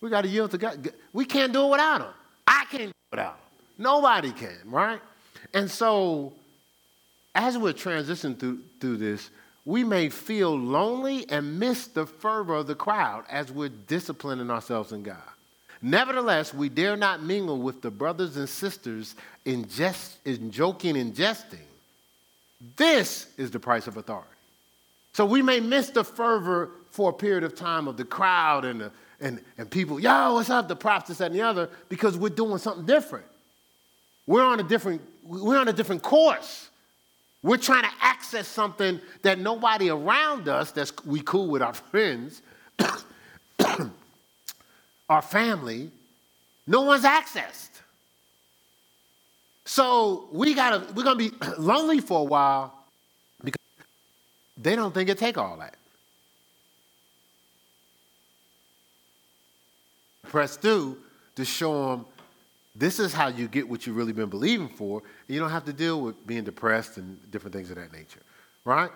We 0.00 0.10
got 0.10 0.22
to 0.22 0.28
yield 0.28 0.50
to 0.52 0.58
God. 0.58 0.92
We 1.12 1.24
can't 1.24 1.52
do 1.52 1.66
it 1.66 1.70
without 1.70 2.00
him. 2.00 2.12
I 2.46 2.64
can't 2.70 2.84
do 2.84 2.88
it 2.88 2.94
without 3.12 3.34
him. 3.34 3.47
Nobody 3.78 4.32
can, 4.32 4.58
right? 4.66 5.00
And 5.54 5.70
so, 5.70 6.32
as 7.34 7.56
we're 7.56 7.72
transitioning 7.72 8.38
through, 8.38 8.60
through 8.80 8.98
this, 8.98 9.30
we 9.64 9.84
may 9.84 10.08
feel 10.08 10.58
lonely 10.58 11.28
and 11.30 11.58
miss 11.58 11.86
the 11.86 12.04
fervor 12.04 12.56
of 12.56 12.66
the 12.66 12.74
crowd 12.74 13.24
as 13.30 13.52
we're 13.52 13.68
disciplining 13.68 14.50
ourselves 14.50 14.92
in 14.92 15.02
God. 15.02 15.16
Nevertheless, 15.80 16.52
we 16.52 16.68
dare 16.68 16.96
not 16.96 17.22
mingle 17.22 17.60
with 17.60 17.82
the 17.82 17.90
brothers 17.90 18.36
and 18.36 18.48
sisters 18.48 19.14
in, 19.44 19.68
jest, 19.68 20.18
in 20.24 20.50
joking 20.50 20.96
and 20.96 21.14
jesting 21.14 21.60
this 22.76 23.28
is 23.36 23.50
the 23.50 23.60
price 23.60 23.86
of 23.86 23.96
authority. 23.96 24.28
So 25.12 25.24
we 25.24 25.42
may 25.42 25.60
miss 25.60 25.90
the 25.90 26.04
fervor 26.04 26.70
for 26.90 27.10
a 27.10 27.12
period 27.12 27.44
of 27.44 27.54
time 27.54 27.88
of 27.88 27.96
the 27.96 28.04
crowd 28.04 28.64
and, 28.64 28.80
the, 28.80 28.92
and, 29.20 29.40
and 29.56 29.70
people, 29.70 30.00
yo, 30.00 30.34
what's 30.34 30.50
up, 30.50 30.68
the 30.68 30.76
props, 30.76 31.20
and 31.20 31.34
the 31.34 31.42
other, 31.42 31.70
because 31.88 32.16
we're 32.16 32.28
doing 32.28 32.58
something 32.58 32.86
different. 32.86 33.26
We're 34.28 34.44
on 34.44 34.60
a 34.60 34.62
different, 34.62 35.00
we're 35.24 35.56
on 35.56 35.68
a 35.68 35.72
different 35.72 36.02
course. 36.02 36.68
We're 37.42 37.56
trying 37.56 37.84
to 37.84 37.90
access 38.02 38.46
something 38.46 39.00
that 39.22 39.38
nobody 39.38 39.88
around 39.88 40.50
us, 40.50 40.70
that's 40.70 40.92
we 41.06 41.22
cool 41.22 41.48
with 41.48 41.62
our 41.62 41.72
friends, 41.90 42.42
our 45.08 45.22
family, 45.22 45.90
no 46.66 46.82
one's 46.82 47.04
accessed. 47.04 47.70
So 49.64 50.28
we 50.30 50.52
gotta, 50.52 50.84
we're 50.92 51.04
gonna 51.04 51.16
be 51.16 51.32
lonely 51.58 52.00
for 52.00 52.20
a 52.20 52.24
while 52.24 52.74
because 53.42 53.56
they 54.58 54.76
don't 54.76 54.92
think 54.92 55.08
it 55.08 55.16
take 55.16 55.38
all 55.38 55.56
that. 55.56 55.74
Press 60.24 60.58
through 60.58 60.98
to 61.36 61.46
show 61.46 61.92
them 61.92 62.04
this 62.78 63.00
is 63.00 63.12
how 63.12 63.26
you 63.28 63.48
get 63.48 63.68
what 63.68 63.86
you've 63.86 63.96
really 63.96 64.12
been 64.12 64.28
believing 64.28 64.68
for. 64.68 65.02
And 65.26 65.34
you 65.34 65.40
don't 65.40 65.50
have 65.50 65.64
to 65.64 65.72
deal 65.72 66.00
with 66.00 66.26
being 66.26 66.44
depressed 66.44 66.96
and 66.96 67.18
different 67.30 67.54
things 67.54 67.70
of 67.70 67.76
that 67.76 67.92
nature, 67.92 68.22
right? 68.64 68.90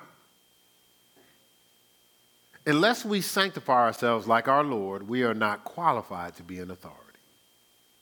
Unless 2.65 3.05
we 3.05 3.21
sanctify 3.21 3.87
ourselves 3.87 4.29
like 4.29 4.47
our 4.47 4.63
Lord, 4.63 5.09
we 5.09 5.25
are 5.25 5.35
not 5.35 5.65
qualified 5.65 6.37
to 6.37 6.45
be 6.45 6.61
an 6.61 6.71
authority. 6.71 7.01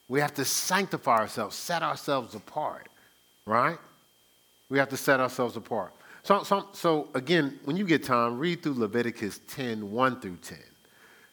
We 0.07 0.21
have 0.21 0.35
to 0.35 0.45
sanctify 0.45 1.19
ourselves, 1.19 1.57
set 1.57 1.83
ourselves 1.83 2.35
apart, 2.35 2.89
right? 3.47 3.79
We 4.69 4.79
have 4.79 4.91
to 4.91 4.97
set 4.99 5.19
ourselves 5.19 5.57
apart. 5.57 5.95
So, 6.25 6.43
so, 6.43 6.69
so 6.73 7.09
again, 7.15 7.59
when 7.65 7.77
you 7.77 7.87
get 7.87 8.05
time, 8.05 8.39
read 8.39 8.63
through 8.63 8.75
Leviticus 8.75 9.41
10, 9.49 9.91
1 9.91 10.21
through 10.21 10.37
10. 10.43 10.59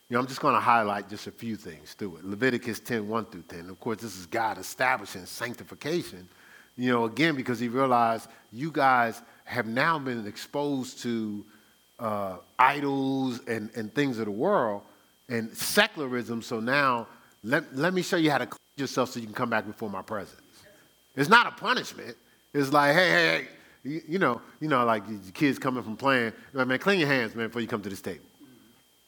You 0.09 0.13
know, 0.13 0.21
I'm 0.21 0.27
just 0.27 0.39
going 0.39 0.53
to 0.53 0.61
highlight 0.61 1.09
just 1.09 1.27
a 1.27 1.31
few 1.31 1.57
things 1.57 1.93
through 1.93 2.17
it. 2.17 2.25
Leviticus 2.25 2.79
10, 2.79 3.07
1 3.07 3.25
through 3.25 3.43
10. 3.43 3.69
Of 3.69 3.79
course, 3.79 3.97
this 3.97 4.17
is 4.17 4.25
God 4.25 4.57
establishing 4.57 5.25
sanctification, 5.25 6.29
you 6.77 6.91
know, 6.91 7.05
again, 7.05 7.35
because 7.35 7.59
he 7.59 7.67
realized 7.67 8.29
you 8.53 8.71
guys 8.71 9.21
have 9.43 9.67
now 9.67 9.99
been 9.99 10.25
exposed 10.25 11.01
to 11.03 11.45
uh, 11.99 12.37
idols 12.57 13.41
and, 13.47 13.69
and 13.75 13.93
things 13.93 14.17
of 14.19 14.25
the 14.25 14.31
world 14.31 14.81
and 15.27 15.51
secularism. 15.51 16.41
So 16.41 16.61
now 16.61 17.07
let, 17.43 17.75
let 17.75 17.93
me 17.93 18.01
show 18.01 18.17
you 18.17 18.31
how 18.31 18.37
to 18.37 18.45
clean 18.45 18.59
yourself 18.77 19.09
so 19.09 19.19
you 19.19 19.25
can 19.25 19.35
come 19.35 19.49
back 19.49 19.65
before 19.65 19.89
my 19.89 20.01
presence. 20.01 20.41
It's 21.17 21.29
not 21.29 21.47
a 21.47 21.51
punishment. 21.51 22.15
It's 22.53 22.71
like, 22.71 22.95
hey, 22.95 23.09
hey, 23.09 23.25
hey, 23.25 23.47
you, 23.83 24.01
you 24.07 24.19
know, 24.19 24.41
you 24.61 24.69
know, 24.69 24.85
like 24.85 25.03
kids 25.33 25.59
coming 25.59 25.83
from 25.83 25.97
playing, 25.97 26.31
like, 26.53 26.67
man, 26.67 26.79
clean 26.79 26.99
your 26.99 27.09
hands, 27.09 27.35
man, 27.35 27.47
before 27.47 27.61
you 27.61 27.67
come 27.67 27.81
to 27.81 27.89
this 27.89 28.01
table. 28.01 28.23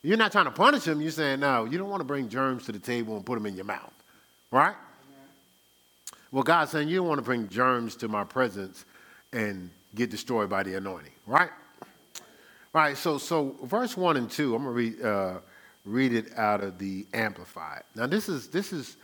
You're 0.01 0.17
not 0.17 0.31
trying 0.31 0.45
to 0.45 0.51
punish 0.51 0.85
them. 0.85 1.01
You're 1.01 1.11
saying, 1.11 1.41
no, 1.41 1.65
you 1.65 1.77
don't 1.77 1.89
want 1.89 2.01
to 2.01 2.05
bring 2.05 2.29
germs 2.29 2.65
to 2.65 2.71
the 2.71 2.79
table 2.79 3.15
and 3.15 3.25
put 3.25 3.35
them 3.35 3.45
in 3.45 3.55
your 3.55 3.65
mouth. 3.65 3.93
Right? 4.51 4.75
Well, 6.31 6.43
God's 6.43 6.71
saying, 6.71 6.87
you 6.87 6.97
don't 6.97 7.07
want 7.07 7.19
to 7.19 7.25
bring 7.25 7.49
germs 7.49 7.95
to 7.97 8.07
my 8.07 8.23
presence 8.23 8.85
and 9.33 9.69
get 9.95 10.09
destroyed 10.09 10.49
by 10.49 10.63
the 10.63 10.75
anointing. 10.75 11.11
Right? 11.27 11.49
Right. 12.71 12.95
So, 12.97 13.17
so 13.17 13.55
verse 13.63 13.97
1 13.97 14.17
and 14.17 14.29
2, 14.29 14.55
I'm 14.55 14.63
going 14.63 14.75
to 14.75 14.77
read, 14.77 15.01
uh, 15.01 15.39
read 15.85 16.13
it 16.13 16.37
out 16.37 16.63
of 16.63 16.77
the 16.77 17.05
Amplified. 17.13 17.83
Now, 17.95 18.07
this 18.07 18.29
is, 18.29 18.47
this 18.47 18.71
is, 18.71 18.95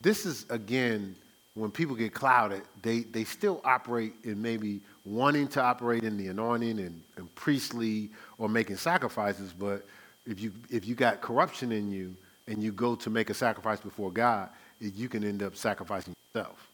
this 0.00 0.26
is 0.26 0.46
again, 0.50 1.14
when 1.54 1.70
people 1.70 1.94
get 1.94 2.14
clouded, 2.14 2.62
they, 2.80 3.00
they 3.00 3.24
still 3.24 3.60
operate 3.64 4.14
in 4.24 4.40
maybe 4.40 4.80
wanting 5.04 5.46
to 5.48 5.62
operate 5.62 6.02
in 6.02 6.16
the 6.16 6.28
anointing 6.28 6.78
and, 6.78 7.02
and 7.16 7.34
priestly 7.34 8.10
or 8.38 8.48
making 8.48 8.76
sacrifices, 8.76 9.52
but 9.52 9.84
if 10.26 10.40
you, 10.40 10.52
if 10.70 10.86
you 10.86 10.94
got 10.94 11.20
corruption 11.20 11.72
in 11.72 11.90
you 11.90 12.14
and 12.46 12.62
you 12.62 12.72
go 12.72 12.94
to 12.96 13.10
make 13.10 13.30
a 13.30 13.34
sacrifice 13.34 13.80
before 13.80 14.10
God, 14.10 14.48
you 14.80 15.08
can 15.08 15.24
end 15.24 15.42
up 15.42 15.56
sacrificing 15.56 16.14
yourself. 16.34 16.68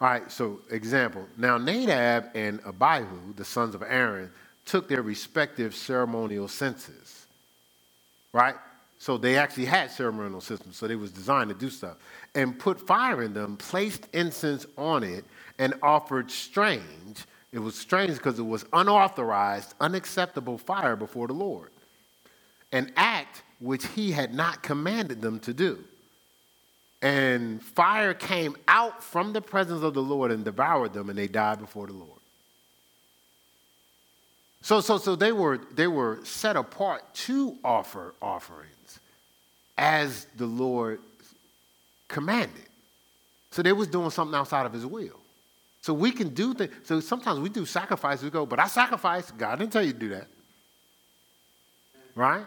All 0.00 0.08
right, 0.08 0.30
so 0.30 0.60
example. 0.70 1.26
Now, 1.36 1.58
Nadab 1.58 2.26
and 2.34 2.60
Abihu, 2.64 3.34
the 3.34 3.44
sons 3.44 3.74
of 3.74 3.82
Aaron, 3.82 4.30
took 4.64 4.88
their 4.88 5.02
respective 5.02 5.74
ceremonial 5.74 6.46
censers, 6.46 7.26
right? 8.32 8.54
So 9.00 9.16
they 9.16 9.36
actually 9.36 9.64
had 9.64 9.90
ceremonial 9.90 10.40
systems, 10.40 10.76
so 10.76 10.86
they 10.86 10.96
was 10.96 11.10
designed 11.10 11.48
to 11.50 11.54
do 11.54 11.70
stuff. 11.70 11.96
And 12.34 12.58
put 12.58 12.80
fire 12.80 13.22
in 13.22 13.32
them, 13.32 13.56
placed 13.56 14.06
incense 14.12 14.66
on 14.76 15.02
it, 15.02 15.24
and 15.58 15.74
offered 15.82 16.30
strange. 16.30 17.24
It 17.52 17.58
was 17.58 17.74
strange 17.74 18.14
because 18.14 18.38
it 18.38 18.46
was 18.46 18.66
unauthorized, 18.72 19.74
unacceptable 19.80 20.58
fire 20.58 20.94
before 20.94 21.26
the 21.26 21.32
Lord 21.32 21.70
an 22.72 22.92
act 22.96 23.42
which 23.60 23.86
he 23.88 24.12
had 24.12 24.34
not 24.34 24.62
commanded 24.62 25.20
them 25.20 25.40
to 25.40 25.52
do. 25.52 25.82
And 27.00 27.62
fire 27.62 28.12
came 28.14 28.56
out 28.66 29.02
from 29.02 29.32
the 29.32 29.40
presence 29.40 29.82
of 29.82 29.94
the 29.94 30.02
Lord 30.02 30.32
and 30.32 30.44
devoured 30.44 30.92
them, 30.92 31.08
and 31.10 31.18
they 31.18 31.28
died 31.28 31.60
before 31.60 31.86
the 31.86 31.92
Lord. 31.92 32.10
So, 34.60 34.80
so, 34.80 34.98
so 34.98 35.14
they, 35.14 35.32
were, 35.32 35.60
they 35.74 35.86
were 35.86 36.18
set 36.24 36.56
apart 36.56 37.14
to 37.14 37.56
offer 37.64 38.14
offerings 38.20 38.98
as 39.76 40.26
the 40.36 40.46
Lord 40.46 41.00
commanded. 42.08 42.66
So 43.50 43.62
they 43.62 43.72
was 43.72 43.86
doing 43.86 44.10
something 44.10 44.34
outside 44.34 44.66
of 44.66 44.72
his 44.72 44.84
will. 44.84 45.20
So 45.80 45.94
we 45.94 46.10
can 46.10 46.30
do 46.30 46.54
things. 46.54 46.72
So 46.82 46.98
sometimes 47.00 47.38
we 47.38 47.48
do 47.48 47.64
sacrifices. 47.64 48.24
We 48.24 48.30
go, 48.30 48.44
but 48.44 48.58
I 48.58 48.66
sacrifice. 48.66 49.30
God 49.30 49.60
didn't 49.60 49.72
tell 49.72 49.84
you 49.84 49.92
to 49.92 49.98
do 49.98 50.08
that. 50.10 50.26
Right? 52.14 52.44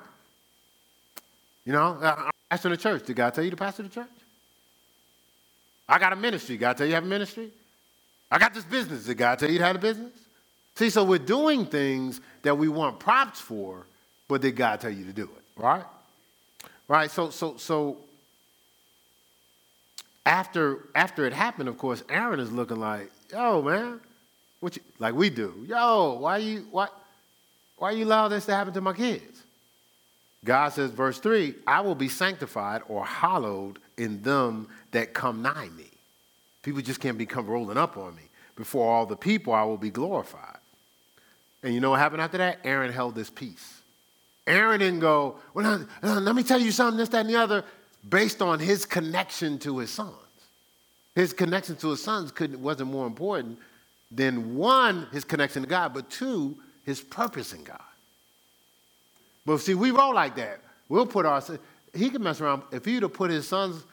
You 1.65 1.73
know, 1.73 1.97
I'm 2.01 2.31
pastor 2.49 2.69
the 2.69 2.77
church. 2.77 3.05
Did 3.05 3.15
God 3.15 3.33
tell 3.33 3.43
you 3.43 3.51
to 3.51 3.57
pastor 3.57 3.83
the 3.83 3.89
church? 3.89 4.07
I 5.87 5.99
got 5.99 6.13
a 6.13 6.15
ministry. 6.15 6.57
God 6.57 6.77
tell 6.77 6.87
you 6.87 6.93
have 6.93 7.03
a 7.03 7.07
ministry? 7.07 7.49
I 8.31 8.39
got 8.39 8.53
this 8.53 8.63
business. 8.63 9.05
Did 9.05 9.17
God 9.17 9.39
tell 9.39 9.51
you 9.51 9.57
to 9.57 9.65
have 9.65 9.75
a 9.75 9.79
business? 9.79 10.13
See, 10.75 10.89
so 10.89 11.03
we're 11.03 11.19
doing 11.19 11.65
things 11.65 12.21
that 12.43 12.57
we 12.57 12.69
want 12.69 12.99
props 12.99 13.39
for, 13.39 13.85
but 14.27 14.41
did 14.41 14.55
God 14.55 14.79
tell 14.79 14.91
you 14.91 15.05
to 15.05 15.13
do 15.13 15.23
it? 15.23 15.61
Right? 15.61 15.83
Right. 16.87 17.11
So, 17.11 17.29
so, 17.29 17.57
so 17.57 17.97
after 20.25 20.79
after 20.95 21.25
it 21.25 21.33
happened, 21.33 21.69
of 21.69 21.77
course, 21.77 22.03
Aaron 22.09 22.39
is 22.39 22.51
looking 22.51 22.79
like, 22.79 23.11
yo, 23.31 23.61
man, 23.61 23.99
what 24.61 24.75
you, 24.75 24.81
like 24.99 25.13
we 25.13 25.29
do. 25.29 25.65
Yo, 25.67 26.17
why 26.19 26.37
you 26.37 26.65
why 26.71 26.87
why 27.77 27.91
you 27.91 28.05
allow 28.05 28.27
this 28.27 28.45
to 28.45 28.55
happen 28.55 28.73
to 28.73 28.81
my 28.81 28.93
kids? 28.93 29.40
God 30.43 30.69
says, 30.69 30.91
verse 30.91 31.19
3 31.19 31.55
I 31.67 31.81
will 31.81 31.95
be 31.95 32.09
sanctified 32.09 32.81
or 32.87 33.05
hallowed 33.05 33.79
in 33.97 34.21
them 34.21 34.67
that 34.91 35.13
come 35.13 35.41
nigh 35.41 35.69
me. 35.69 35.89
People 36.63 36.81
just 36.81 36.99
can't 36.99 37.17
become 37.17 37.47
rolling 37.47 37.77
up 37.77 37.97
on 37.97 38.15
me. 38.15 38.23
Before 38.55 38.91
all 38.91 39.05
the 39.05 39.15
people, 39.15 39.53
I 39.53 39.63
will 39.63 39.77
be 39.77 39.89
glorified. 39.89 40.57
And 41.63 41.73
you 41.73 41.79
know 41.79 41.91
what 41.91 41.99
happened 41.99 42.21
after 42.21 42.37
that? 42.39 42.59
Aaron 42.63 42.91
held 42.91 43.15
this 43.15 43.29
peace. 43.29 43.81
Aaron 44.47 44.79
didn't 44.79 44.99
go, 44.99 45.37
well, 45.53 45.85
let 46.01 46.35
me 46.35 46.43
tell 46.43 46.59
you 46.59 46.71
something, 46.71 46.97
this, 46.97 47.09
that, 47.09 47.21
and 47.21 47.29
the 47.29 47.35
other, 47.35 47.63
based 48.07 48.41
on 48.41 48.59
his 48.59 48.85
connection 48.85 49.59
to 49.59 49.77
his 49.77 49.91
sons. 49.91 50.15
His 51.15 51.33
connection 51.33 51.75
to 51.77 51.89
his 51.91 52.01
sons 52.01 52.31
couldn't, 52.31 52.61
wasn't 52.61 52.89
more 52.89 53.05
important 53.05 53.59
than 54.09 54.55
one, 54.55 55.07
his 55.11 55.23
connection 55.23 55.61
to 55.61 55.67
God, 55.67 55.93
but 55.93 56.09
two, 56.09 56.57
his 56.83 57.01
purpose 57.01 57.53
in 57.53 57.63
God. 57.63 57.79
But 59.45 59.59
see, 59.59 59.73
we 59.73 59.91
roll 59.91 60.13
like 60.13 60.35
that. 60.35 60.59
We'll 60.89 61.05
put 61.05 61.25
our, 61.25 61.41
he 61.93 62.09
can 62.09 62.23
mess 62.23 62.41
around. 62.41 62.63
If 62.71 62.85
he'd 62.85 63.03
have 63.03 63.13
put 63.13 63.31
his 63.31 63.47
sons, 63.47 63.83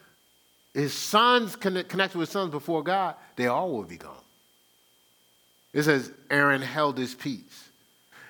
his 0.74 0.92
sons 0.92 1.56
connect, 1.56 1.88
connected 1.88 2.18
with 2.18 2.28
sons 2.28 2.50
before 2.50 2.82
God, 2.82 3.14
they 3.36 3.46
all 3.46 3.70
would 3.76 3.88
be 3.88 3.96
gone. 3.96 4.14
It 5.72 5.82
says 5.84 6.12
Aaron 6.30 6.62
held 6.62 6.98
his 6.98 7.14
peace. 7.14 7.68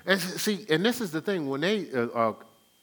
And 0.07 0.21
see, 0.21 0.65
and 0.71 0.85
this 0.85 1.01
is 1.01 1.11
the 1.11 1.21
thing. 1.21 1.49
When 1.49 1.61
they, 1.61 1.91
uh, 1.93 2.07
uh, 2.07 2.33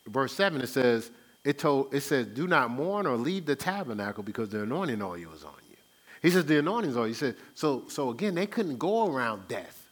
verse 0.08 0.34
7, 0.34 0.62
it 0.62 0.68
says, 0.68 1.10
it 1.44 1.60
told, 1.60 1.94
it 1.94 2.02
says, 2.02 2.28
do 2.28 2.48
not 2.48 2.72
mourn 2.72 3.06
or 3.06 3.18
leave 3.18 3.46
the 3.46 3.56
tabernacle 3.56 4.24
because 4.24 4.50
the 4.50 4.64
anointing 4.64 5.02
oil 5.02 5.32
is 5.34 5.44
on 5.44 5.54
you. 5.70 5.78
He 6.22 6.32
says 6.32 6.46
the 6.46 6.60
anointing 6.60 6.96
oil. 6.96 7.06
He 7.06 7.14
said, 7.14 7.36
so, 7.54 7.84
so 7.88 8.10
again, 8.10 8.36
they 8.36 8.48
couldn't 8.48 8.78
go 8.78 9.08
around 9.08 9.48
death. 9.48 9.88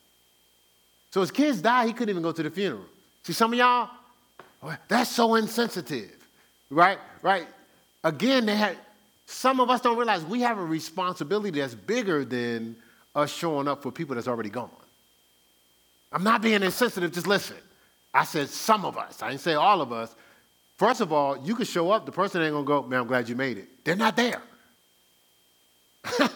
So 1.12 1.22
his 1.22 1.30
kids 1.30 1.62
died, 1.62 1.88
he 1.88 1.94
couldn't 1.94 2.10
even 2.10 2.24
go 2.24 2.32
to 2.32 2.42
the 2.42 2.50
funeral. 2.50 2.86
See, 3.24 3.34
some 3.34 3.54
of 3.54 3.60
y'all, 3.60 3.90
that's 4.88 5.10
so 5.10 5.36
insensitive, 5.36 6.16
right? 6.70 7.00
Right? 7.22 7.48
Again, 8.04 8.46
they 8.46 8.56
had, 8.56 8.78
some 9.26 9.60
of 9.60 9.70
us 9.70 9.82
don't 9.82 9.98
realize 9.98 10.24
we 10.24 10.42
have 10.42 10.58
a 10.58 10.66
responsibility 10.66 11.60
that's 11.60 11.76
bigger 11.76 12.26
than 12.26 12.76
us 13.16 13.32
showing 13.32 13.68
up 13.68 13.84
for 13.84 13.92
people 13.92 14.16
that's 14.16 14.28
already 14.28 14.50
gone. 14.50 14.70
I'm 16.12 16.24
not 16.24 16.42
being 16.42 16.62
insensitive, 16.62 17.12
just 17.12 17.28
listen. 17.28 17.58
I 18.14 18.26
said 18.26 18.50
some 18.50 18.86
of 18.86 18.98
us, 18.98 19.22
I 19.24 19.30
didn't 19.30 19.42
say 19.42 19.54
all 19.56 19.82
of 19.82 19.92
us. 19.92 20.14
First 20.78 21.02
of 21.02 21.12
all, 21.12 21.38
you 21.46 21.56
could 21.56 21.68
show 21.68 21.92
up, 21.92 22.06
the 22.06 22.12
person 22.12 22.42
ain't 22.42 22.54
gonna 22.54 22.66
go, 22.66 22.84
man, 22.84 23.02
I'm 23.02 23.08
glad 23.08 23.28
you 23.30 23.36
made 23.36 23.58
it. 23.58 23.84
They're 23.84 23.96
not 23.96 24.16
there. 24.16 24.42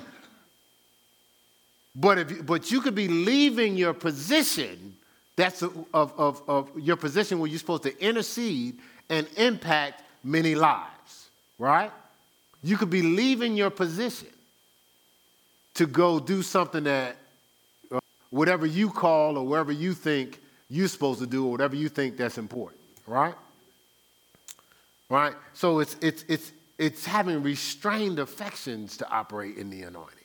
but, 1.96 2.18
if, 2.20 2.46
but 2.46 2.72
you 2.72 2.82
could 2.82 2.96
be 2.96 3.08
leaving 3.08 3.76
your 3.76 3.94
position 3.94 4.96
that's 5.38 5.62
of, 5.62 5.86
of, 5.94 6.42
of 6.48 6.72
your 6.78 6.98
position 6.98 7.40
where 7.40 7.48
you're 7.48 7.60
supposed 7.60 7.84
to 7.84 7.98
intercede 8.04 8.80
and 9.08 9.28
impact 9.38 10.04
many 10.24 10.56
lives, 10.56 11.30
right? 11.60 11.92
You 12.64 12.76
could 12.76 12.90
be 12.90 13.04
leaving 13.04 13.56
your 13.56 13.70
position 13.70 14.30
to 15.76 15.86
go 15.86 16.20
do 16.20 16.42
something 16.42 16.84
that 16.86 17.16
uh, 17.92 18.00
whatever 18.32 18.66
you 18.66 18.90
call 18.90 19.38
or 19.38 19.46
whatever 19.46 19.72
you 19.72 19.94
think 19.94 20.42
you're 20.70 20.88
supposed 20.88 21.20
to 21.20 21.28
do 21.28 21.46
or 21.46 21.52
whatever 21.52 21.76
you 21.76 21.88
think 21.88 22.18
that's 22.18 22.40
important, 22.40 22.82
right? 23.06 23.36
Right? 25.08 25.36
So 25.54 25.80
it's, 25.80 25.96
it's, 26.02 26.26
it's, 26.28 26.52
it's 26.80 27.06
having 27.06 27.44
restrained 27.44 28.18
affections 28.18 28.98
to 28.98 29.10
operate 29.10 29.58
in 29.58 29.70
the 29.70 29.84
anointing. 29.84 30.16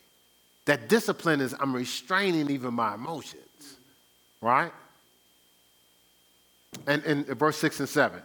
That 0.65 0.89
discipline 0.89 1.39
is 1.39 1.53
I'm 1.59 1.75
restraining 1.75 2.49
even 2.49 2.73
my 2.73 2.95
emotions, 2.95 3.77
right? 4.41 4.71
And 6.87 7.03
in 7.03 7.23
verse 7.23 7.57
6 7.57 7.79
and 7.81 7.89
7, 7.89 8.21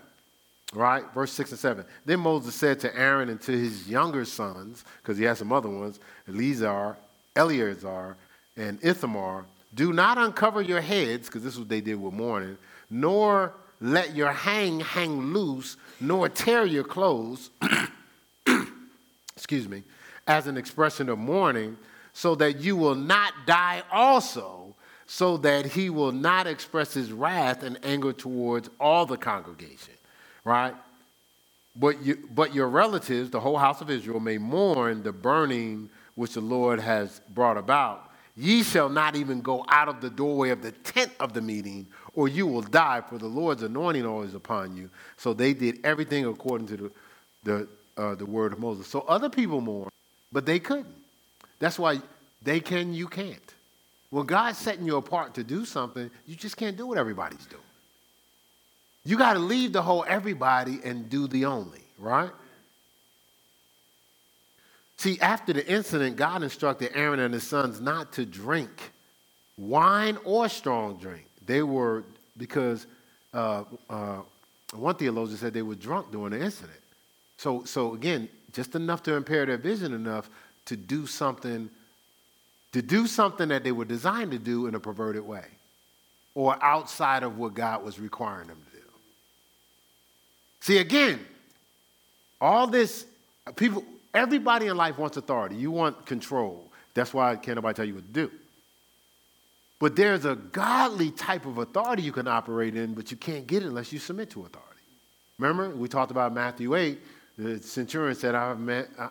right? 0.74 1.04
Verse 1.14 1.32
6 1.32 1.50
and 1.52 1.60
7. 1.60 1.84
Then 2.04 2.20
Moses 2.20 2.54
said 2.54 2.80
to 2.80 2.96
Aaron 2.96 3.28
and 3.28 3.40
to 3.42 3.52
his 3.52 3.88
younger 3.88 4.24
sons, 4.24 4.84
because 5.02 5.18
he 5.18 5.24
has 5.24 5.38
some 5.38 5.52
other 5.52 5.68
ones, 5.68 6.00
Eleazar, 6.28 6.96
Eleazar, 7.36 8.16
and 8.56 8.78
Ithamar, 8.82 9.44
do 9.74 9.92
not 9.92 10.18
uncover 10.18 10.62
your 10.62 10.80
heads, 10.80 11.28
because 11.28 11.42
this 11.42 11.54
is 11.54 11.58
what 11.60 11.68
they 11.68 11.80
did 11.80 12.00
with 12.00 12.14
mourning, 12.14 12.56
nor 12.90 13.52
let 13.80 14.14
your 14.14 14.32
hang 14.32 14.80
hang 14.80 15.32
loose, 15.32 15.76
nor 16.00 16.28
tear 16.28 16.64
your 16.64 16.84
clothes, 16.84 17.50
excuse 19.36 19.68
me, 19.68 19.82
as 20.26 20.46
an 20.46 20.56
expression 20.56 21.08
of 21.08 21.18
mourning, 21.18 21.76
so 22.12 22.34
that 22.34 22.58
you 22.60 22.76
will 22.76 22.94
not 22.94 23.32
die 23.46 23.82
also 23.92 24.67
so 25.10 25.38
that 25.38 25.64
he 25.64 25.88
will 25.88 26.12
not 26.12 26.46
express 26.46 26.92
his 26.92 27.10
wrath 27.10 27.62
and 27.62 27.78
anger 27.82 28.12
towards 28.12 28.68
all 28.78 29.06
the 29.06 29.16
congregation, 29.16 29.94
right? 30.44 30.74
But, 31.74 32.02
you, 32.02 32.28
but 32.34 32.54
your 32.54 32.68
relatives, 32.68 33.30
the 33.30 33.40
whole 33.40 33.56
house 33.56 33.80
of 33.80 33.88
Israel, 33.88 34.20
may 34.20 34.36
mourn 34.36 35.02
the 35.02 35.12
burning 35.12 35.88
which 36.14 36.34
the 36.34 36.42
Lord 36.42 36.78
has 36.78 37.22
brought 37.30 37.56
about. 37.56 38.10
Ye 38.36 38.62
shall 38.62 38.90
not 38.90 39.16
even 39.16 39.40
go 39.40 39.64
out 39.68 39.88
of 39.88 40.02
the 40.02 40.10
doorway 40.10 40.50
of 40.50 40.60
the 40.60 40.72
tent 40.72 41.10
of 41.18 41.32
the 41.32 41.40
meeting, 41.40 41.86
or 42.12 42.28
you 42.28 42.46
will 42.46 42.60
die, 42.60 43.00
for 43.00 43.16
the 43.16 43.26
Lord's 43.26 43.62
anointing 43.62 44.04
is 44.24 44.34
upon 44.34 44.76
you. 44.76 44.90
So 45.16 45.32
they 45.32 45.54
did 45.54 45.80
everything 45.84 46.26
according 46.26 46.66
to 46.68 46.76
the, 46.76 46.90
the, 47.44 47.68
uh, 47.96 48.14
the 48.14 48.26
word 48.26 48.52
of 48.52 48.58
Moses. 48.58 48.86
So 48.86 49.00
other 49.08 49.30
people 49.30 49.62
mourn, 49.62 49.88
but 50.30 50.44
they 50.44 50.58
couldn't. 50.58 50.94
That's 51.60 51.78
why 51.78 52.02
they 52.42 52.60
can, 52.60 52.92
you 52.92 53.08
can't. 53.08 53.54
When 54.10 54.26
God's 54.26 54.58
setting 54.58 54.86
you 54.86 54.96
apart 54.96 55.34
to 55.34 55.44
do 55.44 55.64
something, 55.64 56.10
you 56.26 56.34
just 56.34 56.56
can't 56.56 56.76
do 56.76 56.86
what 56.86 56.98
everybody's 56.98 57.44
doing. 57.46 57.62
You 59.04 59.18
got 59.18 59.34
to 59.34 59.38
leave 59.38 59.72
the 59.72 59.82
whole 59.82 60.04
everybody 60.08 60.80
and 60.84 61.08
do 61.08 61.28
the 61.28 61.44
only, 61.44 61.82
right? 61.98 62.30
See, 64.96 65.18
after 65.20 65.52
the 65.52 65.66
incident, 65.66 66.16
God 66.16 66.42
instructed 66.42 66.90
Aaron 66.94 67.20
and 67.20 67.32
his 67.32 67.46
sons 67.46 67.80
not 67.80 68.12
to 68.14 68.26
drink 68.26 68.92
wine 69.56 70.18
or 70.24 70.48
strong 70.48 70.98
drink. 70.98 71.24
They 71.46 71.62
were, 71.62 72.04
because 72.36 72.86
uh, 73.32 73.64
uh, 73.88 74.18
one 74.74 74.94
theologian 74.96 75.38
said 75.38 75.54
they 75.54 75.62
were 75.62 75.74
drunk 75.74 76.10
during 76.10 76.30
the 76.30 76.42
incident. 76.42 76.80
So, 77.36 77.64
so 77.64 77.94
again, 77.94 78.28
just 78.52 78.74
enough 78.74 79.02
to 79.04 79.14
impair 79.14 79.46
their 79.46 79.56
vision 79.56 79.94
enough 79.94 80.28
to 80.64 80.76
do 80.76 81.06
something, 81.06 81.70
to 82.78 82.82
do 82.82 83.08
something 83.08 83.48
that 83.48 83.64
they 83.64 83.72
were 83.72 83.84
designed 83.84 84.30
to 84.30 84.38
do 84.38 84.68
in 84.68 84.76
a 84.76 84.78
perverted 84.78 85.26
way 85.26 85.44
or 86.36 86.56
outside 86.62 87.24
of 87.24 87.36
what 87.36 87.52
God 87.52 87.82
was 87.82 87.98
requiring 87.98 88.46
them 88.46 88.62
to 88.70 88.76
do. 88.76 88.84
See, 90.60 90.78
again, 90.78 91.18
all 92.40 92.68
this, 92.68 93.04
people, 93.56 93.84
everybody 94.14 94.68
in 94.68 94.76
life 94.76 94.96
wants 94.96 95.16
authority. 95.16 95.56
You 95.56 95.72
want 95.72 96.06
control. 96.06 96.70
That's 96.94 97.12
why 97.12 97.34
can't 97.34 97.56
nobody 97.56 97.74
tell 97.74 97.84
you 97.84 97.96
what 97.96 98.06
to 98.06 98.12
do. 98.12 98.30
But 99.80 99.96
there's 99.96 100.24
a 100.24 100.36
godly 100.36 101.10
type 101.10 101.46
of 101.46 101.58
authority 101.58 102.02
you 102.02 102.12
can 102.12 102.28
operate 102.28 102.76
in, 102.76 102.94
but 102.94 103.10
you 103.10 103.16
can't 103.16 103.48
get 103.48 103.64
it 103.64 103.66
unless 103.66 103.92
you 103.92 103.98
submit 103.98 104.30
to 104.30 104.42
authority. 104.42 104.82
Remember, 105.40 105.74
we 105.74 105.88
talked 105.88 106.12
about 106.12 106.32
Matthew 106.32 106.76
8. 106.76 106.96
The 107.38 107.60
centurion 107.60 108.16
said, 108.16 108.36
I'm 108.36 108.68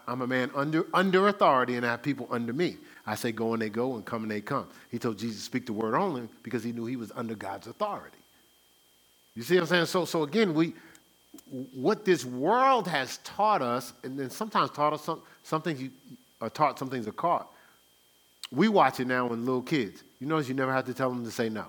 a 0.08 0.28
man, 0.28 0.52
under, 0.56 0.86
under 0.94 1.28
authority 1.28 1.76
and 1.76 1.86
I 1.86 1.92
have 1.92 2.02
people 2.02 2.30
under 2.32 2.54
me. 2.54 2.78
I 3.10 3.16
say, 3.16 3.32
go 3.32 3.54
and 3.54 3.62
they 3.62 3.70
go, 3.70 3.96
and 3.96 4.06
come 4.06 4.24
and 4.24 4.32
they 4.32 4.42
come. 4.42 4.68
He 4.92 5.00
told 5.00 5.18
Jesus 5.18 5.42
speak 5.42 5.66
the 5.66 5.74
word 5.74 5.96
only 5.96 6.28
because 6.44 6.62
he 6.62 6.74
knew 6.74 6.86
he 6.86 6.98
was 6.98 7.12
under 7.16 7.36
God's 7.36 7.66
authority. 7.66 8.18
You 9.34 9.44
see 9.44 9.56
what 9.56 9.62
I'm 9.62 9.68
saying? 9.68 9.86
So, 9.86 10.04
so 10.04 10.24
again, 10.24 10.54
we, 10.54 10.74
what 11.74 12.04
this 12.04 12.26
world 12.26 12.86
has 12.88 13.18
taught 13.20 13.62
us, 13.62 13.94
and 14.04 14.20
then 14.20 14.30
sometimes 14.30 14.72
taught 14.72 14.92
us 14.92 15.04
some, 15.04 15.22
some 15.44 15.62
things 15.62 15.82
you 15.82 15.90
are 16.42 16.50
taught, 16.50 16.78
some 16.78 16.90
things 16.90 17.08
are 17.08 17.14
caught. 17.14 17.48
We 18.52 18.68
watch 18.68 19.00
it 19.00 19.08
now 19.08 19.28
with 19.28 19.40
little 19.40 19.62
kids. 19.62 20.04
You 20.20 20.28
notice 20.28 20.50
you 20.50 20.56
never 20.56 20.74
have 20.74 20.86
to 20.86 20.94
tell 20.94 21.10
them 21.10 21.24
to 21.24 21.32
say 21.32 21.48
no. 21.48 21.66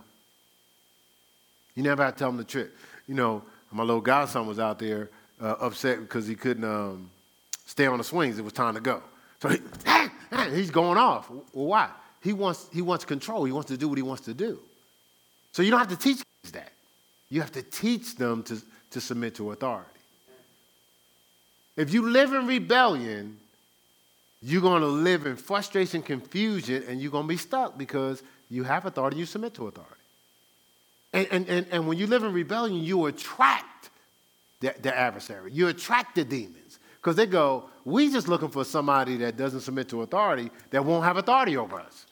You 1.76 1.84
never 1.84 2.04
have 2.04 2.14
to 2.14 2.18
tell 2.18 2.30
them 2.30 2.38
the 2.38 2.44
trick. 2.44 2.70
You 3.06 3.14
know, 3.14 3.44
my 3.70 3.84
little 3.84 4.00
godson 4.00 4.46
was 4.46 4.58
out 4.58 4.80
there 4.80 5.10
uh, 5.40 5.54
upset 5.60 6.00
because 6.00 6.26
he 6.26 6.34
couldn't 6.34 6.64
um, 6.64 7.10
stay 7.66 7.86
on 7.86 7.98
the 7.98 8.04
swings. 8.04 8.38
It 8.38 8.42
was 8.42 8.52
time 8.52 8.74
to 8.74 8.80
go. 8.80 9.02
So 9.40 9.48
he, 9.48 9.58
he's 10.54 10.70
going 10.70 10.98
off. 10.98 11.30
Well, 11.30 11.66
why? 11.66 11.90
He 12.22 12.32
wants, 12.32 12.68
he 12.72 12.82
wants 12.82 13.04
control. 13.04 13.44
He 13.44 13.52
wants 13.52 13.68
to 13.68 13.76
do 13.76 13.88
what 13.88 13.98
he 13.98 14.02
wants 14.02 14.24
to 14.24 14.34
do. 14.34 14.58
So 15.52 15.62
you 15.62 15.70
don't 15.70 15.80
have 15.80 15.88
to 15.88 15.96
teach 15.96 16.18
kids 16.42 16.52
that. 16.52 16.72
You 17.30 17.40
have 17.40 17.52
to 17.52 17.62
teach 17.62 18.16
them 18.16 18.42
to, 18.44 18.60
to 18.90 19.00
submit 19.00 19.34
to 19.36 19.52
authority. 19.52 19.88
If 21.76 21.92
you 21.92 22.08
live 22.10 22.32
in 22.32 22.46
rebellion, 22.46 23.38
you're 24.42 24.62
going 24.62 24.82
to 24.82 24.88
live 24.88 25.26
in 25.26 25.36
frustration, 25.36 26.02
confusion, 26.02 26.84
and 26.88 27.00
you're 27.00 27.12
going 27.12 27.24
to 27.24 27.28
be 27.28 27.36
stuck 27.36 27.78
because 27.78 28.22
you 28.50 28.64
have 28.64 28.86
authority, 28.86 29.16
you 29.16 29.26
submit 29.26 29.54
to 29.54 29.68
authority. 29.68 29.94
And, 31.12 31.28
and, 31.30 31.48
and, 31.48 31.66
and 31.70 31.88
when 31.88 31.98
you 31.98 32.06
live 32.06 32.24
in 32.24 32.32
rebellion, 32.32 32.82
you 32.82 33.06
attract 33.06 33.90
the, 34.60 34.74
the 34.82 34.96
adversary, 34.96 35.52
you 35.52 35.68
attract 35.68 36.16
the 36.16 36.24
demons. 36.24 36.78
Because 36.96 37.14
they 37.16 37.26
go, 37.26 37.70
we 37.88 38.10
just 38.10 38.28
looking 38.28 38.48
for 38.48 38.64
somebody 38.64 39.16
that 39.18 39.36
doesn't 39.36 39.60
submit 39.60 39.88
to 39.88 40.02
authority 40.02 40.50
that 40.70 40.84
won't 40.84 41.04
have 41.04 41.16
authority 41.16 41.56
over 41.56 41.80
us. 41.80 42.06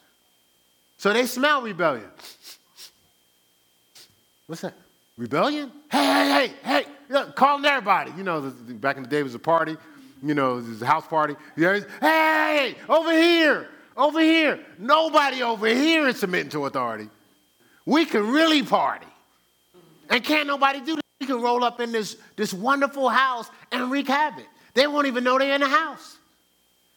So 0.99 1.13
they 1.13 1.27
smell 1.27 1.63
rebellion. 1.63 2.11
What's 4.47 4.63
that? 4.63 4.75
Rebellion? 5.17 5.73
Hey, 5.91 5.99
hey, 5.99 6.49
hey, 6.49 6.55
hey, 6.63 6.87
Look, 7.09 7.37
calling 7.37 7.65
everybody. 7.65 8.13
You 8.17 8.23
know, 8.23 8.41
back 8.41 8.97
in 8.97 9.03
the 9.03 9.09
day 9.09 9.21
it 9.21 9.25
was 9.25 9.35
a 9.35 9.39
party 9.39 9.77
you 10.23 10.35
know, 10.35 10.61
this 10.61 10.87
house 10.87 11.07
party. 11.07 11.35
Hey, 11.57 12.75
over 12.89 13.13
here, 13.13 13.69
over 13.97 14.21
here. 14.21 14.61
Nobody 14.79 15.43
over 15.43 15.67
here 15.67 16.09
is 16.09 16.19
submitting 16.19 16.51
to 16.51 16.67
authority. 16.67 17.09
We 17.85 18.05
can 18.05 18.27
really 18.31 18.63
party. 18.63 19.07
And 20.11 20.23
can't 20.23 20.47
nobody 20.47 20.81
do 20.81 20.97
that. 20.97 21.05
We 21.21 21.27
can 21.27 21.41
roll 21.41 21.65
up 21.65 21.81
in 21.81 21.93
this, 21.93 22.17
this 22.37 22.53
wonderful 22.53 23.09
house 23.09 23.49
and 23.73 23.91
wreak 23.91 24.09
havoc. 24.09 24.47
They 24.77 24.87
won't 24.87 25.07
even 25.07 25.25
know 25.25 25.39
they're 25.39 25.55
in 25.55 25.63
the 25.63 25.69
house. 25.69 26.19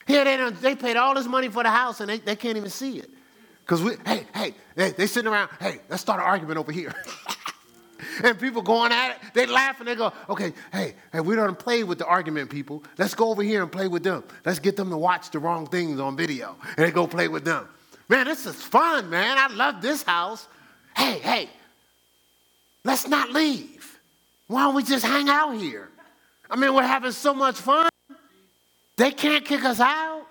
Here 0.06 0.26
they, 0.26 0.52
they 0.62 0.76
paid 0.76 0.98
all 0.98 1.16
this 1.16 1.28
money 1.28 1.48
for 1.48 1.64
the 1.64 1.70
house 1.70 2.02
and 2.02 2.10
they, 2.10 2.18
they 2.18 2.36
can't 2.36 2.58
even 2.58 2.70
see 2.70 3.00
it. 3.00 3.10
Because 3.62 3.82
we, 3.82 3.94
hey, 4.06 4.28
hey, 4.36 4.54
they, 4.76 4.92
they 4.92 5.08
sitting 5.08 5.32
around, 5.32 5.50
hey, 5.62 5.80
let's 5.88 6.02
start 6.02 6.20
an 6.20 6.26
argument 6.26 6.60
over 6.60 6.74
here. 6.74 6.94
and 8.24 8.38
people 8.38 8.62
going 8.62 8.92
at 8.92 9.12
it, 9.12 9.18
they 9.34 9.46
laugh 9.46 9.80
and 9.80 9.88
they 9.88 9.96
go, 9.96 10.12
okay, 10.30 10.52
hey, 10.74 10.94
hey, 11.14 11.22
we 11.22 11.38
don't 11.38 11.58
play 11.58 11.86
with 11.86 12.00
the 12.00 12.06
argument 12.06 12.50
people. 12.50 12.84
Let's 12.98 13.16
go 13.16 13.30
over 13.30 13.44
here 13.44 13.64
and 13.64 13.72
play 13.72 13.88
with 13.88 14.04
them. 14.04 14.26
Let's 14.46 14.60
get 14.60 14.76
them 14.76 14.90
to 14.90 14.98
watch 14.98 15.30
the 15.32 15.40
wrong 15.40 15.66
things 15.66 16.02
on 16.02 16.18
video. 16.18 16.58
And 16.76 16.86
they 16.86 16.92
go 16.92 17.08
play 17.08 17.30
with 17.30 17.46
them. 17.46 17.66
Man, 18.10 18.26
this 18.26 18.46
is 18.46 18.62
fun, 18.62 19.10
man. 19.10 19.38
I 19.38 19.48
love 19.54 19.82
this 19.82 20.04
house. 20.04 20.48
Hey, 20.98 21.20
hey, 21.20 21.50
let's 22.84 23.08
not 23.08 23.32
leave. 23.32 24.00
Why 24.48 24.64
don't 24.64 24.76
we 24.76 24.84
just 24.84 25.06
hang 25.06 25.30
out 25.30 25.56
here? 25.56 25.88
I 26.50 26.56
mean, 26.56 26.74
we're 26.74 26.84
having 26.84 27.12
so 27.12 27.34
much 27.34 27.56
fun. 27.56 27.90
They 28.98 29.12
can't 29.12 29.46
kick 29.46 29.64
us 29.64 29.80
out. 29.80 30.26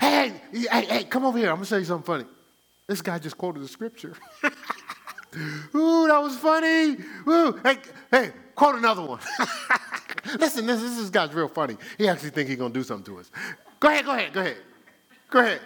Hey, 0.00 0.32
hey, 0.52 0.84
hey, 0.86 1.04
come 1.04 1.24
over 1.24 1.38
here. 1.38 1.48
I'm 1.48 1.56
going 1.56 1.64
to 1.64 1.68
show 1.68 1.76
you 1.76 1.84
something 1.84 2.04
funny. 2.04 2.24
This 2.86 3.02
guy 3.02 3.18
just 3.18 3.36
quoted 3.36 3.62
the 3.62 3.68
scripture. 3.68 4.14
Ooh, 5.74 6.06
that 6.08 6.20
was 6.22 6.36
funny. 6.36 6.96
Ooh, 7.28 7.58
hey, 7.62 7.78
hey, 8.10 8.32
quote 8.54 8.74
another 8.74 9.02
one. 9.02 9.20
Listen, 10.38 10.66
this, 10.66 10.80
this 10.80 11.10
guy's 11.10 11.32
real 11.32 11.48
funny. 11.48 11.76
He 11.98 12.08
actually 12.08 12.30
think 12.30 12.48
he's 12.48 12.58
gonna 12.58 12.74
do 12.74 12.82
something 12.82 13.14
to 13.14 13.20
us. 13.20 13.30
Go 13.80 13.88
ahead, 13.88 14.04
go 14.04 14.12
ahead, 14.12 14.32
go 14.32 14.40
ahead. 14.40 14.56
Go 15.30 15.38
ahead. 15.40 15.60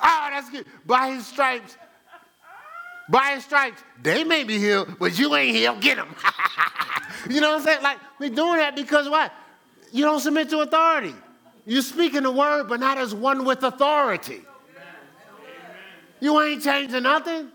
Oh, 0.00 0.28
that's 0.30 0.50
good. 0.50 0.66
By 0.86 1.12
his 1.12 1.26
stripes, 1.26 1.76
by 3.08 3.32
his 3.34 3.44
stripes, 3.44 3.82
they 4.02 4.22
may 4.24 4.44
be 4.44 4.58
healed, 4.58 4.96
but 4.98 5.18
you 5.18 5.34
ain't 5.34 5.56
healed. 5.56 5.80
Get 5.80 5.96
them. 5.96 6.14
you 7.30 7.40
know 7.40 7.50
what 7.50 7.60
I'm 7.60 7.64
saying? 7.64 7.82
Like, 7.82 7.98
we're 8.18 8.30
doing 8.30 8.58
that 8.58 8.76
because 8.76 9.08
what? 9.08 9.32
You 9.92 10.04
don't 10.04 10.20
submit 10.20 10.50
to 10.50 10.60
authority. 10.60 11.14
You're 11.64 11.82
speaking 11.82 12.22
the 12.22 12.30
word, 12.30 12.68
but 12.68 12.80
not 12.80 12.98
as 12.98 13.14
one 13.14 13.44
with 13.44 13.62
authority. 13.62 14.42
You 16.20 16.40
ain't 16.40 16.62
changing 16.62 17.02
nothing. 17.02 17.48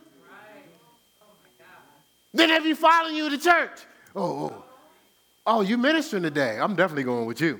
Then 2.34 2.49
if 2.49 2.66
you 2.66 2.76
following 2.76 3.16
you 3.16 3.30
to 3.30 3.38
church, 3.38 3.80
oh, 4.16 4.45
oh, 4.45 4.64
oh, 5.45 5.62
you 5.62 5.78
ministering 5.78 6.24
today. 6.24 6.58
I'm 6.60 6.76
definitely 6.76 7.04
going 7.04 7.28
with 7.28 7.41
you. 7.41 7.60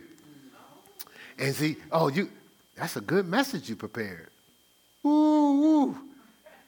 And 1.38 1.54
see, 1.54 1.78
oh, 1.92 2.08
you, 2.08 2.32
that's 2.76 2.96
a 2.96 3.02
good 3.02 3.28
message 3.28 3.70
you 3.70 3.76
prepared. 3.76 4.30
Ooh, 5.06 5.10
ooh. 5.10 6.13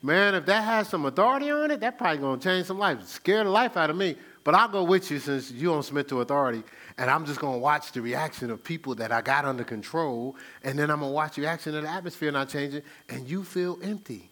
Man, 0.06 0.36
if 0.36 0.46
that 0.46 0.64
has 0.64 0.88
some 0.88 1.08
authority 1.08 1.50
on 1.50 1.72
it, 1.72 1.80
that 1.80 1.98
probably 1.98 2.20
gonna 2.20 2.40
change 2.40 2.68
some 2.68 2.78
life. 2.78 3.04
Scare 3.08 3.44
the 3.44 3.50
life 3.50 3.76
out 3.76 3.90
of 3.90 3.96
me. 3.96 4.16
But 4.44 4.54
I'll 4.54 4.68
go 4.68 4.84
with 4.84 5.10
you 5.10 5.18
since 5.18 5.50
you 5.50 5.70
don't 5.70 5.82
submit 5.82 6.08
to 6.10 6.22
authority, 6.22 6.62
and 7.00 7.10
I'm 7.10 7.26
just 7.26 7.40
gonna 7.40 7.58
watch 7.58 7.92
the 7.92 8.04
reaction 8.04 8.52
of 8.52 8.64
people 8.64 8.94
that 8.96 9.12
I 9.12 9.22
got 9.22 9.46
under 9.46 9.64
control, 9.64 10.36
and 10.64 10.78
then 10.78 10.92
I'm 10.92 11.00
gonna 11.00 11.12
watch 11.12 11.38
the 11.38 11.42
reaction 11.42 11.74
of 11.74 11.82
the 11.82 11.90
atmosphere 11.90 12.32
not 12.32 12.50
changing, 12.50 12.84
and 13.10 13.28
you 13.28 13.44
feel 13.44 13.80
empty. 13.82 14.30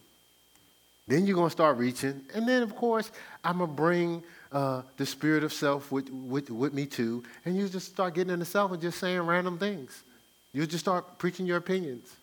Then 1.08 1.26
you're 1.26 1.36
to 1.44 1.50
start 1.50 1.76
reaching. 1.76 2.22
And 2.32 2.48
then, 2.48 2.62
of 2.62 2.76
course, 2.76 3.10
I'm 3.42 3.58
to 3.58 3.66
bring 3.66 4.22
uh, 4.52 4.82
the 4.96 5.04
spirit 5.04 5.42
of 5.42 5.52
self 5.52 5.90
with, 5.90 6.08
with, 6.08 6.50
with 6.50 6.72
me 6.72 6.86
too. 6.86 7.24
And 7.44 7.56
you 7.56 7.68
just 7.68 7.88
start 7.88 8.14
getting 8.14 8.32
into 8.32 8.46
self 8.46 8.70
and 8.70 8.80
just 8.80 9.00
saying 9.00 9.20
random 9.22 9.58
things. 9.58 10.04
You 10.52 10.66
just 10.66 10.84
start 10.84 11.18
preaching 11.18 11.46
your 11.46 11.56
opinions. 11.56 12.14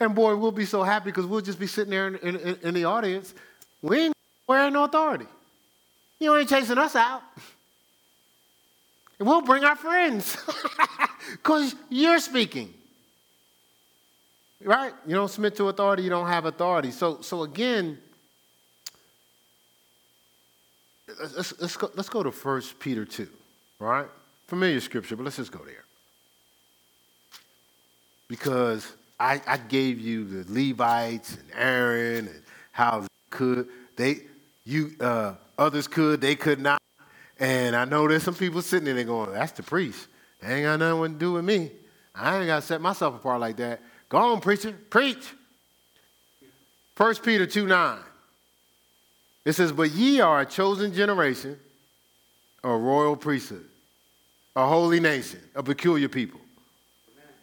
And 0.00 0.14
boy, 0.14 0.36
we'll 0.36 0.52
be 0.52 0.64
so 0.64 0.82
happy 0.82 1.06
because 1.06 1.26
we'll 1.26 1.40
just 1.40 1.58
be 1.58 1.66
sitting 1.66 1.90
there 1.90 2.08
in, 2.08 2.16
in, 2.16 2.58
in, 2.62 2.74
the 2.74 2.84
audience. 2.84 3.34
We 3.82 4.00
ain't 4.00 4.14
wearing 4.46 4.72
no 4.72 4.84
authority. 4.84 5.26
You 6.18 6.34
ain't 6.36 6.48
chasing 6.48 6.78
us 6.78 6.96
out. 6.96 7.22
And 9.18 9.28
we'll 9.28 9.42
bring 9.42 9.64
our 9.64 9.76
friends 9.76 10.36
because 11.32 11.74
you're 11.88 12.18
speaking. 12.18 12.72
Right? 14.62 14.92
You 15.06 15.14
don't 15.14 15.28
submit 15.28 15.56
to 15.56 15.68
authority, 15.68 16.02
you 16.02 16.10
don't 16.10 16.26
have 16.26 16.44
authority. 16.46 16.90
So, 16.90 17.20
so 17.20 17.42
again, 17.42 17.98
let's, 21.36 21.60
let's, 21.60 21.76
go, 21.76 21.90
let's 21.94 22.08
go 22.08 22.22
to 22.22 22.30
1 22.30 22.62
Peter 22.78 23.04
2, 23.04 23.28
right? 23.78 24.06
Familiar 24.48 24.80
scripture, 24.80 25.16
but 25.16 25.24
let's 25.24 25.36
just 25.36 25.52
go 25.52 25.60
there. 25.64 25.84
Because 28.28 28.92
I, 29.18 29.40
I 29.46 29.56
gave 29.56 29.98
you 29.98 30.24
the 30.24 30.52
Levites 30.52 31.34
and 31.34 31.50
Aaron 31.54 32.28
and 32.28 32.42
how 32.72 33.00
they 33.00 33.08
could, 33.30 33.68
they, 33.96 34.20
you, 34.64 34.92
uh, 35.00 35.34
others 35.58 35.88
could, 35.88 36.20
they 36.20 36.36
could 36.36 36.60
not. 36.60 36.80
And 37.38 37.74
I 37.76 37.84
know 37.84 38.06
there's 38.08 38.22
some 38.22 38.34
people 38.34 38.62
sitting 38.62 38.94
there 38.94 39.04
going, 39.04 39.32
that's 39.32 39.52
the 39.52 39.62
priest. 39.62 40.08
They 40.40 40.54
ain't 40.54 40.64
got 40.64 40.78
nothing 40.78 41.14
to 41.14 41.18
do 41.18 41.32
with 41.32 41.44
me. 41.44 41.70
I 42.14 42.38
ain't 42.38 42.46
got 42.46 42.60
to 42.60 42.66
set 42.66 42.80
myself 42.80 43.14
apart 43.14 43.40
like 43.40 43.56
that. 43.56 43.80
Go 44.08 44.18
on, 44.18 44.40
preacher, 44.40 44.72
preach. 44.90 45.34
1 46.96 47.14
Peter 47.16 47.46
2 47.46 47.66
9. 47.66 47.98
It 49.44 49.52
says, 49.52 49.72
But 49.72 49.90
ye 49.92 50.20
are 50.20 50.40
a 50.40 50.46
chosen 50.46 50.92
generation, 50.92 51.58
a 52.64 52.70
royal 52.70 53.16
priesthood, 53.16 53.66
a 54.54 54.66
holy 54.66 54.98
nation, 54.98 55.40
a 55.54 55.62
peculiar 55.62 56.08
people. 56.08 56.40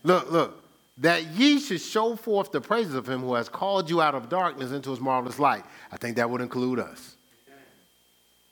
Look, 0.04 0.32
look. 0.32 0.63
That 0.98 1.26
ye 1.26 1.60
should 1.60 1.82
show 1.82 2.16
forth 2.16 2.52
the 2.52 2.62
praises 2.62 2.94
of 2.94 3.10
him 3.10 3.22
who 3.22 3.34
has 3.34 3.50
called 3.50 3.90
you 3.90 4.02
out 4.02 4.14
of 4.14 4.30
darkness 4.30 4.72
into 4.72 4.92
his 4.92 5.00
marvelous 5.00 5.40
light. 5.40 5.64
I 5.92 5.98
think 5.98 6.18
that 6.18 6.30
would 6.30 6.42
include 6.42 6.80
us. 6.80 7.16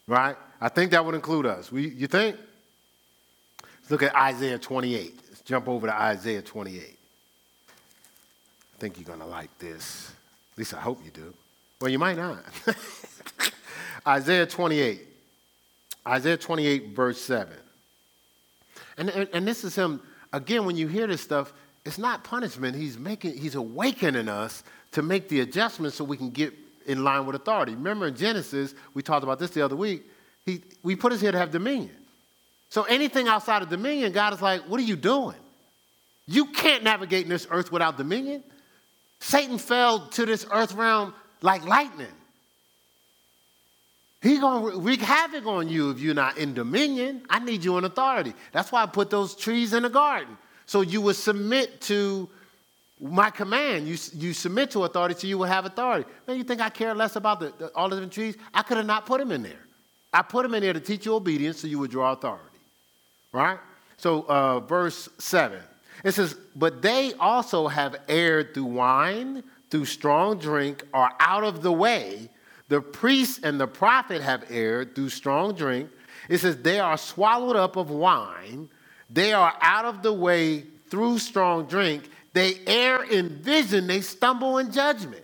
Right? 0.08 0.36
I 0.60 0.70
think 0.70 0.92
that 0.92 1.06
would 1.06 1.16
include 1.16 1.46
us. 1.46 1.72
We, 1.72 1.90
you 1.90 2.08
think? 2.08 2.36
Let's 3.64 3.92
look 3.92 4.04
at 4.04 4.16
Isaiah 4.16 4.58
28. 4.58 5.20
Let's 5.30 5.42
jump 5.42 5.68
over 5.68 5.88
to 5.88 5.94
Isaiah 5.94 6.42
28. 6.42 6.82
I 6.82 8.80
think 8.80 8.98
you're 8.98 9.06
going 9.06 9.20
to 9.20 9.26
like 9.26 9.56
this. 9.60 10.12
At 10.54 10.58
least 10.58 10.74
I 10.74 10.80
hope 10.80 11.00
you 11.06 11.12
do. 11.12 11.34
Well, 11.80 11.90
you 11.90 12.00
might 12.00 12.18
not. 12.18 12.44
Isaiah 14.08 14.48
28. 14.48 15.02
Isaiah 16.08 16.38
28, 16.38 16.90
verse 16.90 17.22
7. 17.22 17.54
And, 18.98 19.10
and, 19.10 19.30
and 19.34 19.48
this 19.48 19.64
is 19.64 19.76
him, 19.76 20.02
again, 20.34 20.66
when 20.66 20.76
you 20.76 20.88
hear 20.88 21.08
this 21.08 21.22
stuff, 21.22 21.54
it's 21.86 21.98
not 21.98 22.24
punishment. 22.24 22.76
He's 22.76 22.98
making, 22.98 23.38
he's 23.38 23.56
awakening 23.56 24.30
us 24.30 24.64
to 24.92 25.02
make 25.02 25.30
the 25.30 25.40
adjustments 25.42 25.98
so 25.98 26.04
we 26.04 26.18
can 26.18 26.30
get 26.30 26.54
in 26.86 27.04
line 27.04 27.26
with 27.26 27.36
authority. 27.36 27.74
Remember 27.74 28.08
in 28.08 28.16
Genesis, 28.16 28.74
we 28.94 29.02
talked 29.02 29.24
about 29.24 29.40
this 29.40 29.52
the 29.52 29.64
other 29.64 29.76
week. 29.76 30.04
He, 30.46 30.64
we 30.84 30.96
put 30.96 31.14
us 31.14 31.22
here 31.22 31.32
to 31.32 31.38
have 31.38 31.52
dominion. 31.52 31.96
So 32.70 32.84
anything 32.84 33.28
outside 33.28 33.62
of 33.62 33.70
dominion, 33.70 34.12
God 34.12 34.34
is 34.34 34.42
like, 34.42 34.62
what 34.62 34.80
are 34.80 34.84
you 34.84 34.96
doing? 34.96 35.38
You 36.28 36.46
can't 36.46 36.84
navigate 36.84 37.24
in 37.24 37.30
this 37.30 37.48
earth 37.50 37.72
without 37.72 37.98
dominion. 37.98 38.44
Satan 39.20 39.58
fell 39.58 40.08
to 40.10 40.26
this 40.26 40.46
earth 40.52 40.74
realm 40.74 41.14
like 41.42 41.66
lightning. 41.66 42.08
He 44.22 44.38
gonna 44.38 44.78
wreak 44.78 45.02
havoc 45.02 45.46
on 45.48 45.68
you 45.68 45.90
if 45.90 46.00
you're 46.00 46.14
not 46.14 46.38
in 46.38 46.54
dominion. 46.54 47.24
I 47.30 47.40
need 47.40 47.64
you 47.64 47.78
in 47.78 47.86
authority. 47.86 48.34
That's 48.52 48.72
why 48.72 48.84
I 48.84 48.86
put 48.86 49.10
those 49.10 49.36
trees 49.36 49.74
in 49.74 49.84
the 49.84 49.90
garden. 49.90 50.38
So 50.72 50.80
you 50.80 51.02
would 51.02 51.18
submit 51.18 51.82
to 51.82 52.30
my 53.02 53.30
command. 53.30 53.90
You, 53.90 53.98
you 54.14 54.32
submit 54.32 54.72
to 54.72 54.86
authority 54.86 55.16
so 55.20 55.28
you 55.28 55.38
will 55.38 55.44
have 55.44 55.66
authority. 55.66 56.10
Man, 56.26 56.38
you 56.38 56.46
think 56.46 56.62
I 56.62 56.70
care 56.70 56.96
less 56.96 57.18
about 57.18 57.42
the, 57.42 57.54
the, 57.58 57.68
all 57.76 57.90
the 57.90 57.98
different 57.98 58.14
trees? 58.14 58.38
I 58.54 58.62
could 58.62 58.78
have 58.78 58.86
not 58.86 59.06
put 59.06 59.20
them 59.20 59.34
in 59.34 59.44
there. 59.44 59.66
I 60.14 60.22
put 60.22 60.44
them 60.44 60.54
in 60.54 60.64
there 60.64 60.72
to 60.72 60.80
teach 60.80 61.06
you 61.06 61.14
obedience 61.14 61.60
so 61.60 61.68
you 61.68 61.78
would 61.80 61.92
draw 61.92 62.14
authority. 62.14 62.58
Right? 63.34 63.60
So, 63.98 64.22
uh, 64.30 64.62
verse 64.62 65.10
7. 65.18 65.60
It 66.06 66.14
says, 66.14 66.38
But 66.56 66.82
they 66.82 67.12
also 67.20 67.68
have 67.68 67.98
erred 68.08 68.54
through 68.54 68.64
wine, 68.64 69.44
through 69.72 69.84
strong 69.84 70.40
drink, 70.40 70.86
are 70.94 71.14
out 71.20 71.44
of 71.44 71.64
the 71.64 71.72
way 71.74 72.30
the 72.70 72.80
priest 72.80 73.42
and 73.44 73.60
the 73.60 73.68
prophet 73.68 74.22
have 74.22 74.46
erred 74.50 74.96
through 74.96 75.10
strong 75.10 75.54
drink. 75.54 75.90
It 76.30 76.38
says, 76.38 76.56
they 76.62 76.80
are 76.80 76.98
swallowed 76.98 77.58
up 77.58 77.76
of 77.76 77.90
wine. 77.90 78.70
They 79.14 79.34
are 79.34 79.54
out 79.62 79.86
of 79.86 80.02
the 80.02 80.14
way 80.14 80.66
through 80.90 81.20
strong 81.20 81.66
drink. 81.66 82.04
They 82.34 82.60
err 82.66 83.04
in 83.04 83.30
vision. 83.30 83.88
They 83.88 84.02
stumble 84.02 84.58
in 84.58 84.72
judgment. 84.72 85.24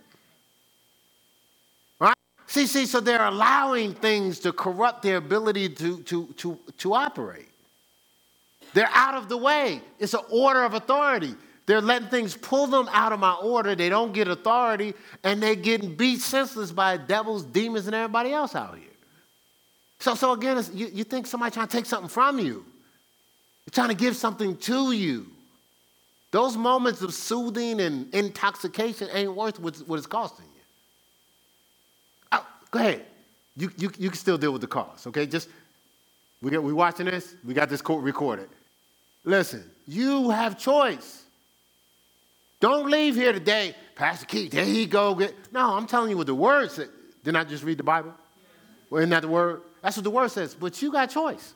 Right? 2.00 2.16
See, 2.48 2.68
see, 2.68 2.86
so 2.86 3.00
they're 3.00 3.26
allowing 3.26 3.94
things 3.94 4.40
to 4.40 4.52
corrupt 4.52 5.04
their 5.04 5.18
ability 5.18 5.70
to, 5.70 6.02
to, 6.04 6.28
to, 6.38 6.60
to 6.80 6.94
operate. 6.94 7.48
They're 8.74 8.90
out 8.94 9.16
of 9.16 9.30
the 9.30 9.38
way. 9.38 9.82
It's 10.00 10.14
an 10.14 10.22
order 10.30 10.64
of 10.64 10.74
authority. 10.74 11.34
They're 11.66 11.82
letting 11.82 12.10
things 12.10 12.36
pull 12.36 12.68
them 12.68 12.90
out 12.92 13.12
of 13.12 13.20
my 13.20 13.34
order. 13.34 13.76
They 13.76 13.90
don't 13.90 14.14
get 14.14 14.28
authority, 14.28 14.94
and 15.24 15.42
they're 15.42 15.56
getting 15.56 15.96
beat 15.96 16.22
senseless 16.22 16.72
by 16.72 16.98
devils, 16.98 17.44
demons, 17.44 17.88
and 17.88 17.96
everybody 17.96 18.32
else 18.32 18.56
out 18.56 18.76
here. 18.76 18.86
So, 20.00 20.16
so 20.16 20.34
again, 20.34 20.64
you, 20.74 20.88
you 20.88 21.04
think 21.04 21.28
somebody 21.28 21.54
trying 21.54 21.68
to 21.68 21.76
take 21.76 21.86
something 21.86 22.10
from 22.10 22.40
you. 22.40 22.66
They're 23.68 23.84
trying 23.84 23.96
to 23.96 24.02
give 24.02 24.16
something 24.16 24.56
to 24.58 24.94
you. 24.94 25.28
Those 26.32 26.56
moments 26.56 27.02
of 27.02 27.14
soothing 27.14 27.82
and 27.82 28.14
intoxication 28.14 29.10
ain't 29.12 29.36
worth 29.36 29.60
what, 29.60 29.76
it's 29.98 30.08
costing 30.08 30.46
you. 30.46 30.62
Oh, 32.32 32.48
go 32.72 32.80
ahead. 32.80 33.06
You, 33.58 33.70
you, 33.78 33.92
you 33.98 34.10
can 34.10 34.18
still 34.18 34.38
deal 34.38 34.54
with 34.54 34.62
the 34.62 34.68
cost, 34.68 35.06
okay? 35.08 35.26
Just, 35.26 35.50
we, 36.42 36.50
got, 36.50 36.64
we 36.64 36.72
watching 36.72 37.08
this? 37.08 37.36
We 37.46 37.54
got 37.54 37.68
this 37.68 37.82
court 37.82 38.04
recorded. 38.04 38.48
Listen, 39.26 39.70
you 39.86 40.30
have 40.30 40.58
choice. 40.58 41.24
Don't 42.62 42.90
leave 42.90 43.16
here 43.16 43.34
today, 43.34 43.76
Pastor 43.96 44.26
Keith, 44.28 44.54
there 44.54 44.64
he 44.64 44.86
go. 44.86 45.20
No, 45.52 45.76
I'm 45.76 45.88
telling 45.88 46.10
you 46.10 46.18
what 46.18 46.28
the 46.28 46.36
word 46.36 46.72
said. 46.72 46.88
Didn't 47.26 47.36
I 47.36 47.44
just 47.44 47.66
read 47.66 47.80
the 47.80 47.84
Bible? 47.84 48.14
Well, 48.90 49.00
isn't 49.00 49.10
that 49.10 49.24
the 49.24 49.28
word? 49.28 49.62
That's 49.82 49.98
what 49.98 50.06
the 50.06 50.10
word 50.10 50.32
says. 50.32 50.56
But 50.56 50.82
you 50.82 50.90
got 50.90 51.10
choice. 51.10 51.54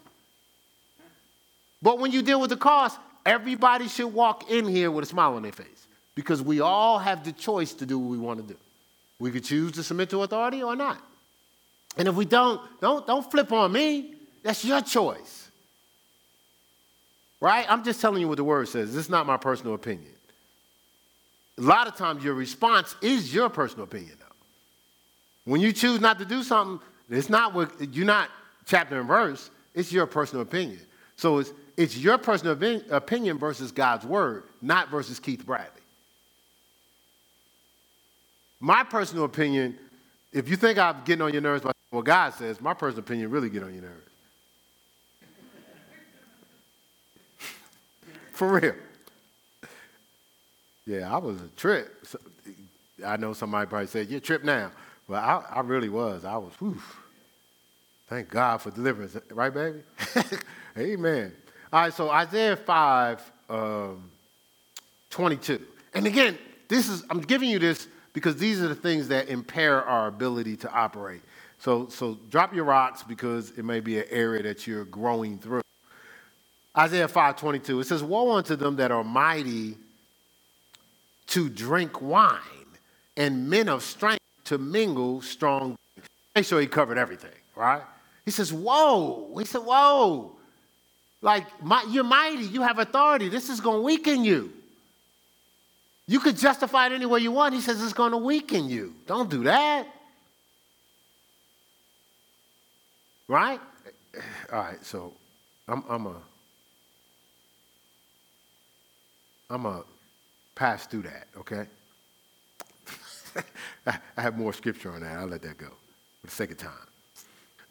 But 1.81 1.99
when 1.99 2.11
you 2.11 2.21
deal 2.21 2.39
with 2.39 2.49
the 2.49 2.57
cost, 2.57 2.99
everybody 3.25 3.87
should 3.87 4.07
walk 4.07 4.49
in 4.49 4.67
here 4.67 4.91
with 4.91 5.03
a 5.03 5.07
smile 5.07 5.35
on 5.35 5.43
their 5.43 5.51
face 5.51 5.87
because 6.15 6.41
we 6.41 6.59
all 6.59 6.99
have 6.99 7.23
the 7.23 7.31
choice 7.31 7.73
to 7.73 7.85
do 7.85 7.97
what 7.97 8.09
we 8.09 8.17
want 8.17 8.39
to 8.39 8.53
do. 8.53 8.59
We 9.19 9.31
could 9.31 9.43
choose 9.43 9.73
to 9.73 9.83
submit 9.83 10.09
to 10.11 10.23
authority 10.23 10.63
or 10.63 10.75
not. 10.75 10.99
And 11.97 12.07
if 12.07 12.15
we 12.15 12.25
don't, 12.25 12.61
don't, 12.79 13.05
don't 13.05 13.29
flip 13.29 13.51
on 13.51 13.71
me. 13.71 14.15
That's 14.43 14.63
your 14.63 14.81
choice. 14.81 15.49
Right? 17.39 17.65
I'm 17.69 17.83
just 17.83 18.01
telling 18.01 18.21
you 18.21 18.27
what 18.27 18.37
the 18.37 18.43
word 18.43 18.67
says. 18.67 18.93
This 18.93 19.05
is 19.05 19.09
not 19.09 19.25
my 19.25 19.37
personal 19.37 19.73
opinion 19.73 20.11
a 21.57 21.61
lot 21.61 21.87
of 21.87 21.95
times 21.95 22.23
your 22.23 22.33
response 22.33 22.95
is 23.01 23.33
your 23.33 23.49
personal 23.49 23.83
opinion, 23.83 24.13
though. 24.19 25.51
When 25.51 25.61
you 25.61 25.71
choose 25.71 26.01
not 26.01 26.17
to 26.19 26.25
do 26.25 26.43
something, 26.43 26.85
it's 27.09 27.29
not 27.29 27.53
what 27.53 27.71
you're 27.93 28.05
not 28.05 28.29
chapter 28.65 28.99
and 28.99 29.07
verse, 29.07 29.49
it's 29.75 29.91
your 29.91 30.05
personal 30.05 30.41
opinion. 30.41 30.79
So 31.17 31.39
it's, 31.39 31.51
it's 31.81 31.97
your 31.97 32.19
personal 32.19 32.53
opinion 32.91 33.39
versus 33.39 33.71
God's 33.71 34.05
word, 34.05 34.43
not 34.61 34.89
versus 34.91 35.19
Keith 35.19 35.43
Bradley. 35.43 35.81
My 38.59 38.83
personal 38.83 39.25
opinion, 39.25 39.75
if 40.31 40.47
you 40.47 40.55
think 40.55 40.77
I'm 40.77 40.97
getting 41.05 41.23
on 41.23 41.33
your 41.33 41.41
nerves 41.41 41.63
by 41.63 41.71
what 41.89 42.05
God 42.05 42.35
says, 42.35 42.61
my 42.61 42.75
personal 42.75 42.99
opinion 42.99 43.31
really 43.31 43.49
get 43.49 43.63
on 43.63 43.73
your 43.73 43.81
nerves. 43.81 44.09
For 48.31 48.59
real. 48.59 48.75
Yeah, 50.85 51.11
I 51.11 51.17
was 51.17 51.41
a 51.41 51.47
trip. 51.57 52.05
I 53.03 53.17
know 53.17 53.33
somebody 53.33 53.67
probably 53.67 53.87
said, 53.87 54.07
You're 54.07 54.19
a 54.19 54.21
trip 54.21 54.43
now. 54.43 54.71
But 55.09 55.23
I, 55.23 55.43
I 55.49 55.59
really 55.61 55.89
was. 55.89 56.25
I 56.25 56.37
was, 56.37 56.53
whew. 56.59 56.79
Thank 58.07 58.29
God 58.29 58.57
for 58.57 58.69
deliverance. 58.69 59.17
Right, 59.31 59.51
baby? 59.51 59.79
Amen. 60.77 61.33
All 61.73 61.79
right, 61.79 61.93
so 61.93 62.09
Isaiah 62.09 62.57
5, 62.57 63.31
um, 63.49 64.11
22. 65.09 65.61
And 65.93 66.05
again, 66.05 66.37
this 66.67 66.89
is, 66.89 67.05
I'm 67.09 67.21
giving 67.21 67.49
you 67.49 67.59
this 67.59 67.87
because 68.11 68.35
these 68.35 68.61
are 68.61 68.67
the 68.67 68.75
things 68.75 69.07
that 69.07 69.29
impair 69.29 69.81
our 69.81 70.07
ability 70.07 70.57
to 70.57 70.71
operate. 70.73 71.21
So, 71.59 71.87
so 71.87 72.17
drop 72.29 72.53
your 72.53 72.65
rocks 72.65 73.03
because 73.03 73.51
it 73.51 73.63
may 73.63 73.79
be 73.79 73.99
an 73.99 74.05
area 74.09 74.43
that 74.43 74.67
you're 74.67 74.83
growing 74.83 75.37
through. 75.37 75.61
Isaiah 76.77 77.07
5, 77.07 77.37
22. 77.37 77.79
It 77.79 77.83
says, 77.85 78.03
Woe 78.03 78.31
unto 78.31 78.57
them 78.57 78.75
that 78.75 78.91
are 78.91 79.03
mighty 79.03 79.77
to 81.27 81.47
drink 81.47 82.01
wine 82.01 82.39
and 83.15 83.49
men 83.49 83.69
of 83.69 83.81
strength 83.81 84.19
to 84.45 84.57
mingle 84.57 85.21
strong. 85.21 85.77
Make 86.35 86.45
sure 86.45 86.59
he 86.59 86.67
covered 86.67 86.97
everything, 86.97 87.31
right? 87.55 87.83
He 88.25 88.31
says, 88.31 88.51
Whoa. 88.51 89.33
He 89.37 89.45
said, 89.45 89.61
Whoa. 89.61 90.35
Like, 91.21 91.63
my, 91.63 91.85
you're 91.89 92.03
mighty, 92.03 92.43
you 92.43 92.61
have 92.61 92.79
authority. 92.79 93.29
This 93.29 93.49
is 93.49 93.59
going 93.59 93.77
to 93.77 93.83
weaken 93.83 94.23
you. 94.25 94.51
You 96.07 96.19
could 96.19 96.35
justify 96.35 96.87
it 96.87 96.91
any 96.93 97.05
way 97.05 97.19
you 97.19 97.31
want. 97.31 97.53
He 97.53 97.61
says 97.61 97.81
it's 97.81 97.93
going 97.93 98.11
to 98.11 98.17
weaken 98.17 98.67
you. 98.67 98.95
Don't 99.05 99.29
do 99.29 99.43
that. 99.43 99.87
Right? 103.27 103.61
All 104.51 104.59
right, 104.59 104.83
so 104.83 105.13
I'm, 105.67 105.83
I'm 105.87 106.05
a. 106.07 106.15
I'm 109.49 109.65
a 109.65 109.83
pass 110.55 110.87
through 110.87 111.03
that, 111.03 111.27
okay? 111.37 111.65
I 113.85 114.21
have 114.21 114.37
more 114.37 114.53
scripture 114.53 114.91
on 114.91 115.01
that. 115.01 115.17
I'll 115.17 115.27
let 115.27 115.41
that 115.41 115.57
go 115.57 115.67
for 116.21 116.27
the 116.27 116.31
sake 116.31 116.51
of 116.51 116.57
time. 116.57 116.71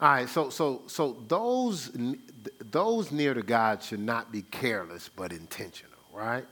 All 0.01 0.09
right, 0.09 0.27
so 0.27 0.49
so 0.49 0.81
so 0.87 1.17
those 1.27 1.91
those 2.71 3.11
near 3.11 3.35
to 3.35 3.43
God 3.43 3.83
should 3.83 3.99
not 3.99 4.31
be 4.31 4.41
careless 4.41 5.09
but 5.15 5.31
intentional, 5.31 5.99
right? 6.11 6.45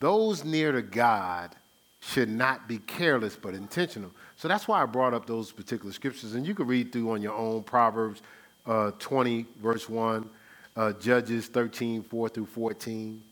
Those 0.00 0.44
near 0.44 0.72
to 0.72 0.82
God 0.82 1.54
should 2.00 2.28
not 2.28 2.68
be 2.68 2.76
careless 2.78 3.36
but 3.36 3.54
intentional. 3.54 4.10
So 4.36 4.48
that's 4.48 4.68
why 4.68 4.82
I 4.82 4.86
brought 4.86 5.14
up 5.14 5.26
those 5.26 5.50
particular 5.50 5.92
scriptures, 5.92 6.34
and 6.34 6.46
you 6.46 6.54
can 6.54 6.66
read 6.66 6.92
through 6.92 7.10
on 7.10 7.22
your 7.22 7.34
own 7.34 7.62
Proverbs 7.62 8.20
uh, 8.66 8.90
20 8.98 9.46
verse 9.62 9.88
1, 9.88 10.28
uh, 10.76 10.92
Judges 10.92 11.46
13 11.46 12.02
4 12.02 12.28
through 12.28 12.46
14 12.46 13.22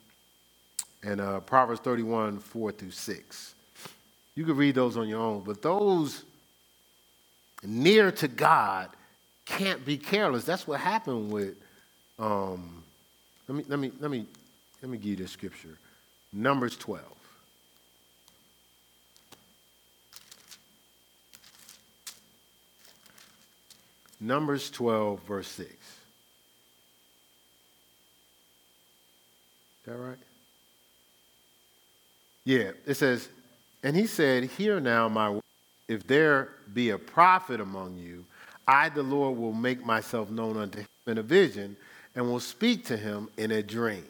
and 1.04 1.20
uh, 1.20 1.40
Proverbs 1.40 1.80
31, 1.80 2.38
4 2.38 2.72
through 2.72 2.90
6. 2.90 3.54
You 4.34 4.44
can 4.44 4.56
read 4.56 4.74
those 4.74 4.96
on 4.96 5.08
your 5.08 5.20
own, 5.20 5.42
but 5.44 5.60
those 5.60 6.24
near 7.62 8.10
to 8.12 8.28
God 8.28 8.90
can't 9.44 9.84
be 9.84 9.96
careless. 9.98 10.44
That's 10.44 10.66
what 10.66 10.80
happened 10.80 11.30
with. 11.30 11.54
Um, 12.18 12.82
let 13.48 13.56
me 13.56 13.64
let 13.68 13.78
me 13.78 13.92
let 13.98 14.10
me 14.10 14.26
let 14.80 14.90
me 14.90 14.98
give 14.98 15.06
you 15.06 15.16
this 15.16 15.30
scripture. 15.30 15.78
Numbers 16.32 16.76
twelve. 16.76 17.16
Numbers 24.22 24.70
12, 24.70 25.20
verse 25.24 25.48
6. 25.48 25.68
Is 25.68 25.76
that 29.84 29.96
right? 29.96 30.16
Yeah, 32.44 32.70
it 32.86 32.94
says, 32.94 33.28
And 33.82 33.96
he 33.96 34.06
said, 34.06 34.44
Hear 34.44 34.78
now 34.78 35.08
my 35.08 35.40
if 35.92 36.06
there 36.06 36.48
be 36.72 36.90
a 36.90 36.98
prophet 36.98 37.60
among 37.60 37.98
you, 37.98 38.24
I, 38.66 38.88
the 38.88 39.02
Lord, 39.02 39.36
will 39.36 39.52
make 39.52 39.84
myself 39.84 40.30
known 40.30 40.56
unto 40.56 40.78
him 40.78 40.86
in 41.06 41.18
a 41.18 41.22
vision 41.22 41.76
and 42.14 42.24
will 42.26 42.40
speak 42.40 42.86
to 42.86 42.96
him 42.96 43.28
in 43.36 43.50
a 43.50 43.62
dream. 43.62 44.06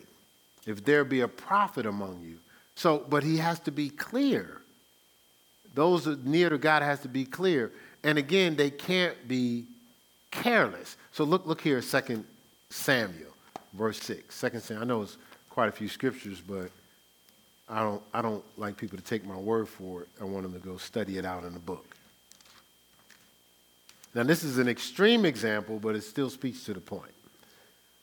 If 0.64 0.85
there 0.85 1.05
be 1.05 1.20
a 1.20 1.28
prophet 1.28 1.87
among 1.87 2.22
you. 2.22 2.37
So, 2.76 3.05
but 3.09 3.24
he 3.24 3.39
has 3.39 3.59
to 3.61 3.72
be 3.72 3.91
clear. 3.91 4.61
Those 5.74 6.07
near 6.24 6.51
to 6.51 6.59
God 6.59 6.83
has 6.83 7.01
to 7.01 7.09
be 7.09 7.24
clear. 7.24 7.72
And 8.05 8.16
again, 8.16 8.55
they 8.55 8.70
can't 8.70 9.16
be 9.26 9.64
careless. 10.30 10.97
So 11.11 11.24
look, 11.24 11.47
look 11.47 11.61
here, 11.61 11.80
2 11.80 12.24
Samuel, 12.70 13.33
verse 13.72 14.01
6. 14.03 14.41
2 14.41 14.61
Samuel, 14.61 14.83
I 14.83 14.87
know 14.87 15.03
it's 15.03 15.16
quite 15.51 15.68
a 15.68 15.72
few 15.72 15.89
scriptures, 15.89 16.41
but 16.41 16.70
I 17.69 17.81
don't, 17.81 18.03
I 18.13 18.23
don't 18.23 18.45
like 18.59 18.77
people 18.77 18.99
to 18.99 19.05
take 19.05 19.25
my 19.25 19.37
word 19.37 19.69
for 19.69 20.03
it. 20.03 20.09
I 20.21 20.25
want 20.25 20.43
them 20.43 20.53
to 20.53 20.59
go 20.59 20.77
study 20.77 21.19
it 21.19 21.25
out 21.25 21.45
in 21.45 21.53
the 21.53 21.61
book. 21.61 21.97
Now, 24.15 24.25
this 24.25 24.45
is 24.45 24.59
an 24.59 24.69
extreme 24.69 25.25
example, 25.25 25.79
but 25.79 25.97
it 25.97 26.03
still 26.03 26.29
speaks 26.29 26.65
to 26.65 26.75
the 26.75 26.81
point. 26.81 27.13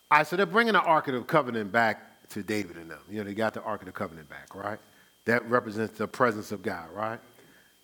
All 0.09 0.19
right, 0.19 0.27
so 0.27 0.35
they're 0.35 0.47
bringing 0.47 0.73
the 0.73 0.81
Ark 0.81 1.07
of 1.07 1.13
the 1.13 1.21
Covenant 1.21 1.71
back 1.71 2.27
to 2.29 2.41
David 2.41 2.77
and 2.77 2.89
them. 2.89 2.99
You 3.09 3.19
know, 3.19 3.25
they 3.25 3.35
got 3.35 3.53
the 3.53 3.61
Ark 3.61 3.81
of 3.81 3.85
the 3.85 3.91
Covenant 3.91 4.27
back, 4.27 4.55
right? 4.55 4.79
That 5.25 5.47
represents 5.47 5.97
the 5.97 6.07
presence 6.07 6.51
of 6.51 6.63
God, 6.63 6.89
right? 6.91 7.19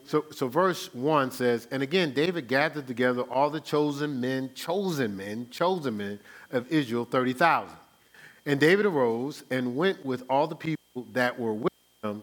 So, 0.08 0.26
so 0.32 0.48
verse 0.48 0.94
1 0.94 1.32
says, 1.32 1.68
And 1.70 1.84
again, 1.84 2.14
David 2.14 2.48
gathered 2.48 2.88
together 2.88 3.22
all 3.24 3.50
the 3.50 3.60
chosen 3.60 4.20
men, 4.20 4.52
chosen 4.56 5.16
men, 5.16 5.48
chosen 5.52 5.98
men 5.98 6.20
of 6.52 6.72
Israel, 6.72 7.06
30,000. 7.06 7.76
And 8.46 8.60
David 8.60 8.86
arose 8.86 9.44
and 9.50 9.76
went 9.76 10.06
with 10.06 10.24
all 10.30 10.48
the 10.48 10.56
people 10.56 11.08
that 11.14 11.40
were 11.40 11.54
with 11.54 11.74
him 12.04 12.22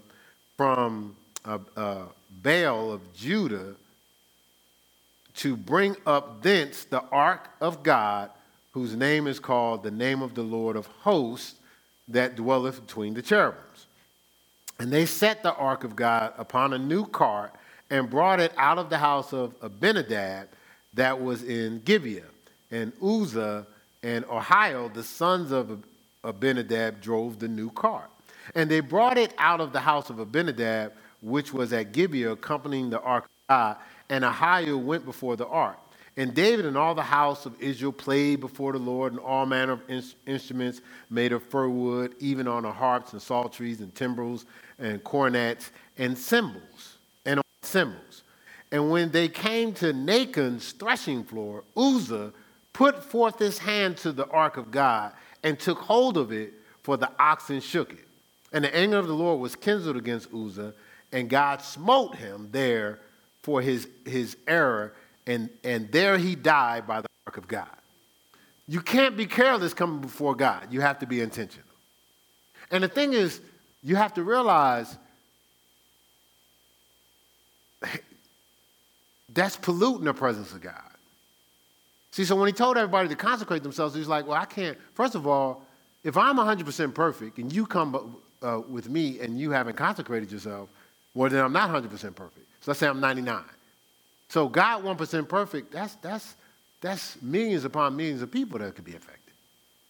from 0.56 1.16
uh, 1.44 1.58
uh, 1.76 2.02
Baal 2.42 2.92
of 2.92 3.12
Judah 3.14 3.74
to 5.36 5.56
bring 5.56 5.96
up 6.06 6.42
thence 6.42 6.84
the 6.84 7.02
ark 7.10 7.48
of 7.60 7.82
God, 7.82 8.30
whose 8.72 8.94
name 8.94 9.26
is 9.26 9.40
called 9.40 9.82
the 9.82 9.90
name 9.90 10.22
of 10.22 10.34
the 10.34 10.42
Lord 10.42 10.76
of 10.76 10.86
hosts, 10.86 11.54
that 12.08 12.36
dwelleth 12.36 12.80
between 12.86 13.14
the 13.14 13.22
cherubims. 13.22 13.86
And 14.78 14.92
they 14.92 15.06
set 15.06 15.42
the 15.42 15.54
ark 15.54 15.84
of 15.84 15.96
God 15.96 16.34
upon 16.36 16.72
a 16.72 16.78
new 16.78 17.06
cart 17.06 17.52
and 17.90 18.10
brought 18.10 18.40
it 18.40 18.52
out 18.56 18.78
of 18.78 18.90
the 18.90 18.98
house 18.98 19.32
of 19.32 19.54
Abinadab 19.62 20.48
that 20.94 21.20
was 21.20 21.42
in 21.42 21.80
Gibeah. 21.84 22.22
And 22.70 22.92
Uzzah 23.02 23.66
and 24.02 24.24
Ahio, 24.26 24.92
the 24.92 25.02
sons 25.02 25.52
of 25.52 25.82
Abinadab, 26.24 27.00
drove 27.00 27.38
the 27.38 27.48
new 27.48 27.70
cart. 27.70 28.10
And 28.54 28.70
they 28.70 28.80
brought 28.80 29.18
it 29.18 29.34
out 29.38 29.60
of 29.60 29.72
the 29.72 29.80
house 29.80 30.10
of 30.10 30.18
Abinadab, 30.18 30.92
which 31.20 31.52
was 31.52 31.72
at 31.72 31.92
Gibeah, 31.92 32.32
accompanying 32.32 32.90
the 32.90 33.00
ark 33.00 33.24
of 33.24 33.30
God 33.48 33.76
and 34.12 34.24
Ahio 34.24 34.78
went 34.78 35.06
before 35.06 35.36
the 35.36 35.46
ark. 35.46 35.78
And 36.18 36.34
David 36.34 36.66
and 36.66 36.76
all 36.76 36.94
the 36.94 37.02
house 37.02 37.46
of 37.46 37.58
Israel 37.62 37.92
played 37.92 38.40
before 38.40 38.72
the 38.72 38.78
Lord, 38.78 39.14
and 39.14 39.20
all 39.20 39.46
manner 39.46 39.72
of 39.72 39.80
in- 39.88 40.04
instruments 40.26 40.82
made 41.08 41.32
of 41.32 41.42
fir 41.44 41.70
wood, 41.70 42.14
even 42.18 42.46
on 42.46 42.64
the 42.64 42.70
harps 42.70 43.14
and 43.14 43.22
psalteries 43.22 43.80
and 43.80 43.94
timbrels 43.94 44.44
and 44.78 45.02
cornets 45.02 45.70
and 45.96 46.16
cymbals 46.18 46.98
and 47.24 47.40
cymbals. 47.62 48.22
And 48.70 48.90
when 48.90 49.10
they 49.10 49.28
came 49.28 49.72
to 49.74 49.94
Nacon's 49.94 50.72
threshing 50.72 51.24
floor, 51.24 51.64
Uzzah 51.74 52.34
put 52.74 53.02
forth 53.02 53.38
his 53.38 53.56
hand 53.56 53.96
to 53.98 54.12
the 54.12 54.26
ark 54.28 54.58
of 54.58 54.70
God 54.70 55.12
and 55.42 55.58
took 55.58 55.78
hold 55.78 56.16
of 56.16 56.32
it, 56.32 56.52
for 56.82 56.96
the 56.96 57.10
oxen 57.18 57.60
shook 57.60 57.92
it. 57.92 58.08
And 58.52 58.64
the 58.64 58.74
anger 58.74 58.98
of 58.98 59.06
the 59.06 59.14
Lord 59.14 59.40
was 59.40 59.56
kindled 59.56 59.96
against 59.96 60.32
Uzzah, 60.32 60.74
and 61.10 61.28
God 61.28 61.62
smote 61.62 62.16
him 62.16 62.48
there 62.52 63.00
for 63.42 63.60
his, 63.60 63.88
his 64.04 64.36
error, 64.46 64.94
and, 65.26 65.50
and 65.64 65.90
there 65.90 66.18
he 66.18 66.34
died 66.34 66.86
by 66.86 67.00
the 67.00 67.08
ark 67.26 67.36
of 67.36 67.48
God. 67.48 67.68
You 68.68 68.80
can't 68.80 69.16
be 69.16 69.26
careless 69.26 69.74
coming 69.74 70.00
before 70.00 70.34
God. 70.34 70.68
You 70.72 70.80
have 70.80 71.00
to 71.00 71.06
be 71.06 71.20
intentional. 71.20 71.66
And 72.70 72.84
the 72.84 72.88
thing 72.88 73.12
is, 73.12 73.40
you 73.82 73.96
have 73.96 74.14
to 74.14 74.22
realize 74.22 74.96
that's 79.28 79.56
polluting 79.56 80.04
the 80.04 80.14
presence 80.14 80.52
of 80.52 80.60
God. 80.60 80.91
See, 82.12 82.26
so 82.26 82.36
when 82.36 82.46
he 82.46 82.52
told 82.52 82.76
everybody 82.76 83.08
to 83.08 83.16
consecrate 83.16 83.62
themselves, 83.62 83.94
he's 83.94 84.06
like, 84.06 84.26
well, 84.26 84.38
I 84.40 84.44
can't. 84.44 84.76
First 84.94 85.14
of 85.14 85.26
all, 85.26 85.62
if 86.04 86.16
I'm 86.16 86.36
100% 86.36 86.94
perfect 86.94 87.38
and 87.38 87.50
you 87.50 87.64
come 87.66 88.16
uh, 88.42 88.60
with 88.68 88.88
me 88.88 89.20
and 89.20 89.40
you 89.40 89.50
haven't 89.50 89.76
consecrated 89.76 90.30
yourself, 90.30 90.68
well, 91.14 91.30
then 91.30 91.42
I'm 91.42 91.52
not 91.52 91.70
100% 91.70 91.90
perfect. 92.14 92.46
So 92.60 92.70
let's 92.70 92.80
say 92.80 92.86
I'm 92.86 93.00
99. 93.00 93.42
So 94.28 94.46
God 94.46 94.84
1% 94.84 95.28
perfect, 95.28 95.72
that's, 95.72 95.94
that's, 95.96 96.36
that's 96.82 97.20
millions 97.22 97.64
upon 97.64 97.96
millions 97.96 98.20
of 98.20 98.30
people 98.30 98.58
that 98.58 98.74
could 98.74 98.84
be 98.84 98.94
affected. 98.94 99.32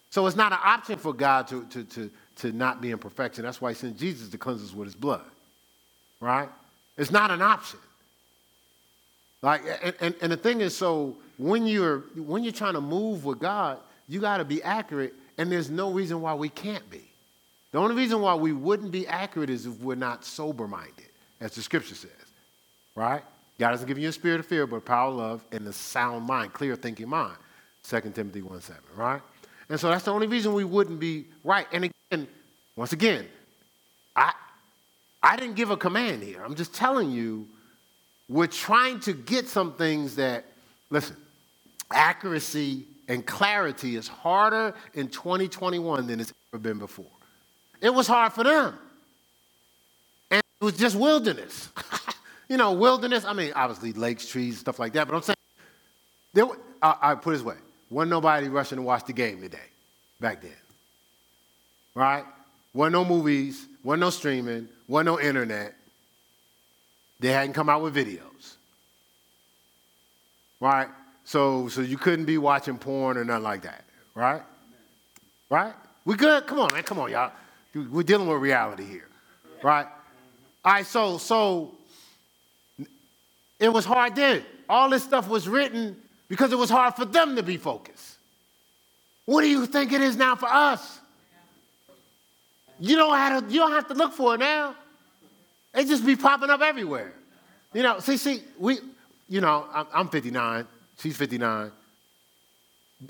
So 0.09 0.25
it's 0.25 0.35
not 0.35 0.53
an 0.53 0.59
option 0.63 0.99
for 0.99 1.11
God 1.13 1.47
to, 1.47 1.65
to, 1.65 1.83
to, 1.83 2.11
to 2.37 2.51
not 2.51 2.79
be 2.79 2.91
in 2.91 2.99
perfection. 2.99 3.43
That's 3.43 3.59
why 3.59 3.71
he 3.71 3.75
sent 3.75 3.97
Jesus 3.97 4.29
to 4.29 4.37
cleanse 4.37 4.63
us 4.63 4.73
with 4.73 4.87
his 4.87 4.95
blood. 4.95 5.23
Right? 6.21 6.49
It's 6.97 7.11
not 7.11 7.31
an 7.31 7.41
option. 7.41 7.79
Like, 9.41 9.61
and, 9.81 9.95
and, 9.99 10.15
and 10.21 10.31
the 10.31 10.37
thing 10.37 10.61
is, 10.61 10.75
so 10.75 11.17
when 11.37 11.65
you're 11.65 11.99
when 12.15 12.43
you're 12.43 12.53
trying 12.53 12.73
to 12.73 12.81
move 12.81 13.25
with 13.25 13.39
God, 13.39 13.79
you 14.07 14.19
got 14.19 14.37
to 14.37 14.45
be 14.45 14.61
accurate, 14.63 15.13
and 15.37 15.51
there's 15.51 15.69
no 15.69 15.91
reason 15.91 16.21
why 16.21 16.33
we 16.33 16.49
can't 16.49 16.87
be. 16.89 17.01
The 17.71 17.79
only 17.79 17.95
reason 17.95 18.21
why 18.21 18.35
we 18.35 18.53
wouldn't 18.53 18.91
be 18.91 19.07
accurate 19.07 19.49
is 19.49 19.65
if 19.65 19.79
we're 19.79 19.95
not 19.95 20.23
sober 20.23 20.67
minded, 20.67 21.09
as 21.41 21.55
the 21.55 21.61
scripture 21.61 21.95
says 21.95 22.11
right? 22.95 23.23
God 23.59 23.71
doesn't 23.71 23.87
give 23.87 23.97
you 23.97 24.09
a 24.09 24.11
spirit 24.11 24.39
of 24.39 24.45
fear, 24.45 24.65
but 24.65 24.85
power, 24.85 25.11
love, 25.11 25.43
and 25.51 25.67
a 25.67 25.73
sound 25.73 26.25
mind, 26.25 26.53
clear 26.53 26.75
thinking 26.75 27.09
mind. 27.09 27.37
2 27.83 27.99
Timothy 28.13 28.41
1 28.41 28.61
7, 28.61 28.81
right? 28.95 29.21
And 29.69 29.79
so 29.79 29.89
that's 29.89 30.05
the 30.05 30.11
only 30.11 30.27
reason 30.27 30.53
we 30.53 30.63
wouldn't 30.63 30.99
be 30.99 31.25
right. 31.43 31.67
And 31.71 31.85
again, 31.85 32.27
once 32.75 32.93
again, 32.93 33.25
I, 34.15 34.33
I 35.21 35.35
didn't 35.35 35.55
give 35.55 35.69
a 35.69 35.77
command 35.77 36.23
here. 36.23 36.43
I'm 36.43 36.55
just 36.55 36.73
telling 36.73 37.11
you, 37.11 37.47
we're 38.29 38.47
trying 38.47 38.99
to 39.01 39.13
get 39.13 39.47
some 39.47 39.73
things 39.73 40.15
that, 40.15 40.45
listen, 40.89 41.17
accuracy 41.93 42.85
and 43.07 43.25
clarity 43.25 43.95
is 43.95 44.07
harder 44.07 44.73
in 44.93 45.07
2021 45.07 46.07
than 46.07 46.19
it's 46.19 46.33
ever 46.53 46.61
been 46.61 46.79
before. 46.79 47.05
It 47.81 47.93
was 47.93 48.07
hard 48.07 48.33
for 48.33 48.43
them. 48.43 48.77
And 50.31 50.41
it 50.61 50.63
was 50.63 50.77
just 50.77 50.95
wilderness. 50.95 51.69
you 52.49 52.57
know, 52.57 52.73
wilderness. 52.73 53.25
I 53.25 53.33
mean, 53.33 53.51
obviously 53.55 53.93
lakes, 53.93 54.27
trees, 54.27 54.59
stuff 54.59 54.79
like 54.79 54.93
that. 54.93 55.07
But 55.07 55.15
I'm 55.15 55.21
saying, 55.21 55.35
there, 56.33 56.45
I, 56.81 56.95
I 57.01 57.15
put 57.15 57.31
it 57.31 57.37
this 57.37 57.45
way: 57.45 57.55
wasn't 57.89 58.11
nobody 58.11 58.49
rushing 58.49 58.77
to 58.77 58.81
watch 58.81 59.05
the 59.05 59.13
game 59.13 59.41
today, 59.41 59.57
back 60.19 60.41
then. 60.41 60.51
Right? 61.93 62.23
Wasn't 62.73 62.93
no 62.93 63.05
movies, 63.05 63.65
wasn't 63.83 64.01
no 64.01 64.09
streaming, 64.09 64.67
wasn't 64.87 65.07
no 65.07 65.19
internet. 65.19 65.75
They 67.19 67.29
hadn't 67.29 67.53
come 67.53 67.69
out 67.69 67.81
with 67.81 67.95
videos. 67.95 68.55
Right? 70.59 70.87
So, 71.25 71.67
so 71.69 71.81
you 71.81 71.97
couldn't 71.97 72.25
be 72.25 72.37
watching 72.37 72.77
porn 72.77 73.17
or 73.17 73.23
nothing 73.23 73.43
like 73.43 73.61
that. 73.63 73.83
Right? 74.13 74.41
Right? 75.49 75.73
We 76.05 76.15
good? 76.15 76.45
Come 76.47 76.59
on, 76.59 76.73
man. 76.73 76.83
Come 76.83 76.99
on, 76.99 77.11
y'all. 77.11 77.31
We're 77.73 78.03
dealing 78.03 78.27
with 78.27 78.41
reality 78.41 78.85
here. 78.85 79.07
Right? 79.61 79.87
All 80.65 80.73
right, 80.73 80.85
so 80.85 81.17
so 81.17 81.73
it 83.59 83.69
was 83.69 83.85
hard 83.85 84.15
then. 84.15 84.43
All 84.69 84.89
this 84.89 85.03
stuff 85.03 85.27
was 85.27 85.47
written 85.47 85.97
because 86.27 86.51
it 86.51 86.57
was 86.57 86.69
hard 86.69 86.95
for 86.95 87.05
them 87.05 87.35
to 87.35 87.43
be 87.43 87.57
focused. 87.57 88.17
What 89.25 89.41
do 89.41 89.47
you 89.47 89.65
think 89.65 89.91
it 89.93 90.01
is 90.01 90.15
now 90.15 90.35
for 90.35 90.47
us? 90.47 90.99
You 92.79 92.95
don't 92.95 93.15
have 93.15 93.47
to, 93.47 93.53
you 93.53 93.59
don't 93.59 93.71
have 93.71 93.87
to 93.87 93.93
look 93.93 94.13
for 94.13 94.35
it 94.35 94.39
now. 94.39 94.75
It 95.73 95.87
just 95.87 96.05
be 96.05 96.15
popping 96.15 96.49
up 96.49 96.61
everywhere. 96.61 97.13
You 97.73 97.83
know, 97.83 97.99
see, 97.99 98.17
see, 98.17 98.43
we, 98.59 98.79
you 99.29 99.41
know, 99.41 99.65
I'm 99.93 100.09
59, 100.09 100.67
she's 100.97 101.17
59. 101.17 101.71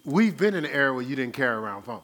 We've 0.05 0.35
been 0.35 0.55
in 0.55 0.65
an 0.65 0.71
era 0.71 0.93
where 0.93 1.03
you 1.03 1.15
didn't 1.15 1.33
carry 1.33 1.55
around 1.55 1.83
phones. 1.83 2.03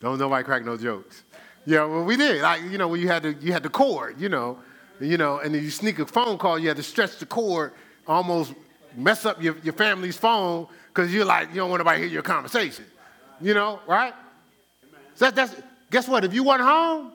Don't 0.00 0.18
nobody 0.18 0.44
crack 0.44 0.64
no 0.64 0.76
jokes. 0.76 1.22
Yeah, 1.64 1.84
well, 1.84 2.04
we 2.04 2.16
did. 2.16 2.42
Like, 2.42 2.62
you 2.62 2.76
know, 2.76 2.88
when 2.88 3.00
you 3.00 3.06
had 3.06 3.22
the 3.22 3.34
you 3.34 3.52
had 3.52 3.62
the 3.62 3.68
cord, 3.68 4.20
you 4.20 4.28
know, 4.28 4.58
you 5.00 5.16
know, 5.16 5.38
and 5.38 5.54
then 5.54 5.62
you 5.62 5.70
sneak 5.70 6.00
a 6.00 6.06
phone 6.06 6.38
call, 6.38 6.58
you 6.58 6.68
had 6.68 6.76
to 6.76 6.82
stretch 6.82 7.18
the 7.18 7.26
cord 7.26 7.72
almost 8.06 8.54
mess 8.96 9.24
up 9.24 9.42
your, 9.42 9.56
your 9.62 9.72
family's 9.72 10.16
phone 10.16 10.66
because 10.88 11.12
you're 11.12 11.24
like, 11.24 11.48
you 11.50 11.56
don't 11.56 11.70
want 11.70 11.80
nobody 11.80 12.00
to 12.00 12.04
hear 12.04 12.12
your 12.12 12.22
conversation. 12.22 12.84
You 13.40 13.54
know, 13.54 13.80
right? 13.86 14.14
So 15.14 15.26
that, 15.26 15.34
that's, 15.34 15.54
guess 15.90 16.08
what? 16.08 16.24
If 16.24 16.34
you 16.34 16.44
weren't 16.44 16.62
home, 16.62 17.12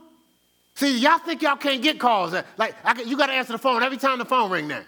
see, 0.76 0.98
y'all 0.98 1.20
think 1.20 1.42
y'all 1.42 1.56
can't 1.56 1.82
get 1.82 2.00
calls. 2.00 2.34
Like, 2.58 2.82
can, 2.84 3.08
you 3.08 3.18
got 3.18 3.28
to 3.28 3.34
answer 3.34 3.54
the 3.54 3.60
phone 3.60 3.84
every 3.84 3.98
time 3.98 4.20
the 4.20 4.26
phone 4.26 4.52
ring 4.52 4.68
now. 4.68 4.82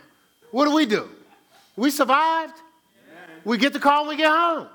What 0.51 0.65
do 0.65 0.73
we 0.73 0.85
do? 0.85 1.09
We 1.79 1.91
survived. 1.91 2.55
We 3.45 3.57
get 3.57 3.71
the 3.71 3.79
call 3.79 4.01
when 4.01 4.09
we 4.09 4.17
get 4.17 4.29
home. 4.29 4.67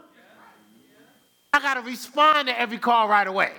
I 1.53 1.61
got 1.61 1.75
to 1.75 1.83
respond 1.83 2.49
to 2.49 2.59
every 2.59 2.79
call 2.79 3.09
right 3.09 3.27
away. 3.27 3.53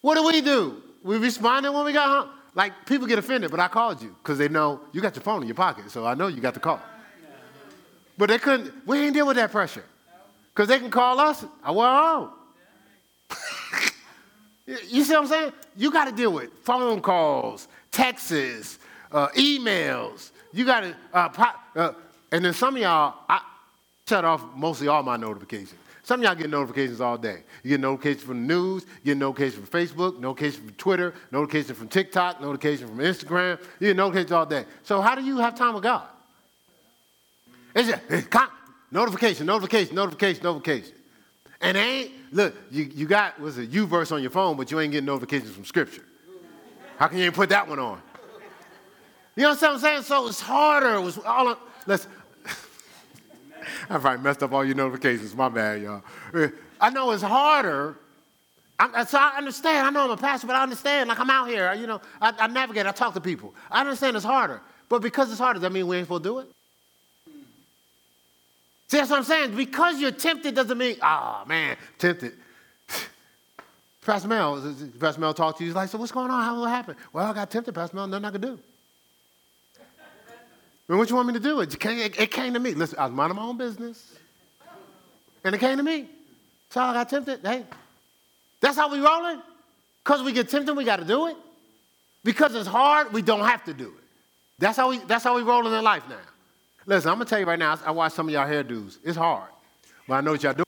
What 0.00 0.16
do 0.16 0.26
we 0.26 0.40
do? 0.40 0.82
We 1.04 1.18
responded 1.18 1.70
when 1.70 1.84
we 1.84 1.92
got 1.92 2.08
home. 2.08 2.34
Like 2.56 2.72
people 2.86 3.06
get 3.06 3.20
offended, 3.20 3.52
but 3.52 3.60
I 3.60 3.68
called 3.68 4.02
you 4.02 4.16
because 4.20 4.36
they 4.36 4.48
know 4.48 4.80
you 4.90 5.00
got 5.00 5.14
your 5.14 5.22
phone 5.22 5.42
in 5.42 5.48
your 5.48 5.54
pocket, 5.54 5.92
so 5.92 6.04
I 6.04 6.14
know 6.14 6.26
you 6.26 6.40
got 6.40 6.54
the 6.54 6.60
call. 6.60 6.80
But 8.18 8.28
they 8.28 8.38
couldn't. 8.38 8.84
We 8.84 8.98
ain't 8.98 9.14
deal 9.14 9.26
with 9.26 9.36
that 9.36 9.52
pressure 9.52 9.84
because 10.52 10.66
they 10.66 10.80
can 10.80 10.90
call 10.90 11.20
us. 11.20 11.44
I 11.62 11.72
home. 11.72 12.30
you 14.66 15.04
see 15.04 15.12
what 15.14 15.22
I'm 15.22 15.28
saying? 15.28 15.52
You 15.76 15.92
got 15.92 16.06
to 16.06 16.12
deal 16.12 16.32
with 16.32 16.50
phone 16.64 17.00
calls, 17.00 17.68
texts, 17.92 18.78
uh, 19.12 19.28
emails. 19.30 20.30
You 20.52 20.64
got 20.64 20.80
to, 20.80 20.96
uh, 21.12 21.50
uh, 21.76 21.92
and 22.30 22.44
then 22.44 22.52
some 22.52 22.76
of 22.76 22.82
y'all, 22.82 23.14
I 23.28 23.40
shut 24.08 24.24
off 24.24 24.44
mostly 24.54 24.88
all 24.88 25.02
my 25.02 25.16
notifications. 25.16 25.74
Some 26.04 26.20
of 26.20 26.24
y'all 26.24 26.34
get 26.34 26.50
notifications 26.50 27.00
all 27.00 27.16
day. 27.16 27.44
You 27.62 27.70
get 27.70 27.80
notifications 27.80 28.24
from 28.24 28.46
the 28.46 28.54
news, 28.54 28.82
you 29.04 29.14
get 29.14 29.18
notifications 29.18 29.68
from 29.68 29.80
Facebook, 29.80 30.18
notifications 30.18 30.64
from 30.64 30.74
Twitter, 30.74 31.14
notifications 31.30 31.78
from 31.78 31.88
TikTok, 31.88 32.40
notifications 32.40 32.90
from 32.90 32.98
Instagram. 32.98 33.60
You 33.78 33.88
get 33.88 33.96
notifications 33.96 34.32
all 34.32 34.46
day. 34.46 34.64
So 34.82 35.00
how 35.00 35.14
do 35.14 35.22
you 35.22 35.38
have 35.38 35.54
time 35.54 35.74
with 35.74 35.84
God? 35.84 36.02
It's 37.74 37.88
just 37.88 38.02
it's 38.08 38.26
con- 38.26 38.50
notification, 38.90 39.46
notification, 39.46 39.94
notification, 39.94 40.42
notification. 40.42 40.92
And 41.60 41.76
ain't, 41.76 42.10
look, 42.32 42.54
you, 42.72 42.90
you 42.92 43.06
got, 43.06 43.40
was 43.40 43.56
a 43.58 43.64
U 43.64 43.86
verse 43.86 44.10
on 44.10 44.20
your 44.20 44.32
phone, 44.32 44.56
but 44.56 44.70
you 44.72 44.80
ain't 44.80 44.90
getting 44.90 45.06
notifications 45.06 45.52
from 45.52 45.64
Scripture. 45.64 46.02
How 46.98 47.06
can 47.06 47.18
you 47.18 47.24
ain't 47.24 47.34
put 47.34 47.48
that 47.50 47.68
one 47.68 47.78
on? 47.78 48.02
You 49.34 49.44
know 49.44 49.50
what 49.50 49.62
I'm 49.62 49.78
saying? 49.78 50.02
So 50.02 50.26
it's 50.26 50.40
harder. 50.40 50.94
It 50.94 51.00
was 51.00 51.18
all, 51.18 51.56
let's, 51.86 52.06
I 53.88 53.98
probably 53.98 54.22
messed 54.22 54.42
up 54.42 54.52
all 54.52 54.64
your 54.64 54.74
notifications. 54.74 55.34
My 55.34 55.48
bad, 55.48 55.82
y'all. 55.82 56.02
I 56.80 56.90
know 56.90 57.10
it's 57.12 57.22
harder. 57.22 57.96
I, 58.78 59.04
so 59.04 59.18
I 59.18 59.38
understand. 59.38 59.86
I 59.86 59.90
know 59.90 60.04
I'm 60.04 60.10
a 60.10 60.16
pastor, 60.16 60.46
but 60.46 60.56
I 60.56 60.62
understand. 60.62 61.08
Like 61.08 61.20
I'm 61.20 61.30
out 61.30 61.48
here, 61.48 61.72
you 61.74 61.86
know, 61.86 62.00
I, 62.20 62.34
I 62.38 62.46
navigate, 62.48 62.86
I 62.86 62.92
talk 62.92 63.14
to 63.14 63.20
people. 63.20 63.54
I 63.70 63.80
understand 63.80 64.16
it's 64.16 64.24
harder. 64.24 64.60
But 64.88 65.02
because 65.02 65.30
it's 65.30 65.38
harder, 65.38 65.54
does 65.54 65.62
that 65.62 65.72
mean 65.72 65.86
we 65.86 65.96
ain't 65.96 66.06
supposed 66.06 66.24
to 66.24 66.28
do 66.28 66.38
it? 66.40 66.48
See, 68.88 68.98
that's 68.98 69.08
what 69.08 69.18
I'm 69.18 69.24
saying. 69.24 69.56
Because 69.56 70.00
you're 70.00 70.10
tempted 70.10 70.54
doesn't 70.54 70.76
mean, 70.76 70.96
oh 71.00 71.44
man, 71.46 71.76
tempted. 71.98 72.34
Pastor 74.04 74.28
Mel, 74.28 74.74
Pastor 74.98 75.20
Mel 75.20 75.32
talked 75.32 75.58
to 75.58 75.64
you. 75.64 75.70
He's 75.70 75.76
like, 75.76 75.88
so 75.88 75.96
what's 75.96 76.12
going 76.12 76.30
on? 76.30 76.42
How 76.42 76.64
it 76.64 76.68
happen 76.68 76.96
Well, 77.12 77.24
I 77.24 77.32
got 77.32 77.50
tempted, 77.50 77.74
Pastor 77.74 77.96
Mel. 77.96 78.06
Nothing 78.06 78.24
I 78.24 78.30
could 78.32 78.42
do. 78.42 78.58
And 80.92 80.98
what 80.98 81.08
you 81.08 81.16
want 81.16 81.28
me 81.28 81.32
to 81.32 81.40
do? 81.40 81.60
It 81.62 81.80
came, 81.80 81.98
it 82.00 82.30
came 82.30 82.52
to 82.52 82.60
me. 82.60 82.74
Listen, 82.74 82.98
I 82.98 83.06
was 83.06 83.14
minding 83.14 83.36
my 83.36 83.44
own 83.44 83.56
business. 83.56 84.12
And 85.42 85.54
it 85.54 85.58
came 85.58 85.78
to 85.78 85.82
me. 85.82 86.06
So 86.68 86.82
I 86.82 86.92
got 86.92 87.08
tempted. 87.08 87.40
Hey, 87.42 87.64
that's 88.60 88.76
how 88.76 88.92
we 88.92 89.00
rolling? 89.00 89.40
Because 90.04 90.22
we 90.22 90.34
get 90.34 90.50
tempted, 90.50 90.74
we 90.74 90.84
got 90.84 90.98
to 90.98 91.06
do 91.06 91.28
it. 91.28 91.36
Because 92.24 92.54
it's 92.54 92.68
hard, 92.68 93.10
we 93.10 93.22
don't 93.22 93.46
have 93.46 93.64
to 93.64 93.72
do 93.72 93.86
it. 93.86 94.04
That's 94.58 94.76
how 94.76 94.90
we, 94.90 94.98
that's 94.98 95.24
how 95.24 95.34
we 95.34 95.40
rolling 95.40 95.72
in 95.72 95.82
life 95.82 96.06
now. 96.10 96.16
Listen, 96.84 97.08
I'm 97.10 97.16
going 97.16 97.24
to 97.24 97.30
tell 97.30 97.40
you 97.40 97.46
right 97.46 97.58
now, 97.58 97.78
I 97.86 97.90
watch 97.90 98.12
some 98.12 98.28
of 98.28 98.34
y'all 98.34 98.46
hairdos. 98.46 98.98
It's 99.02 99.16
hard. 99.16 99.48
But 100.06 100.16
I 100.16 100.20
know 100.20 100.32
what 100.32 100.42
y'all 100.42 100.52
do. 100.52 100.64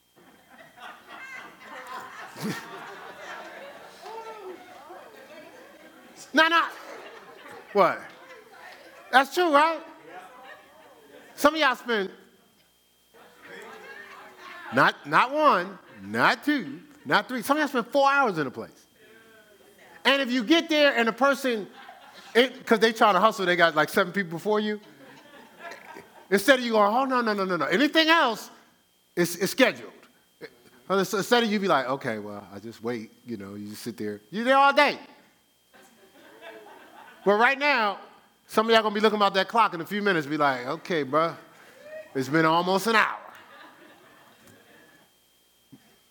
no, 6.33 6.49
no. 6.49 6.65
What? 7.75 8.01
That's 9.13 9.35
true, 9.35 9.53
right? 9.53 9.83
Some 11.37 11.55
of 11.55 11.61
y'all 11.61 11.77
spend 11.77 12.11
not, 14.75 15.07
not 15.07 15.33
one, 15.33 15.79
not 16.03 16.45
two, 16.45 16.81
not 17.05 17.29
three. 17.29 17.43
Some 17.43 17.57
of 17.57 17.61
y'all 17.61 17.69
spend 17.69 17.87
four 17.87 18.11
hours 18.11 18.39
in 18.39 18.47
a 18.47 18.51
place. 18.51 18.87
And 20.05 20.21
if 20.21 20.31
you 20.31 20.43
get 20.45 20.69
there 20.69 20.95
and 20.97 21.09
the 21.09 21.13
person, 21.13 21.69
because 22.35 22.81
they 22.81 22.93
trying 22.93 23.15
to 23.15 23.21
hustle, 23.21 23.47
they 23.47 23.57
got 23.57 23.75
like 23.75 23.89
seven 23.89 24.13
people 24.13 24.33
before 24.33 24.61
you. 24.61 24.81
Instead 26.31 26.59
of 26.59 26.65
you 26.65 26.73
going, 26.73 26.93
oh, 26.95 27.05
no, 27.05 27.21
no, 27.21 27.33
no, 27.33 27.45
no, 27.45 27.57
no. 27.57 27.67
Anything 27.67 28.09
else 28.09 28.51
is, 29.15 29.37
is 29.37 29.51
scheduled. 29.51 29.93
Instead 30.91 31.45
of 31.45 31.51
you 31.51 31.61
be 31.61 31.69
like, 31.69 31.87
okay, 31.87 32.19
well, 32.19 32.47
I 32.53 32.59
just 32.59 32.83
wait, 32.83 33.13
you 33.25 33.37
know, 33.37 33.55
you 33.55 33.69
just 33.69 33.83
sit 33.83 33.97
there. 33.97 34.21
You're 34.31 34.45
there 34.45 34.57
all 34.57 34.73
day. 34.73 34.99
But 37.25 37.35
right 37.35 37.59
now, 37.59 37.99
some 38.47 38.67
of 38.67 38.73
y'all 38.73 38.83
gonna 38.83 38.95
be 38.95 39.01
looking 39.01 39.17
about 39.17 39.35
that 39.35 39.49
clock 39.49 39.75
in 39.75 39.81
a 39.81 39.87
few 39.87 40.03
minutes, 40.03 40.27
be 40.27 40.37
like, 40.37 40.67
okay, 40.67 41.03
bro, 41.03 41.35
it's 42.15 42.29
been 42.29 42.45
almost 42.45 42.87
an 42.87 42.97
hour. 42.97 43.19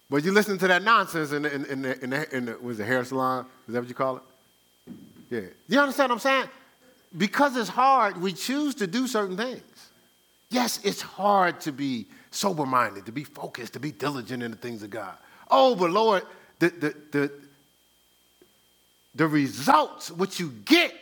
But 0.10 0.24
you 0.24 0.32
listen 0.32 0.58
to 0.60 0.68
that 0.68 0.84
nonsense 0.84 1.32
in 1.32 1.42
the, 1.42 1.54
in, 1.54 1.66
in 1.66 1.82
the, 1.82 2.04
in 2.04 2.10
the, 2.12 2.36
in 2.36 2.46
the 2.46 2.58
was 2.60 2.78
the 2.78 2.86
hair 2.86 3.04
salon? 3.04 3.46
Is 3.68 3.74
that 3.74 3.80
what 3.80 3.90
you 3.90 3.96
call 3.96 4.18
it? 4.18 4.24
Yeah. 5.30 5.42
You 5.68 5.80
understand 5.80 6.10
what 6.10 6.16
I'm 6.16 6.20
saying? 6.20 6.46
Because 7.18 7.58
it's 7.58 7.70
hard, 7.70 8.22
we 8.22 8.34
choose 8.34 8.76
to 8.76 8.88
do 8.88 9.08
certain 9.08 9.38
things. 9.38 9.62
Yes, 10.50 10.80
it's 10.84 11.02
hard 11.02 11.60
to 11.62 11.72
be 11.72 12.06
sober 12.30 12.66
minded, 12.66 13.08
to 13.08 13.12
be 13.12 13.24
focused, 13.24 13.74
to 13.74 13.80
be 13.80 13.92
diligent 13.92 14.44
in 14.44 14.52
the 14.52 14.58
things 14.58 14.84
of 14.84 14.92
God. 14.92 15.16
Oh, 15.50 15.76
but 15.76 15.90
Lord, 15.90 16.24
the, 16.60 16.70
the, 16.70 16.96
the, 17.12 17.32
the 19.16 19.28
results, 19.28 20.12
what 20.12 20.40
you 20.40 20.50
get 20.66 20.94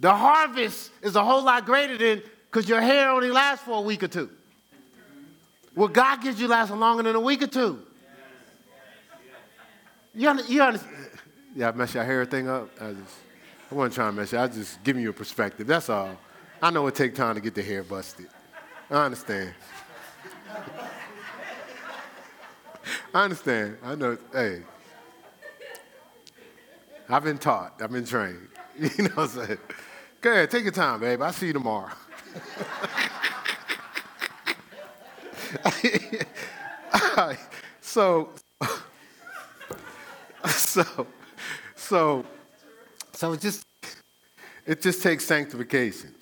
the 0.00 0.12
harvest 0.12 0.90
is 1.02 1.16
a 1.16 1.24
whole 1.24 1.42
lot 1.42 1.66
greater 1.66 1.96
than 1.98 2.22
because 2.50 2.68
your 2.68 2.80
hair 2.80 3.10
only 3.10 3.30
lasts 3.30 3.64
for 3.64 3.78
a 3.78 3.80
week 3.80 4.02
or 4.02 4.08
two. 4.08 4.30
What 5.74 5.92
God 5.92 6.22
gives 6.22 6.40
you 6.40 6.48
lasts 6.48 6.74
longer 6.74 7.02
than 7.02 7.14
a 7.14 7.20
week 7.20 7.42
or 7.42 7.46
two. 7.46 7.80
You, 10.14 10.28
under, 10.28 10.42
you 10.44 10.62
understand? 10.62 10.96
Yeah, 11.54 11.68
I 11.68 11.72
mess 11.72 11.94
your 11.94 12.04
hair 12.04 12.24
thing 12.24 12.48
up. 12.48 12.70
I 12.80 12.92
just, 12.92 13.14
I 13.70 13.74
wasn't 13.74 13.94
trying 13.94 14.12
to 14.12 14.20
mess 14.20 14.32
you. 14.32 14.38
I 14.38 14.46
was 14.46 14.56
just 14.56 14.82
giving 14.82 15.02
you 15.02 15.10
a 15.10 15.12
perspective. 15.12 15.66
That's 15.66 15.88
all. 15.88 16.18
I 16.60 16.70
know 16.70 16.86
it 16.88 16.94
takes 16.94 17.16
time 17.16 17.34
to 17.36 17.40
get 17.40 17.54
the 17.54 17.62
hair 17.62 17.84
busted. 17.84 18.26
I 18.90 19.04
understand. 19.04 19.54
I 23.14 23.24
understand. 23.24 23.76
I 23.82 23.94
know. 23.94 24.18
Hey, 24.32 24.62
I've 27.08 27.24
been 27.24 27.38
taught. 27.38 27.80
I've 27.80 27.92
been 27.92 28.04
trained. 28.04 28.48
You 28.78 29.04
know 29.04 29.10
what 29.14 29.36
I'm 29.36 29.46
saying? 29.46 29.58
Go 30.20 30.32
ahead, 30.32 30.50
take 30.50 30.64
your 30.64 30.72
time, 30.72 30.98
babe. 30.98 31.22
I'll 31.22 31.32
see 31.32 31.46
you 31.46 31.52
tomorrow. 31.52 31.92
so, 37.80 38.30
so, 40.46 41.06
so, 41.76 42.24
so 43.12 43.32
it 43.32 43.40
just, 43.40 43.64
it 44.66 44.82
just 44.82 45.04
takes 45.04 45.24
sanctification. 45.24 46.12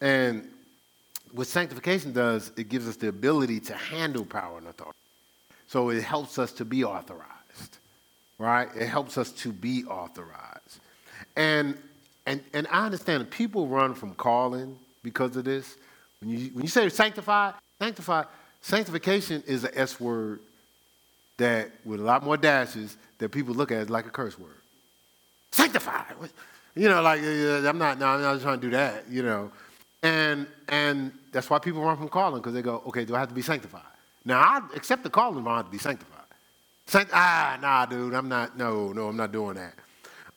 And 0.00 0.48
what 1.32 1.46
sanctification 1.48 2.14
does, 2.14 2.50
it 2.56 2.70
gives 2.70 2.88
us 2.88 2.96
the 2.96 3.08
ability 3.08 3.60
to 3.60 3.74
handle 3.74 4.24
power 4.24 4.56
and 4.56 4.66
authority. 4.68 4.98
So 5.66 5.90
it 5.90 6.02
helps 6.02 6.38
us 6.38 6.50
to 6.52 6.64
be 6.64 6.82
authorized, 6.82 7.76
right? 8.38 8.68
It 8.74 8.86
helps 8.86 9.18
us 9.18 9.32
to 9.32 9.52
be 9.52 9.84
authorized. 9.84 10.80
And 11.36 11.76
and, 12.28 12.42
and 12.52 12.66
I 12.70 12.84
understand 12.84 13.30
people 13.30 13.66
run 13.66 13.94
from 13.94 14.14
calling 14.14 14.78
because 15.02 15.34
of 15.36 15.44
this. 15.44 15.76
When 16.20 16.30
you, 16.30 16.50
when 16.52 16.62
you 16.62 16.68
say 16.68 16.86
sanctified, 16.90 17.54
sanctified, 17.78 18.26
sanctification 18.60 19.42
is 19.46 19.64
an 19.64 19.70
S 19.74 19.98
word 19.98 20.40
that, 21.38 21.70
with 21.86 22.00
a 22.00 22.02
lot 22.02 22.22
more 22.22 22.36
dashes, 22.36 22.98
that 23.16 23.30
people 23.30 23.54
look 23.54 23.72
at 23.72 23.88
like 23.88 24.04
a 24.06 24.10
curse 24.10 24.38
word. 24.38 24.60
Sanctified. 25.52 26.04
You 26.74 26.90
know, 26.90 27.00
like, 27.00 27.20
I'm 27.22 27.78
not, 27.78 27.98
no, 27.98 28.06
I'm 28.06 28.20
not 28.20 28.42
trying 28.42 28.60
to 28.60 28.66
do 28.66 28.70
that, 28.72 29.08
you 29.08 29.22
know. 29.22 29.50
And, 30.02 30.46
and 30.68 31.12
that's 31.32 31.48
why 31.48 31.58
people 31.58 31.82
run 31.82 31.96
from 31.96 32.10
calling 32.10 32.42
because 32.42 32.52
they 32.52 32.62
go, 32.62 32.82
okay, 32.88 33.06
do 33.06 33.16
I 33.16 33.20
have 33.20 33.30
to 33.30 33.34
be 33.34 33.42
sanctified? 33.42 33.80
Now, 34.26 34.40
I 34.40 34.60
accept 34.76 35.02
the 35.02 35.10
calling, 35.10 35.42
but 35.42 35.50
I 35.50 35.56
have 35.56 35.64
to 35.64 35.72
be 35.72 35.78
sanctified. 35.78 36.18
Sanct- 36.86 37.10
ah, 37.14 37.58
nah, 37.60 37.86
dude, 37.86 38.12
I'm 38.12 38.28
not, 38.28 38.58
no, 38.58 38.92
no, 38.92 39.08
I'm 39.08 39.16
not 39.16 39.32
doing 39.32 39.54
that 39.54 39.74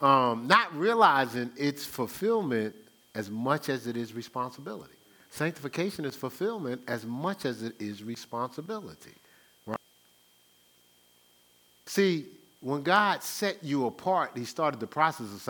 um, 0.02 0.48
not 0.48 0.76
realizing 0.76 1.52
its 1.56 1.86
fulfillment 1.86 2.76
as 3.16 3.30
much 3.30 3.70
as 3.70 3.88
it 3.88 3.96
is 3.96 4.14
responsibility. 4.14 4.94
Sanctification 5.30 6.06
is 6.06 6.16
fulfillment 6.16 6.82
as 6.88 7.06
much 7.06 7.46
as 7.46 7.64
it 7.64 7.74
is 7.80 8.04
responsibility. 8.04 9.14
Right? 9.66 9.80
See, 11.86 12.26
when 12.60 12.84
God 12.84 13.24
set 13.24 13.64
you 13.64 13.86
apart, 13.86 14.32
he 14.36 14.46
started 14.46 14.80
the 14.80 14.88
process 14.88 15.34
of 15.34 15.42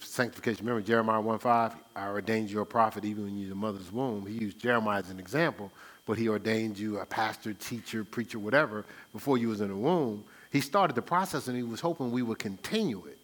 sanctification. 0.00 0.66
Remember 0.66 0.86
Jeremiah 0.86 1.20
1 1.20 1.38
5, 1.38 1.74
I 1.96 2.08
ordained 2.08 2.50
you 2.50 2.60
a 2.60 2.66
prophet 2.66 3.04
even 3.04 3.24
when 3.24 3.34
you're 3.34 3.42
in 3.42 3.48
your 3.48 3.56
mother's 3.56 3.92
womb. 3.92 4.26
He 4.26 4.34
used 4.34 4.58
Jeremiah 4.58 4.98
as 4.98 5.10
an 5.10 5.18
example, 5.18 5.70
but 6.04 6.18
he 6.18 6.28
ordained 6.28 6.78
you 6.78 6.98
a 6.98 7.06
pastor, 7.06 7.54
teacher, 7.54 8.04
preacher, 8.04 8.38
whatever, 8.38 8.84
before 9.12 9.38
you 9.38 9.48
was 9.48 9.60
in 9.60 9.68
the 9.68 9.76
womb. 9.76 10.24
He 10.50 10.60
started 10.60 10.94
the 10.94 11.02
process 11.02 11.48
and 11.48 11.56
he 11.56 11.62
was 11.62 11.80
hoping 11.80 12.10
we 12.10 12.22
would 12.22 12.38
continue 12.38 13.04
it. 13.06 13.17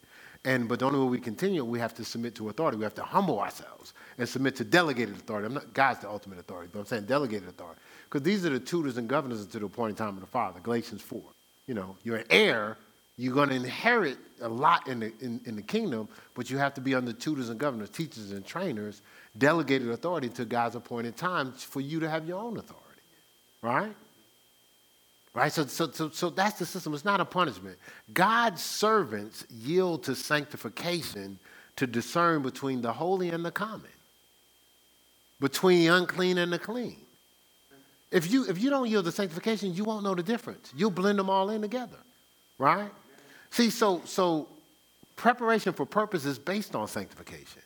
And 0.44 0.68
but 0.68 0.78
the 0.78 0.84
only 0.84 0.98
way 0.98 1.06
we 1.06 1.18
continue, 1.18 1.64
we 1.64 1.78
have 1.78 1.94
to 1.94 2.04
submit 2.04 2.34
to 2.36 2.50
authority. 2.50 2.76
We 2.76 2.84
have 2.84 2.94
to 2.94 3.02
humble 3.02 3.40
ourselves 3.40 3.94
and 4.18 4.28
submit 4.28 4.56
to 4.56 4.64
delegated 4.64 5.16
authority. 5.16 5.46
I'm 5.46 5.54
not 5.54 5.72
God's 5.72 6.00
the 6.00 6.10
ultimate 6.10 6.38
authority, 6.38 6.70
but 6.72 6.80
I'm 6.80 6.86
saying 6.86 7.04
delegated 7.04 7.48
authority. 7.48 7.80
Because 8.04 8.22
these 8.22 8.44
are 8.44 8.50
the 8.50 8.60
tutors 8.60 8.98
and 8.98 9.08
governors 9.08 9.40
until 9.40 9.60
the 9.60 9.66
appointed 9.66 9.96
time 9.96 10.14
of 10.14 10.20
the 10.20 10.26
Father. 10.26 10.60
Galatians 10.60 11.00
4. 11.00 11.22
You 11.66 11.74
know, 11.74 11.96
you're 12.04 12.16
an 12.16 12.26
heir, 12.28 12.76
you're 13.16 13.32
going 13.32 13.48
to 13.48 13.54
inherit 13.54 14.18
a 14.42 14.48
lot 14.48 14.86
in 14.86 15.00
the, 15.00 15.12
in, 15.20 15.40
in 15.46 15.56
the 15.56 15.62
kingdom, 15.62 16.08
but 16.34 16.50
you 16.50 16.58
have 16.58 16.74
to 16.74 16.80
be 16.80 16.94
under 16.94 17.12
tutors 17.12 17.48
and 17.48 17.58
governors, 17.58 17.88
teachers 17.88 18.32
and 18.32 18.44
trainers, 18.44 19.00
delegated 19.38 19.88
authority 19.88 20.28
to 20.28 20.44
God's 20.44 20.76
appointed 20.76 21.16
time 21.16 21.52
for 21.52 21.80
you 21.80 22.00
to 22.00 22.10
have 22.10 22.28
your 22.28 22.38
own 22.38 22.58
authority. 22.58 22.82
Right? 23.62 23.94
Right? 25.34 25.52
So, 25.52 25.66
so, 25.66 25.90
so, 25.90 26.10
so 26.10 26.30
that's 26.30 26.60
the 26.60 26.66
system. 26.66 26.94
It's 26.94 27.04
not 27.04 27.20
a 27.20 27.24
punishment. 27.24 27.76
God's 28.12 28.62
servants 28.62 29.44
yield 29.50 30.04
to 30.04 30.14
sanctification 30.14 31.38
to 31.76 31.88
discern 31.88 32.42
between 32.42 32.80
the 32.82 32.92
holy 32.92 33.30
and 33.30 33.44
the 33.44 33.50
common, 33.50 33.90
between 35.40 35.80
the 35.80 35.88
unclean 35.88 36.38
and 36.38 36.52
the 36.52 36.58
clean. 36.58 36.96
If 38.12 38.30
you, 38.30 38.46
if 38.48 38.62
you 38.62 38.70
don't 38.70 38.88
yield 38.88 39.06
to 39.06 39.12
sanctification, 39.12 39.74
you 39.74 39.82
won't 39.82 40.04
know 40.04 40.14
the 40.14 40.22
difference. 40.22 40.72
You'll 40.76 40.92
blend 40.92 41.18
them 41.18 41.28
all 41.28 41.50
in 41.50 41.62
together, 41.62 41.98
right? 42.58 42.92
See, 43.50 43.70
so, 43.70 44.02
so 44.04 44.46
preparation 45.16 45.72
for 45.72 45.84
purpose 45.84 46.24
is 46.24 46.38
based 46.38 46.76
on 46.76 46.86
sanctification. 46.86 47.62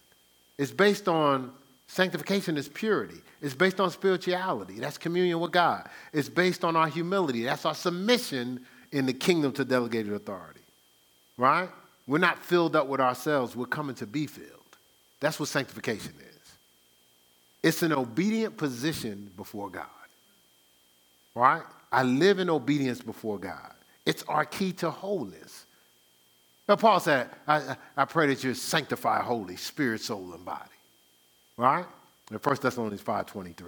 It's 0.57 0.71
based 0.71 1.07
on 1.07 1.53
sanctification 1.89 2.57
is 2.57 2.69
purity. 2.69 3.21
It's 3.43 3.55
based 3.55 3.81
on 3.81 3.91
spirituality. 3.91 4.75
That's 4.79 4.97
communion 4.97 5.41
with 5.41 5.51
God. 5.51 5.89
It's 6.13 6.29
based 6.29 6.65
on 6.65 6.77
our 6.77 6.89
humility. 6.89 7.43
That's 7.43 7.67
our 7.67 7.75
submission 7.75 8.65
in 8.93 9.07
the 9.07 9.13
kingdom 9.13 9.53
to 9.53 9.65
delegated 9.65 10.13
authority, 10.13 10.61
right? 11.37 11.69
We're 12.07 12.19
not 12.19 12.39
filled 12.45 12.77
up 12.77 12.87
with 12.87 13.01
ourselves. 13.01 13.57
We're 13.57 13.67
coming 13.67 13.97
to 13.97 14.07
be 14.07 14.27
filled. 14.27 14.49
That's 15.21 15.41
what 15.41 15.49
sanctification 15.49 16.15
is. 16.21 16.53
It's 17.63 17.83
an 17.83 17.93
obedient 17.93 18.57
position 18.57 19.33
before 19.37 19.69
God 19.69 19.87
right? 21.39 21.63
I 21.93 22.03
live 22.03 22.39
in 22.39 22.51
obedience 22.51 23.01
before 23.01 23.39
God. 23.39 23.73
It's 24.05 24.23
our 24.25 24.45
key 24.45 24.73
to 24.75 24.91
wholeness. 24.91 25.65
Now, 26.69 26.77
Paul 26.77 27.01
said, 27.01 27.31
I, 27.47 27.77
I 27.97 28.05
pray 28.05 28.27
that 28.27 28.45
you're 28.45 28.55
sanctified 28.55 29.23
holy, 29.23 29.57
spirit, 29.57 30.03
soul, 30.03 30.33
and 30.35 30.45
body. 30.45 30.69
Right? 31.59 31.85
In 32.31 32.37
1 32.37 32.57
Thessalonians 32.63 33.03
5.23. 33.03 33.67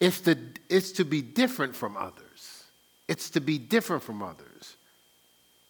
It's 0.00 0.20
to, 0.22 0.38
it's 0.70 0.92
to 0.92 1.04
be 1.04 1.20
different 1.20 1.74
from 1.74 1.96
others. 1.96 2.64
It's 3.08 3.30
to 3.30 3.40
be 3.40 3.58
different 3.58 4.02
from 4.02 4.22
others. 4.22 4.76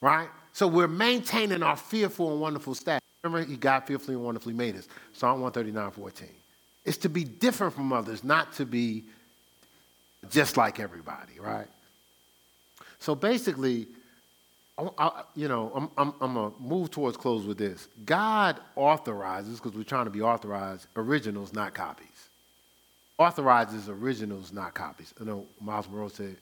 Right? 0.01 0.29
So 0.53 0.69
we're 0.69 0.87
maintaining 0.87 1.63
our 1.63 1.77
fearful 1.77 2.31
and 2.33 2.41
wonderful 2.41 2.75
status. 2.75 3.03
Remember, 3.25 3.49
he 3.51 3.57
God 3.57 3.81
fearfully 3.81 4.15
and 4.15 4.25
wonderfully 4.25 4.55
made 4.55 4.77
us. 4.77 4.87
Psalm 5.13 5.41
139, 5.41 5.91
14. 5.91 6.29
It's 6.85 6.99
to 6.99 7.09
be 7.09 7.25
different 7.25 7.75
from 7.75 7.93
others, 7.93 8.23
not 8.23 8.53
to 8.55 8.67
be 8.67 9.05
just 10.31 10.57
like 10.57 10.79
everybody, 10.79 11.41
right? 11.41 11.67
So 12.99 13.15
basically, 13.15 13.89
I, 14.79 15.23
you 15.35 15.49
know, 15.49 15.73
I'm, 15.75 15.91
I'm, 15.97 16.15
I'm 16.21 16.35
going 16.35 16.53
to 16.53 16.61
move 16.61 16.91
towards 16.91 17.17
close 17.17 17.47
with 17.47 17.57
this. 17.57 17.89
God 18.05 18.61
authorizes, 18.75 19.59
because 19.59 19.77
we're 19.77 19.85
trying 19.85 20.05
to 20.05 20.11
be 20.11 20.21
authorized, 20.21 20.87
originals, 20.97 21.55
not 21.55 21.73
copies. 21.73 22.29
Authorizes 23.17 23.89
originals, 23.89 24.53
not 24.53 24.75
copies. 24.75 25.15
I 25.19 25.25
know 25.25 25.47
Myles 25.63 25.89
Munroe 25.89 26.09
said, 26.09 26.37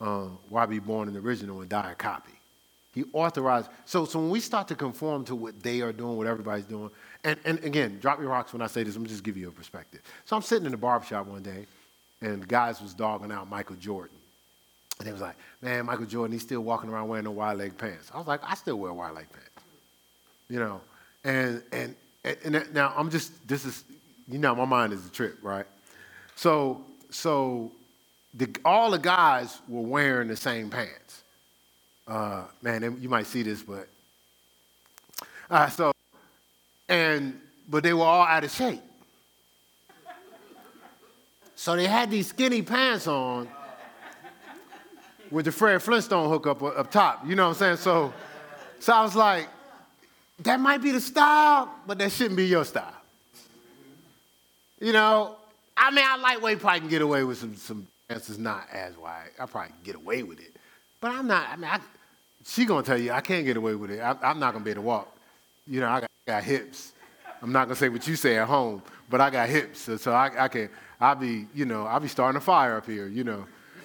uh, 0.00 0.28
why 0.48 0.64
be 0.64 0.78
born 0.78 1.08
an 1.08 1.16
original 1.16 1.60
and 1.60 1.68
die 1.68 1.92
a 1.92 1.94
copy? 1.94 2.32
He 2.94 3.04
authorized. 3.12 3.68
So, 3.84 4.06
so 4.06 4.18
when 4.18 4.30
we 4.30 4.40
start 4.40 4.68
to 4.68 4.74
conform 4.74 5.24
to 5.26 5.34
what 5.34 5.62
they 5.62 5.82
are 5.82 5.92
doing, 5.92 6.16
what 6.16 6.26
everybody's 6.26 6.64
doing, 6.64 6.90
and, 7.24 7.38
and 7.44 7.62
again, 7.64 7.98
drop 8.00 8.18
your 8.18 8.28
rocks 8.30 8.52
when 8.52 8.62
I 8.62 8.66
say 8.66 8.82
this, 8.82 8.96
I'm 8.96 9.04
just 9.04 9.24
give 9.24 9.36
you 9.36 9.48
a 9.48 9.52
perspective. 9.52 10.00
So 10.24 10.36
I'm 10.36 10.42
sitting 10.42 10.64
in 10.64 10.72
the 10.72 10.78
barbershop 10.78 11.26
one 11.26 11.42
day, 11.42 11.66
and 12.22 12.46
guys 12.48 12.80
was 12.80 12.94
dogging 12.94 13.32
out 13.32 13.50
Michael 13.50 13.76
Jordan. 13.76 14.16
And 14.98 15.08
they 15.08 15.12
was 15.12 15.20
like, 15.20 15.36
man, 15.60 15.86
Michael 15.86 16.06
Jordan, 16.06 16.32
he's 16.32 16.42
still 16.42 16.60
walking 16.60 16.90
around 16.90 17.08
wearing 17.08 17.24
no 17.24 17.32
wide 17.32 17.58
leg 17.58 17.76
pants. 17.76 18.10
I 18.14 18.18
was 18.18 18.26
like, 18.26 18.40
I 18.44 18.54
still 18.54 18.76
wear 18.76 18.92
wide 18.92 19.14
leg 19.14 19.26
pants. 19.32 19.50
You 20.48 20.60
know, 20.60 20.80
and, 21.24 21.62
and, 21.72 21.94
and 22.44 22.74
now 22.74 22.92
I'm 22.96 23.10
just, 23.10 23.46
this 23.48 23.64
is, 23.64 23.84
you 24.28 24.38
know, 24.38 24.54
my 24.54 24.64
mind 24.64 24.92
is 24.92 25.04
a 25.06 25.10
trip, 25.10 25.38
right? 25.42 25.66
So, 26.36 26.82
so 27.10 27.72
the, 28.34 28.54
all 28.64 28.90
the 28.90 28.98
guys 28.98 29.60
were 29.68 29.80
wearing 29.80 30.28
the 30.28 30.36
same 30.36 30.70
pants. 30.70 31.22
Uh, 32.06 32.44
man, 32.62 32.98
you 33.00 33.08
might 33.08 33.26
see 33.26 33.42
this, 33.42 33.62
but, 33.62 33.88
uh, 35.50 35.68
so, 35.68 35.92
and, 36.88 37.40
but 37.68 37.82
they 37.82 37.94
were 37.94 38.04
all 38.04 38.26
out 38.26 38.44
of 38.44 38.50
shape. 38.50 38.82
So 41.56 41.76
they 41.76 41.86
had 41.86 42.10
these 42.10 42.26
skinny 42.26 42.60
pants 42.60 43.06
on 43.06 43.48
with 45.30 45.44
the 45.46 45.52
Fred 45.52 45.82
Flintstone 45.82 46.28
hook 46.28 46.46
up 46.46 46.62
up 46.62 46.90
top. 46.90 47.26
You 47.26 47.34
know 47.34 47.44
what 47.44 47.50
I'm 47.50 47.54
saying? 47.54 47.76
So, 47.76 48.12
so 48.80 48.92
I 48.92 49.02
was 49.02 49.14
like, 49.14 49.48
that 50.40 50.60
might 50.60 50.82
be 50.82 50.90
the 50.90 51.00
style, 51.00 51.70
but 51.86 51.98
that 51.98 52.12
shouldn't 52.12 52.36
be 52.36 52.46
your 52.46 52.64
style. 52.64 52.92
You 54.80 54.92
know, 54.92 55.36
I 55.76 55.90
mean, 55.90 56.04
I 56.06 56.16
lightweight 56.16 56.60
probably 56.60 56.80
can 56.80 56.88
get 56.88 57.02
away 57.02 57.24
with 57.24 57.38
some 57.38 57.56
some 57.56 57.86
that's 58.08 58.36
not 58.38 58.66
as 58.72 58.96
wide. 58.96 59.30
I 59.40 59.46
probably 59.46 59.70
can 59.70 59.78
get 59.84 59.94
away 59.96 60.22
with 60.22 60.40
it, 60.40 60.54
but 61.00 61.10
I'm 61.10 61.26
not. 61.26 61.48
I 61.50 61.56
mean, 61.56 61.70
I, 61.70 61.80
she 62.46 62.64
gonna 62.64 62.82
tell 62.82 62.98
you 62.98 63.12
I 63.12 63.20
can't 63.20 63.46
get 63.46 63.56
away 63.56 63.74
with 63.74 63.90
it. 63.90 64.00
I, 64.00 64.16
am 64.30 64.38
not 64.38 64.52
gonna 64.52 64.64
be 64.64 64.70
able 64.70 64.82
to 64.82 64.86
walk. 64.86 65.16
You 65.66 65.80
know, 65.80 65.88
I 65.88 66.00
got, 66.00 66.10
got, 66.26 66.44
hips. 66.44 66.92
I'm 67.42 67.52
not 67.52 67.64
gonna 67.64 67.76
say 67.76 67.88
what 67.88 68.06
you 68.06 68.16
say 68.16 68.38
at 68.38 68.46
home, 68.46 68.82
but 69.08 69.20
I 69.20 69.30
got 69.30 69.48
hips, 69.48 69.80
so, 69.80 69.96
so 69.96 70.12
I, 70.12 70.44
I 70.44 70.48
can. 70.48 70.68
I'll 71.00 71.14
be, 71.14 71.46
you 71.54 71.64
know, 71.64 71.86
I'll 71.86 72.00
be 72.00 72.08
starting 72.08 72.36
a 72.36 72.40
fire 72.40 72.76
up 72.76 72.86
here, 72.86 73.08
you 73.08 73.24
know. 73.24 73.46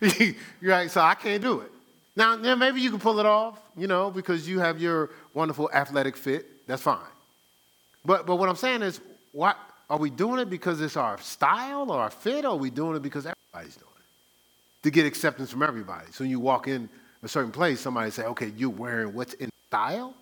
right? 0.62 0.90
So 0.90 1.00
I 1.00 1.14
can't 1.14 1.42
do 1.42 1.60
it. 1.60 1.70
Now, 2.16 2.36
now, 2.36 2.56
maybe 2.56 2.80
you 2.80 2.90
can 2.90 2.98
pull 2.98 3.20
it 3.20 3.26
off, 3.26 3.60
you 3.76 3.86
know, 3.86 4.10
because 4.10 4.48
you 4.48 4.58
have 4.58 4.80
your 4.80 5.10
wonderful 5.34 5.70
athletic 5.72 6.16
fit. 6.16 6.66
That's 6.66 6.82
fine. 6.82 6.98
But, 8.04 8.26
but 8.26 8.36
what 8.36 8.48
I'm 8.48 8.56
saying 8.56 8.82
is, 8.82 9.00
what, 9.32 9.56
are 9.88 9.98
we 9.98 10.10
doing 10.10 10.40
it 10.40 10.50
because 10.50 10.80
it's 10.80 10.96
our 10.96 11.18
style 11.20 11.90
or 11.92 12.00
our 12.00 12.10
fit, 12.10 12.44
or 12.44 12.48
are 12.48 12.56
we 12.56 12.70
doing 12.70 12.96
it 12.96 13.02
because 13.02 13.24
everybody's 13.24 13.76
doing 13.76 13.92
it? 13.96 14.82
To 14.82 14.90
get 14.90 15.06
acceptance 15.06 15.50
from 15.50 15.62
everybody. 15.62 16.06
So 16.10 16.24
when 16.24 16.30
you 16.30 16.40
walk 16.40 16.66
in 16.66 16.88
a 17.22 17.28
certain 17.28 17.52
place, 17.52 17.80
somebody 17.80 18.10
say, 18.10 18.24
okay, 18.24 18.52
you're 18.56 18.70
wearing 18.70 19.14
what's 19.14 19.34
in 19.34 19.50
style? 19.68 20.14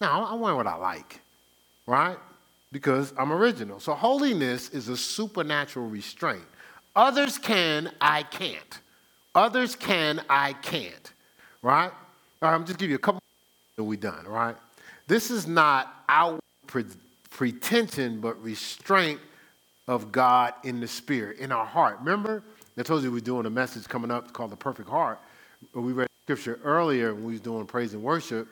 No, 0.00 0.08
I'm 0.08 0.40
wearing 0.40 0.56
what 0.56 0.66
I 0.66 0.76
like, 0.76 1.20
right? 1.86 2.18
because 2.72 3.14
I'm 3.16 3.32
original. 3.32 3.80
So 3.80 3.94
holiness 3.94 4.68
is 4.70 4.88
a 4.88 4.96
supernatural 4.96 5.88
restraint. 5.88 6.44
Others 6.96 7.36
can, 7.38 7.92
I 8.00 8.22
can't. 8.22 8.80
Others 9.34 9.76
can, 9.76 10.22
I 10.30 10.54
can't. 10.54 11.12
Right? 11.62 11.90
All 12.42 12.48
right 12.48 12.54
I'm 12.54 12.64
just 12.64 12.78
give 12.78 12.88
you 12.88 12.96
a 12.96 12.98
couple 12.98 13.20
that 13.76 13.84
we're 13.84 13.98
done, 13.98 14.26
right? 14.26 14.56
This 15.06 15.30
is 15.30 15.46
not 15.46 15.94
our 16.08 16.38
pre- 16.66 16.84
pretension, 17.30 18.20
but 18.20 18.42
restraint 18.42 19.20
of 19.86 20.10
God 20.10 20.54
in 20.64 20.80
the 20.80 20.88
spirit, 20.88 21.38
in 21.38 21.52
our 21.52 21.66
heart. 21.66 21.98
Remember, 22.00 22.42
I 22.78 22.82
told 22.82 23.02
you 23.02 23.12
we 23.12 23.18
are 23.18 23.20
doing 23.20 23.46
a 23.46 23.50
message 23.50 23.86
coming 23.86 24.10
up 24.10 24.32
called 24.32 24.50
The 24.50 24.56
Perfect 24.56 24.88
Heart. 24.88 25.20
We 25.74 25.92
read 25.92 26.08
scripture 26.24 26.58
earlier 26.64 27.14
when 27.14 27.24
we 27.24 27.32
was 27.32 27.40
doing 27.40 27.66
praise 27.66 27.94
and 27.94 28.02
worship 28.02 28.48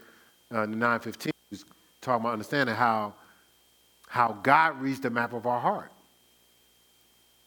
uh, 0.55 0.63
in 0.63 0.71
the 0.71 0.77
915. 0.77 1.33
We 1.51 1.55
was 1.57 1.65
talking 2.01 2.21
about 2.21 2.35
understanding 2.35 2.75
how 2.75 3.15
how 4.09 4.39
God 4.45 4.81
reads 4.81 5.01
the 5.01 5.11
map 5.11 5.33
of 5.33 5.45
our 5.45 5.59
heart. 5.59 5.91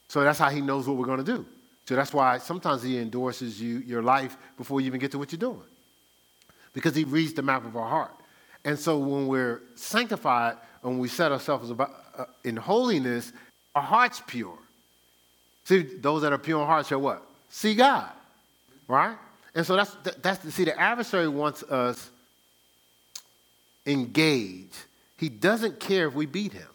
So 0.08 0.24
that's 0.24 0.39
how 0.39 0.49
he 0.49 0.62
knows 0.62 0.88
what 0.88 0.97
we're 0.97 1.05
going 1.05 1.24
to 1.24 1.38
do. 1.38 1.45
So 1.86 1.95
that's 1.95 2.14
why 2.14 2.38
sometimes 2.38 2.84
he 2.84 2.97
endorses 2.97 3.62
you, 3.62 3.80
your 3.80 4.01
life 4.01 4.38
before 4.58 4.82
you 4.82 4.88
even 4.88 4.99
get 4.99 5.12
to 5.12 5.20
what 5.20 5.32
you're 5.32 5.39
doing. 5.39 5.62
Because 6.74 6.95
he 6.95 7.03
reads 7.03 7.34
the 7.34 7.41
map 7.41 7.66
of 7.66 7.76
our 7.76 7.88
heart. 7.88 8.14
And 8.66 8.78
so 8.78 8.97
when 8.97 9.28
we're 9.28 9.62
sanctified 9.76 10.58
and 10.84 10.99
we 10.99 11.08
set 11.08 11.32
ourselves 11.32 11.72
uh, 11.72 12.26
in 12.43 12.58
holiness, 12.58 13.32
our 13.74 13.82
heart's 13.82 14.22
pure. 14.26 14.58
See, 15.64 15.82
those 15.82 16.22
that 16.22 16.34
are 16.34 16.38
pure 16.38 16.62
in 16.62 16.68
heart 16.68 16.86
shall 16.86 17.01
what? 17.01 17.24
See 17.49 17.76
God. 17.76 18.10
Right? 18.88 19.18
And 19.55 19.66
so 19.66 19.76
that's, 19.76 19.95
that's 20.22 20.53
see, 20.53 20.66
the 20.66 20.80
adversary 20.80 21.28
wants 21.28 21.64
us 21.64 22.10
engaged 23.86 24.76
he 25.18 25.30
doesn't 25.30 25.80
care 25.80 26.08
if 26.08 26.14
we 26.14 26.26
beat 26.26 26.53
him. 26.53 26.68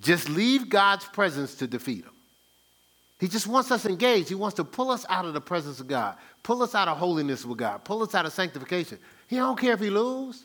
Just 0.00 0.28
leave 0.28 0.68
God's 0.68 1.04
presence 1.06 1.54
to 1.56 1.66
defeat 1.66 2.04
him. 2.04 2.12
He 3.18 3.28
just 3.28 3.46
wants 3.46 3.70
us 3.70 3.86
engaged. 3.86 4.28
He 4.28 4.34
wants 4.34 4.56
to 4.56 4.64
pull 4.64 4.90
us 4.90 5.06
out 5.08 5.24
of 5.24 5.32
the 5.32 5.40
presence 5.40 5.80
of 5.80 5.88
God, 5.88 6.16
pull 6.42 6.62
us 6.62 6.74
out 6.74 6.86
of 6.88 6.98
holiness 6.98 7.44
with 7.46 7.58
God, 7.58 7.82
pull 7.84 8.02
us 8.02 8.14
out 8.14 8.26
of 8.26 8.32
sanctification. 8.32 8.98
He 9.26 9.36
don't 9.36 9.58
care 9.58 9.72
if 9.72 9.80
he 9.80 9.90
lose, 9.90 10.44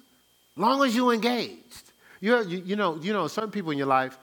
long 0.56 0.84
as 0.86 0.96
you 0.96 1.12
engaged. 1.12 1.92
You're, 2.22 2.44
you, 2.44 2.62
you 2.66 2.76
know, 2.76 2.98
you 2.98 3.14
know, 3.14 3.28
certain 3.28 3.52
people 3.52 3.72
in 3.72 3.78
your 3.78 3.88
life, 3.88 4.18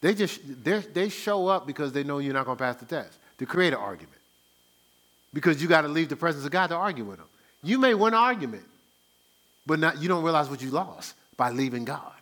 they 0.00 0.14
just 0.14 0.40
they 0.62 1.08
show 1.08 1.48
up 1.48 1.66
because 1.66 1.92
they 1.92 2.04
know 2.04 2.18
you're 2.18 2.34
not 2.34 2.44
going 2.44 2.58
to 2.58 2.62
pass 2.62 2.76
the 2.76 2.84
test 2.84 3.18
to 3.38 3.46
create 3.46 3.72
an 3.72 3.78
argument. 3.78 4.18
Because 5.32 5.60
you 5.60 5.66
got 5.66 5.80
to 5.80 5.88
leave 5.88 6.10
the 6.10 6.16
presence 6.16 6.44
of 6.44 6.52
God 6.52 6.68
to 6.68 6.76
argue 6.76 7.04
with 7.04 7.16
them. 7.16 7.26
You 7.62 7.78
may 7.78 7.94
win 7.94 8.12
an 8.12 8.20
argument, 8.20 8.64
but 9.66 9.78
not, 9.78 10.00
you 10.00 10.08
don't 10.08 10.22
realize 10.22 10.48
what 10.48 10.62
you 10.62 10.70
lost 10.70 11.14
by 11.36 11.50
leaving 11.50 11.84
God. 11.84 12.12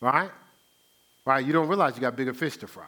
Right? 0.00 0.30
Right? 1.26 1.44
You 1.44 1.52
don't 1.52 1.68
realize 1.68 1.94
you 1.96 2.00
got 2.00 2.16
bigger 2.16 2.32
fish 2.32 2.56
to 2.58 2.66
fry. 2.66 2.84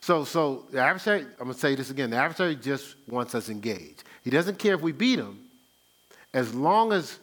So, 0.00 0.24
so 0.24 0.64
the 0.70 0.80
adversary, 0.80 1.22
I'm 1.38 1.44
going 1.44 1.52
to 1.52 1.60
say 1.60 1.74
this 1.74 1.90
again 1.90 2.10
the 2.10 2.16
adversary 2.16 2.56
just 2.56 2.96
wants 3.06 3.34
us 3.34 3.50
engaged. 3.50 4.04
He 4.24 4.30
doesn't 4.30 4.58
care 4.58 4.74
if 4.74 4.80
we 4.80 4.92
beat 4.92 5.18
him 5.18 5.40
as 6.32 6.54
long 6.54 6.92
as 6.92 7.18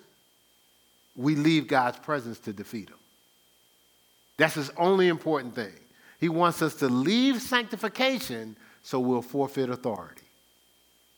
we 1.16 1.36
leave 1.36 1.68
God's 1.68 1.98
presence 1.98 2.38
to 2.40 2.54
defeat 2.54 2.90
him. 2.90 2.98
That's 4.38 4.54
his 4.54 4.70
only 4.78 5.08
important 5.08 5.56
thing. 5.56 5.74
He 6.20 6.30
wants 6.30 6.62
us 6.62 6.76
to 6.76 6.88
leave 6.88 7.42
sanctification 7.42 8.56
so 8.84 9.00
we'll 9.00 9.22
forfeit 9.22 9.70
authority. 9.70 10.22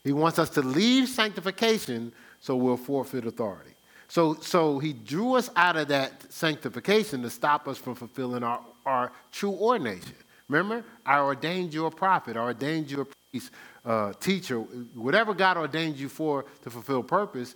He 0.03 0.13
wants 0.13 0.39
us 0.39 0.49
to 0.51 0.61
leave 0.61 1.09
sanctification 1.09 2.13
so 2.39 2.55
we'll 2.55 2.77
forfeit 2.77 3.25
authority. 3.25 3.71
So, 4.07 4.35
so 4.35 4.79
he 4.79 4.93
drew 4.93 5.35
us 5.35 5.49
out 5.55 5.75
of 5.75 5.89
that 5.89 6.31
sanctification 6.31 7.21
to 7.21 7.29
stop 7.29 7.67
us 7.67 7.77
from 7.77 7.95
fulfilling 7.95 8.43
our, 8.43 8.59
our 8.85 9.11
true 9.31 9.51
ordination. 9.51 10.15
Remember, 10.47 10.83
I 11.05 11.19
ordained 11.19 11.73
you 11.73 11.85
a 11.85 11.91
prophet, 11.91 12.35
I 12.35 12.41
ordained 12.41 12.89
you 12.89 13.01
a 13.01 13.05
priest, 13.05 13.51
uh, 13.85 14.13
teacher, 14.13 14.59
whatever 14.59 15.33
God 15.33 15.57
ordained 15.57 15.97
you 15.97 16.09
for 16.09 16.45
to 16.63 16.69
fulfill 16.69 17.03
purpose. 17.03 17.55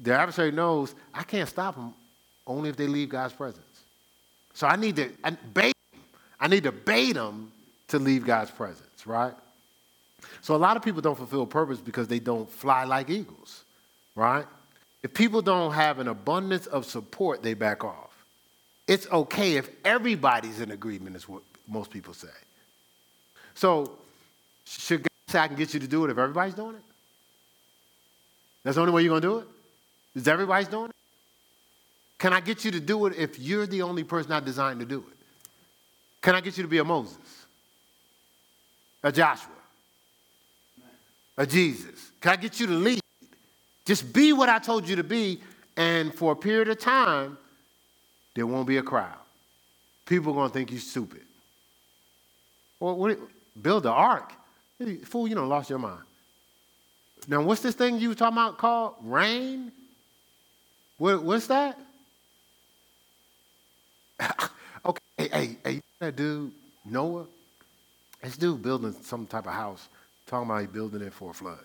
The 0.00 0.14
adversary 0.14 0.52
knows 0.52 0.94
I 1.12 1.22
can't 1.22 1.48
stop 1.48 1.74
them 1.74 1.94
only 2.46 2.70
if 2.70 2.76
they 2.76 2.86
leave 2.86 3.08
God's 3.08 3.34
presence. 3.34 3.64
So 4.54 4.66
I 4.66 4.76
need 4.76 4.96
to 4.96 5.10
bait 5.54 5.74
them. 5.92 6.02
I 6.38 6.48
need 6.48 6.64
to 6.64 6.72
bait 6.72 7.12
them 7.12 7.52
to 7.88 7.98
leave 7.98 8.24
God's 8.24 8.50
presence, 8.50 9.06
right? 9.06 9.34
So 10.42 10.54
a 10.54 10.58
lot 10.58 10.76
of 10.76 10.82
people 10.82 11.00
don't 11.00 11.16
fulfill 11.16 11.46
purpose 11.46 11.80
because 11.80 12.08
they 12.08 12.18
don't 12.18 12.50
fly 12.50 12.84
like 12.84 13.10
eagles, 13.10 13.64
right? 14.14 14.46
If 15.02 15.14
people 15.14 15.42
don't 15.42 15.72
have 15.72 15.98
an 15.98 16.08
abundance 16.08 16.66
of 16.66 16.84
support, 16.84 17.42
they 17.42 17.54
back 17.54 17.84
off. 17.84 18.09
It's 18.90 19.06
okay 19.12 19.56
if 19.56 19.70
everybody's 19.84 20.60
in 20.60 20.72
agreement, 20.72 21.14
is 21.14 21.28
what 21.28 21.42
most 21.68 21.92
people 21.92 22.12
say. 22.12 22.26
So, 23.54 23.92
should 24.64 25.04
God 25.04 25.08
say, 25.28 25.38
I 25.38 25.46
can 25.46 25.56
get 25.56 25.72
you 25.72 25.78
to 25.78 25.86
do 25.86 26.04
it 26.04 26.10
if 26.10 26.18
everybody's 26.18 26.54
doing 26.54 26.74
it? 26.74 26.82
That's 28.64 28.74
the 28.74 28.80
only 28.80 28.92
way 28.92 29.02
you're 29.02 29.10
going 29.10 29.22
to 29.22 29.28
do 29.28 29.38
it? 29.38 29.46
Is 30.16 30.26
everybody's 30.26 30.66
doing 30.66 30.90
it? 30.90 30.96
Can 32.18 32.32
I 32.32 32.40
get 32.40 32.64
you 32.64 32.72
to 32.72 32.80
do 32.80 33.06
it 33.06 33.14
if 33.16 33.38
you're 33.38 33.64
the 33.64 33.82
only 33.82 34.02
person 34.02 34.32
I 34.32 34.40
designed 34.40 34.80
to 34.80 34.86
do 34.86 34.98
it? 34.98 35.16
Can 36.20 36.34
I 36.34 36.40
get 36.40 36.56
you 36.56 36.64
to 36.64 36.68
be 36.68 36.78
a 36.78 36.84
Moses? 36.84 37.46
A 39.04 39.12
Joshua? 39.12 39.52
A 41.38 41.46
Jesus? 41.46 42.10
Can 42.20 42.32
I 42.32 42.36
get 42.36 42.58
you 42.58 42.66
to 42.66 42.72
lead? 42.72 43.00
Just 43.84 44.12
be 44.12 44.32
what 44.32 44.48
I 44.48 44.58
told 44.58 44.88
you 44.88 44.96
to 44.96 45.04
be, 45.04 45.40
and 45.76 46.12
for 46.12 46.32
a 46.32 46.36
period 46.36 46.68
of 46.68 46.80
time, 46.80 47.38
there 48.34 48.46
won't 48.46 48.66
be 48.66 48.76
a 48.76 48.82
crowd. 48.82 49.18
People 50.06 50.32
are 50.32 50.36
going 50.36 50.48
to 50.48 50.54
think 50.54 50.70
you're 50.70 50.80
stupid. 50.80 51.22
Well, 52.78 52.96
what, 52.96 53.18
build 53.60 53.84
the 53.84 53.90
ark. 53.90 54.32
Fool, 55.04 55.28
you 55.28 55.34
don't 55.34 55.48
lost 55.48 55.68
your 55.68 55.78
mind. 55.78 56.02
Now, 57.28 57.42
what's 57.42 57.60
this 57.60 57.74
thing 57.74 57.98
you 57.98 58.08
were 58.08 58.14
talking 58.14 58.38
about 58.38 58.58
called 58.58 58.94
rain? 59.02 59.70
What, 60.96 61.22
what's 61.22 61.46
that? 61.48 61.78
okay, 64.84 65.00
hey, 65.16 65.28
hey, 65.28 65.56
hey, 65.64 65.82
that 65.98 66.16
dude, 66.16 66.52
Noah, 66.84 67.26
this 68.22 68.36
dude 68.36 68.62
building 68.62 68.94
some 69.02 69.26
type 69.26 69.46
of 69.46 69.52
house, 69.52 69.88
talking 70.26 70.48
about 70.48 70.60
he 70.62 70.66
building 70.66 71.02
it 71.02 71.12
for 71.12 71.30
a 71.30 71.34
flood. 71.34 71.58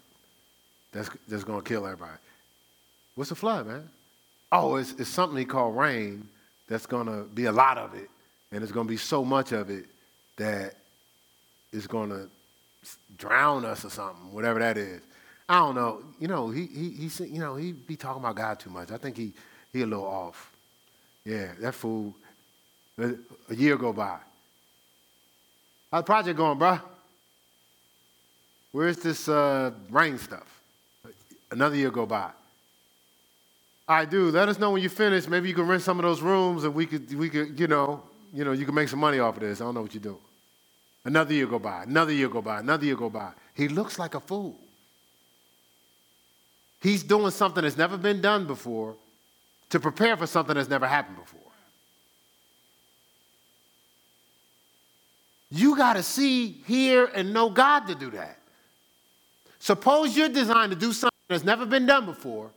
That's, 0.92 1.10
that's 1.28 1.44
going 1.44 1.62
to 1.62 1.68
kill 1.68 1.86
everybody. 1.86 2.18
What's 3.16 3.32
a 3.32 3.36
flood, 3.36 3.68
man? 3.68 3.90
Oh, 4.52 4.76
it's, 4.76 4.94
it's 4.94 5.10
something 5.10 5.38
he 5.38 5.46
called 5.46 5.76
rain 5.76 6.28
that's 6.68 6.86
going 6.86 7.08
to 7.08 7.24
be 7.34 7.46
a 7.46 7.52
lot 7.52 7.78
of 7.78 7.94
it, 7.94 8.10
and 8.52 8.64
it's 8.64 8.72
going 8.72 8.88
to 8.88 8.92
be 8.92 8.98
so 8.98 9.24
much 9.24 9.52
of 9.52 9.70
it 9.70 9.86
that 10.38 10.76
it's 11.72 11.88
going 11.88 12.10
to 12.10 12.30
drown 13.18 13.66
us 13.66 13.86
or 13.86 13.90
something, 13.90 14.34
whatever 14.34 14.60
that 14.60 14.78
is. 14.78 15.02
I 15.48 15.60
don't 15.60 15.76
know. 15.76 16.02
You 16.20 16.28
know, 16.28 16.50
he, 16.50 16.66
he, 16.66 16.90
he, 16.90 17.26
you 17.26 17.40
know, 17.40 17.56
he 17.56 17.72
be 17.72 17.96
talking 17.96 18.22
about 18.22 18.36
God 18.36 18.60
too 18.60 18.70
much. 18.70 18.92
I 18.92 18.98
think 18.98 19.16
he, 19.18 19.34
he 19.72 19.82
a 19.82 19.86
little 19.86 20.06
off. 20.06 20.52
Yeah, 21.24 21.52
that 21.60 21.74
fool. 21.74 22.16
A 22.98 23.56
year 23.56 23.76
go 23.78 23.92
by. 23.92 24.18
How's 25.92 26.02
the 26.02 26.06
project 26.06 26.38
going, 26.38 26.58
bruh? 26.58 26.82
Where's 28.72 28.98
this 28.98 29.28
uh, 29.28 29.72
rain 29.90 30.18
stuff? 30.18 30.62
Another 31.52 31.76
year 31.76 31.92
go 31.92 32.06
by. 32.06 32.32
I 33.88 34.06
do. 34.06 34.32
Let 34.32 34.50
us 34.50 34.58
know 34.58 34.72
when 34.72 34.82
you 34.82 34.90
finish. 34.90 35.28
Maybe 35.28 35.50
you 35.50 35.56
can 35.56 35.68
rent 35.68 35.84
some 35.84 36.00
of 36.00 36.04
those 36.04 36.22
rooms, 36.22 36.64
and 36.64 36.74
we 36.74 36.86
could, 36.86 37.14
we 37.14 37.30
could, 37.30 37.60
you 37.60 37.68
know, 37.68 38.02
you 38.34 38.44
know, 38.44 38.52
you 38.52 38.66
can 38.66 38.74
make 38.74 38.90
some 38.90 39.00
money 39.00 39.20
off 39.20 39.36
of 39.36 39.42
this. 39.42 39.62
I 39.62 39.66
don't 39.66 39.76
know 39.76 39.84
what 39.84 39.94
you 39.94 40.00
do. 40.00 40.18
Another 41.04 41.34
year 41.34 41.46
go 41.46 41.60
by, 41.60 41.84
another 41.84 42.12
year 42.12 42.28
go 42.28 42.42
by, 42.42 42.60
another 42.60 42.86
year 42.86 42.96
go 42.96 43.10
by. 43.10 43.32
He 43.54 43.68
looks 43.68 44.00
like 44.00 44.16
a 44.16 44.20
fool. 44.20 44.56
He's 46.82 47.04
doing 47.04 47.32
something 47.32 47.64
that's 47.64 47.78
never 47.78 47.98
been 47.98 48.22
done 48.22 48.48
before 48.48 48.96
to 49.70 49.80
prepare 49.80 50.18
for 50.18 50.26
something 50.26 50.56
that's 50.56 50.70
never 50.70 50.88
happened 50.88 51.18
before. 51.18 51.40
You 55.52 55.78
got 55.78 55.94
to 55.94 56.04
see, 56.04 56.64
hear, 56.66 57.06
and 57.06 57.34
know 57.34 57.50
God 57.50 57.88
to 57.88 57.96
do 57.96 58.10
that. 58.12 58.38
Suppose 59.60 60.18
you're 60.18 60.30
designed 60.30 60.72
to 60.72 60.78
do 60.78 60.92
something 60.92 61.12
that's 61.30 61.44
never 61.44 61.66
been 61.66 61.86
done 61.86 62.06
before 62.06 62.50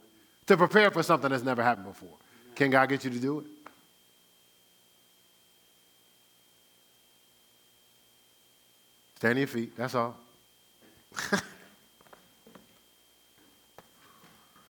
to 0.49 0.57
prepare 0.57 0.90
for 0.90 1.03
something 1.03 1.30
that's 1.30 1.44
never 1.44 1.62
happened 1.62 1.86
before. 1.86 2.16
Can 2.55 2.70
God 2.70 2.88
get 2.88 3.05
you 3.05 3.11
to 3.11 3.18
do 3.18 3.38
it? 3.40 3.46
Stand 9.16 9.32
on 9.32 9.38
your 9.38 9.46
feet, 9.46 9.76
that's 9.76 9.94
all. 9.94 10.16